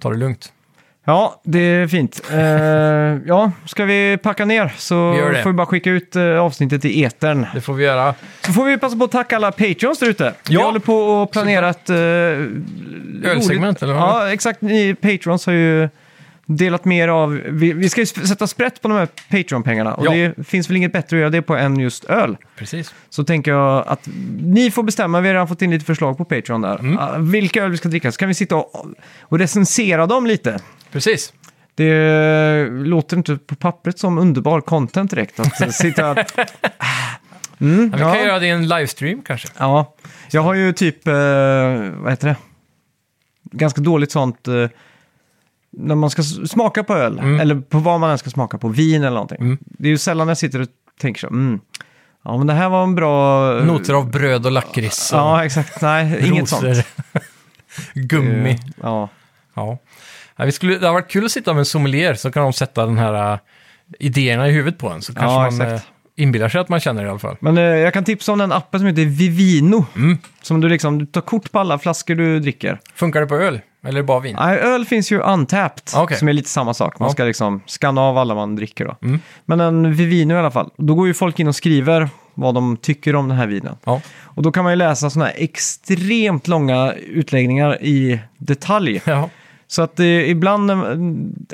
ta 0.00 0.10
det 0.10 0.16
lugnt. 0.16 0.52
Ja, 1.04 1.40
det 1.44 1.58
är 1.58 1.86
fint. 1.86 2.22
Eh, 2.32 2.38
ja, 3.26 3.52
ska 3.66 3.84
vi 3.84 4.18
packa 4.22 4.44
ner 4.44 4.72
så 4.76 5.10
Vi 5.10 5.18
gör 5.18 5.32
det. 5.32 5.42
får 5.42 5.50
vi 5.50 5.54
bara 5.56 5.66
skicka 5.66 5.90
ut 5.90 6.16
eh, 6.16 6.38
avsnittet 6.38 6.84
i 6.84 7.04
etern. 7.04 7.46
Det 7.54 7.60
får 7.60 7.74
vi 7.74 7.84
göra. 7.84 8.14
Så 8.46 8.52
får 8.52 8.64
vi 8.64 8.78
passa 8.78 8.96
på 8.96 9.04
att 9.04 9.10
tacka 9.10 9.36
alla 9.36 9.52
Patreons 9.52 9.98
där 9.98 10.08
ute. 10.10 10.34
Vi 10.48 10.54
Ja. 10.54 10.64
håller 10.64 10.80
på 10.80 11.22
att 11.22 11.30
planera 11.30 11.68
ett... 11.70 11.90
Uh, 11.90 11.96
Ölsegment, 13.30 13.82
eller 13.82 13.94
vad? 13.94 14.02
Ja, 14.02 14.32
exakt. 14.32 14.60
Ni 14.62 14.94
Patreons 14.94 15.46
har 15.46 15.52
ju 15.52 15.88
delat 16.46 16.84
mer 16.84 17.08
av... 17.08 17.30
Vi, 17.46 17.72
vi 17.72 17.88
ska 17.88 18.00
ju 18.00 18.06
sätta 18.06 18.46
sprätt 18.46 18.82
på 18.82 18.88
de 18.88 18.94
här 18.94 19.08
Patreon-pengarna. 19.30 19.94
Och 19.94 20.06
Ja. 20.06 20.10
det 20.36 20.44
finns 20.46 20.70
väl 20.70 20.76
inget 20.76 20.92
bättre 20.92 21.16
att 21.16 21.20
göra 21.20 21.30
det 21.30 21.42
på 21.42 21.56
än 21.56 21.78
just 21.80 22.04
öl. 22.04 22.36
Precis. 22.56 22.94
Så 23.10 23.24
tänker 23.24 23.50
jag 23.50 23.84
att 23.88 24.08
ni 24.42 24.70
får 24.70 24.82
bestämma. 24.82 25.20
Vi 25.20 25.28
har 25.28 25.34
redan 25.34 25.48
fått 25.48 25.62
in 25.62 25.70
lite 25.70 25.84
förslag 25.84 26.18
på 26.18 26.24
Patreon 26.24 26.60
där. 26.60 26.78
Mm. 26.78 26.98
Ah, 26.98 27.18
vilka 27.18 27.64
öl 27.64 27.70
vi 27.70 27.76
ska 27.76 27.88
dricka. 27.88 28.12
Så 28.12 28.18
kan 28.18 28.28
vi 28.28 28.34
sitta 28.34 28.56
och, 28.56 28.86
och 29.20 29.38
recensera 29.38 30.06
dem 30.06 30.26
lite. 30.26 30.58
Precis. 30.92 31.32
Det 31.74 32.68
låter 32.70 33.16
inte 33.16 33.36
på 33.36 33.54
pappret 33.54 33.98
som 33.98 34.18
underbar 34.18 34.60
content 34.60 35.10
direkt. 35.10 35.40
Att 35.40 35.74
sitta... 35.74 36.16
Mm, 37.60 37.94
Ja, 37.98 38.08
vi 38.12 38.14
kan 38.18 38.26
göra 38.26 38.38
det 38.38 38.46
i 38.46 38.50
en 38.50 38.68
livestream 38.68 39.22
kanske. 39.22 39.48
Ja, 39.58 39.94
jag 40.30 40.42
har 40.42 40.54
ju 40.54 40.72
typ, 40.72 41.08
eh, 41.08 41.14
vad 41.96 42.12
heter 42.12 42.28
det? 42.28 42.36
Ganska 43.52 43.80
dåligt 43.80 44.12
sånt, 44.12 44.48
eh, 44.48 44.68
när 45.76 45.94
man 45.94 46.10
ska 46.10 46.22
smaka 46.22 46.84
på 46.84 46.94
öl, 46.94 47.18
Mm. 47.18 47.40
eller 47.40 47.54
på 47.60 47.78
vad 47.78 48.00
man 48.00 48.10
än 48.10 48.18
ska 48.18 48.30
smaka 48.30 48.58
på, 48.58 48.68
vin 48.68 49.00
eller 49.02 49.10
någonting. 49.14 49.40
Mm. 49.40 49.58
Det 49.62 49.88
är 49.88 49.90
ju 49.90 49.98
sällan 49.98 50.28
jag 50.28 50.38
sitter 50.38 50.60
och 50.60 50.68
tänker 51.00 51.20
så, 51.20 51.26
mm, 51.26 51.60
ja 52.24 52.36
men 52.38 52.46
det 52.46 52.52
här 52.52 52.68
var 52.68 52.82
en 52.82 52.94
bra... 52.94 53.50
Noter 53.60 53.94
av 53.94 54.10
bröd 54.10 54.46
och 54.46 54.52
lakrits 54.52 55.12
och 55.12 55.18
Ja, 55.18 55.44
exakt. 55.44 55.82
Nej, 55.82 56.26
inget 56.28 56.48
sånt. 56.48 56.64
rosor. 56.64 56.84
Gummi. 57.94 58.50
Eh, 58.50 58.56
Ja, 58.82 59.08
Ja. 59.54 59.78
Ja, 60.36 60.44
vi 60.44 60.52
skulle, 60.52 60.78
det 60.78 60.86
har 60.86 60.94
varit 60.94 61.10
kul 61.10 61.24
att 61.24 61.32
sitta 61.32 61.52
med 61.52 61.58
en 61.58 61.64
sommelier 61.66 62.14
så 62.14 62.32
kan 62.32 62.42
de 62.42 62.52
sätta 62.52 62.86
den 62.86 62.98
här 62.98 63.32
äh, 63.32 63.38
idéerna 63.98 64.48
i 64.48 64.52
huvudet 64.52 64.78
på 64.78 64.88
en. 64.88 65.02
Så 65.02 65.14
kanske 65.14 65.30
Ja, 65.30 65.38
man 65.38 65.46
exakt. 65.48 65.72
äh, 65.72 65.93
inbillar 66.16 66.48
sig 66.48 66.60
att 66.60 66.68
man 66.68 66.80
känner 66.80 67.02
det 67.02 67.06
i 67.06 67.10
alla 67.10 67.18
fall. 67.18 67.36
men 67.40 67.58
eh, 67.58 67.62
jag 67.64 67.92
kan 67.92 68.04
tipsa 68.04 68.32
om 68.32 68.38
den 68.38 68.52
appen 68.52 68.80
som 68.80 68.86
heter 68.86 69.04
Vivino. 69.04 69.86
Mm. 69.96 70.18
Som 70.42 70.60
du 70.60 70.68
liksom, 70.68 70.98
du 70.98 71.06
tar 71.06 71.20
kort 71.20 71.52
på 71.52 71.58
alla 71.58 71.78
flaskor 71.78 72.14
du 72.14 72.40
dricker. 72.40 72.80
Funkar 72.94 73.20
det 73.20 73.26
på 73.26 73.34
öl? 73.36 73.60
Eller 73.86 74.02
bara 74.02 74.20
vin? 74.20 74.36
Nej, 74.40 74.58
öl 74.58 74.84
finns 74.84 75.12
ju 75.12 75.20
untapped, 75.20 75.82
Ah, 75.94 76.02
okej. 76.02 76.16
som 76.16 76.28
är 76.28 76.32
lite 76.32 76.48
samma 76.48 76.74
sak. 76.74 76.98
Man 76.98 77.06
Ja. 77.08 77.12
ska 77.12 77.24
liksom 77.24 77.60
skanna 77.66 78.00
av 78.00 78.18
alla 78.18 78.34
man 78.34 78.56
dricker 78.56 78.84
då. 78.84 78.96
Mm. 79.02 79.20
Men 79.44 79.60
en 79.60 79.94
Vivino 79.94 80.34
i 80.34 80.36
alla 80.36 80.50
fall. 80.50 80.70
Då 80.76 80.94
går 80.94 81.06
ju 81.06 81.14
folk 81.14 81.38
in 81.40 81.48
och 81.48 81.56
skriver 81.56 82.08
vad 82.34 82.54
de 82.54 82.76
tycker 82.76 83.16
om 83.16 83.28
den 83.28 83.38
här 83.38 83.46
vinen. 83.46 83.76
Ja. 83.84 84.00
Och 84.22 84.42
då 84.42 84.52
kan 84.52 84.64
man 84.64 84.72
ju 84.72 84.76
läsa 84.76 85.10
sådana 85.10 85.30
här 85.30 85.34
extremt 85.38 86.48
långa 86.48 86.92
utläggningar 86.92 87.82
i 87.82 88.20
detalj. 88.38 89.02
ja. 89.06 89.30
Så 89.66 89.82
att 89.82 90.00
eh, 90.00 90.06
ibland, 90.30 90.70
eh, 90.70 90.76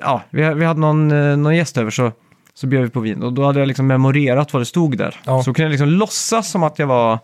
ja, 0.03 0.23
vi, 0.31 0.55
vi 0.55 0.65
hade 0.65 0.81
någon, 0.81 1.11
eh, 1.31 1.37
någon 1.37 1.57
gäst 1.57 1.79
över 1.79 1.91
så, 1.91 2.13
så 2.61 2.67
bjöd 2.67 2.83
vi 2.83 2.89
på 2.91 3.01
vin. 3.01 3.23
Och 3.23 3.33
då 3.33 3.45
hade 3.47 3.59
jag 3.59 3.67
liksom 3.69 3.87
memorerat 3.87 4.53
vad 4.53 4.63
det 4.63 4.67
stod 4.67 4.99
där. 4.99 5.21
Ja. 5.25 5.43
Så 5.43 5.55
kunde 5.55 5.63
jag 5.63 5.71
liksom 5.71 5.89
låtsas 5.89 6.51
som 6.51 6.63
att 6.63 6.79
jag 6.79 6.87
var 6.87 7.19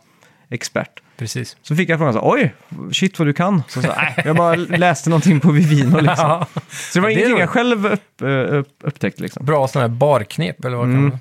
expert. 0.51 1.01
Precis. 1.17 1.57
Så 1.63 1.77
fick 1.77 1.89
jag 1.89 1.99
frågan 1.99 2.15
så 2.15 2.21
här, 2.21 2.29
oj, 2.33 2.55
shit 2.93 3.19
vad 3.19 3.29
du 3.29 3.33
kan. 3.33 3.63
Så, 3.69 3.83
så, 3.83 3.89
jag 4.25 4.37
bara 4.37 4.55
läste 4.77 5.11
någonting 5.11 5.41
på 5.41 5.51
Vivino 5.51 6.01
liksom. 6.01 6.31
Ja. 6.31 6.47
Så 6.71 6.99
det 6.99 7.01
var 7.01 7.09
ingenting 7.09 7.39
jag 7.39 7.49
själv 7.49 7.87
upp, 7.87 8.23
eh, 8.23 8.29
upp, 8.29 8.69
upptäckte 8.83 9.23
liksom. 9.23 9.47
Bra 9.47 9.69
sådana 9.69 9.89
här 9.89 9.95
barknep 9.97 10.65
eller 10.65 10.77
vad 10.77 10.87
kan 10.87 10.95
Mm. 10.95 11.11
man 11.11 11.19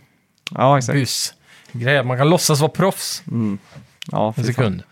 Ja, 0.51 0.77
exakt. 0.77 0.93
Bus. 0.95 1.33
Grejer. 1.71 2.03
Man 2.03 2.17
kan 2.17 2.29
låtsas 2.29 2.59
vara 2.61 2.71
proffs 2.71 3.23
Ja, 4.11 4.33
en 4.37 4.43
sekund. 4.43 4.83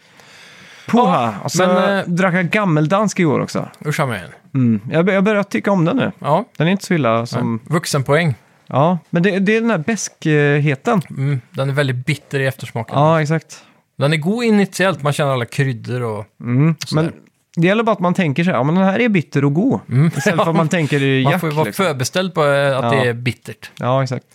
Puha! 0.88 1.36
Och 1.44 1.52
så 1.52 1.68
men, 1.68 1.98
eh, 1.98 2.06
drack 2.08 2.34
jag 2.34 2.50
gammeldansk 2.50 3.20
igår 3.20 3.40
också. 3.40 3.70
Usch 3.86 4.00
en. 4.00 4.10
Mm. 4.54 4.82
Jag, 4.92 5.10
jag 5.10 5.24
börjar 5.24 5.44
tycka 5.44 5.72
om 5.72 5.86
den 5.86 5.98
nu. 5.98 6.12
Ja, 6.20 6.46
Den 6.58 6.68
är 6.68 6.72
inte 6.72 6.86
så 6.86 6.94
illa 6.94 7.26
som... 7.26 7.60
vuxenpoäng. 7.66 8.36
Ja, 8.74 9.00
men 9.10 9.24
det, 9.24 9.40
det 9.40 9.56
är 9.58 9.62
den 9.62 9.70
här 9.70 9.78
beskheten. 9.78 11.02
Mm. 11.10 11.42
Den 11.52 11.70
är 11.70 11.74
väldigt 11.74 12.06
bitter 12.06 12.40
i 12.40 12.46
eftersmaken. 12.46 12.96
Ja, 13.00 13.22
exakt. 13.22 13.64
Den 13.98 14.14
är 14.14 14.18
god 14.18 14.44
initiellt, 14.44 15.02
man 15.04 15.14
känner 15.14 15.32
alla 15.34 15.46
kryddor 15.46 16.02
och... 16.02 16.26
Mm. 16.42 16.76
Sådär. 16.86 17.04
Men 17.04 17.14
det 17.56 17.68
gäller 17.68 17.84
bara 17.84 17.92
att 17.92 18.00
man 18.00 18.14
tänker 18.14 18.44
så 18.44 18.50
här, 18.50 18.58
ja 18.58 18.64
men 18.64 18.76
den 18.76 18.84
här 18.84 19.00
är 19.00 19.10
bitter 19.10 19.46
och 19.46 19.54
god. 19.54 19.80
Istället 20.18 20.44
för 20.44 20.50
att 20.50 20.56
man 20.56 20.70
tänker 20.78 21.04
i 21.04 21.12
Mm. 21.14 21.24
Man 21.24 21.32
jack. 21.32 21.40
får 21.42 21.50
ju 21.50 21.56
vara 21.56 21.66
liksom. 21.66 21.86
förbeställd 21.86 22.34
på 22.34 22.46
eh, 22.46 22.78
att 22.78 22.84
Ja. 22.84 22.90
det 22.92 23.10
är 23.10 23.14
bittert. 23.14 23.72
Ja, 23.80 24.04
exakt. 24.04 24.26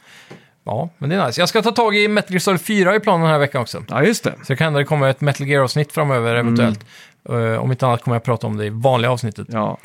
Ja, 0.64 0.89
men 0.99 1.11
det 1.11 1.16
är 1.16 1.26
nice. 1.26 1.41
Jag 1.41 1.49
ska 1.49 1.62
ta 1.62 1.70
tag 1.72 1.97
i 1.97 2.09
Metal 2.09 2.30
Gear 2.32 2.39
Solid 2.41 2.61
4 2.61 2.97
i 2.97 3.01
planen 3.01 3.20
den 3.20 3.30
här 3.30 3.39
veckan 3.39 3.62
också. 3.62 3.84
Ja, 3.89 4.03
just 4.03 4.24
det. 4.24 4.30
Så 4.43 4.53
det 4.53 4.57
kan 4.57 4.64
hända 4.64 4.78
det 4.78 4.84
kommer 4.84 5.09
ett 5.09 5.20
Metal 5.20 5.47
Gear-avsnitt 5.47 5.93
framöver 5.93 6.34
eventuellt. 6.34 6.84
Eh, 7.28 7.62
om 7.62 7.70
inte 7.70 7.86
annat 7.86 8.03
kommer 8.03 8.14
jag 8.14 8.22
prata 8.22 8.47
om 8.47 8.57
det 8.57 8.64
i 8.66 8.70
vanliga 8.70 9.11
avsnittet. 9.11 9.47
Ja. 9.51 9.78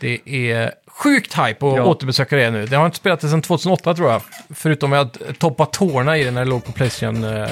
Det 0.00 0.20
är 0.26 0.72
sjukt 1.02 1.34
hype 1.38 1.66
att 1.66 1.76
Ja. 1.76 1.84
återbesöka 1.84 2.36
det 2.36 2.50
nu. 2.50 2.66
Det 2.66 2.76
har 2.76 2.86
inte 2.86 2.96
spelat 2.98 3.20
det 3.20 3.28
sedan 3.28 3.42
2008 3.42 3.94
tror 3.94 4.10
jag. 4.10 4.22
Förutom 4.54 4.92
att 4.92 4.98
jag 4.98 5.38
toppade 5.38 5.70
tårna 5.72 6.16
i 6.18 6.24
det 6.24 6.30
när 6.30 6.44
det 6.44 6.50
låg 6.50 6.64
på 6.64 6.72
Playstation 6.72 7.24
eh, 7.24 7.48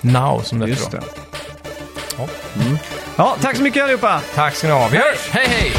Now 0.00 0.42
som 0.42 0.58
det 0.58 0.66
Just 0.68 0.90
det. 0.90 1.00
Ja. 2.18 2.28
Ja, 3.16 3.36
tack 3.40 3.56
så 3.56 3.62
mycket 3.62 3.82
allihopa! 3.84 4.20
Tack 4.34 4.54
ska 4.54 4.66
ni 4.66 4.72
ha. 4.72 4.88
Vi 4.88 4.96
hörs! 4.96 5.28
Hej 5.30 5.46
hej! 5.48 5.72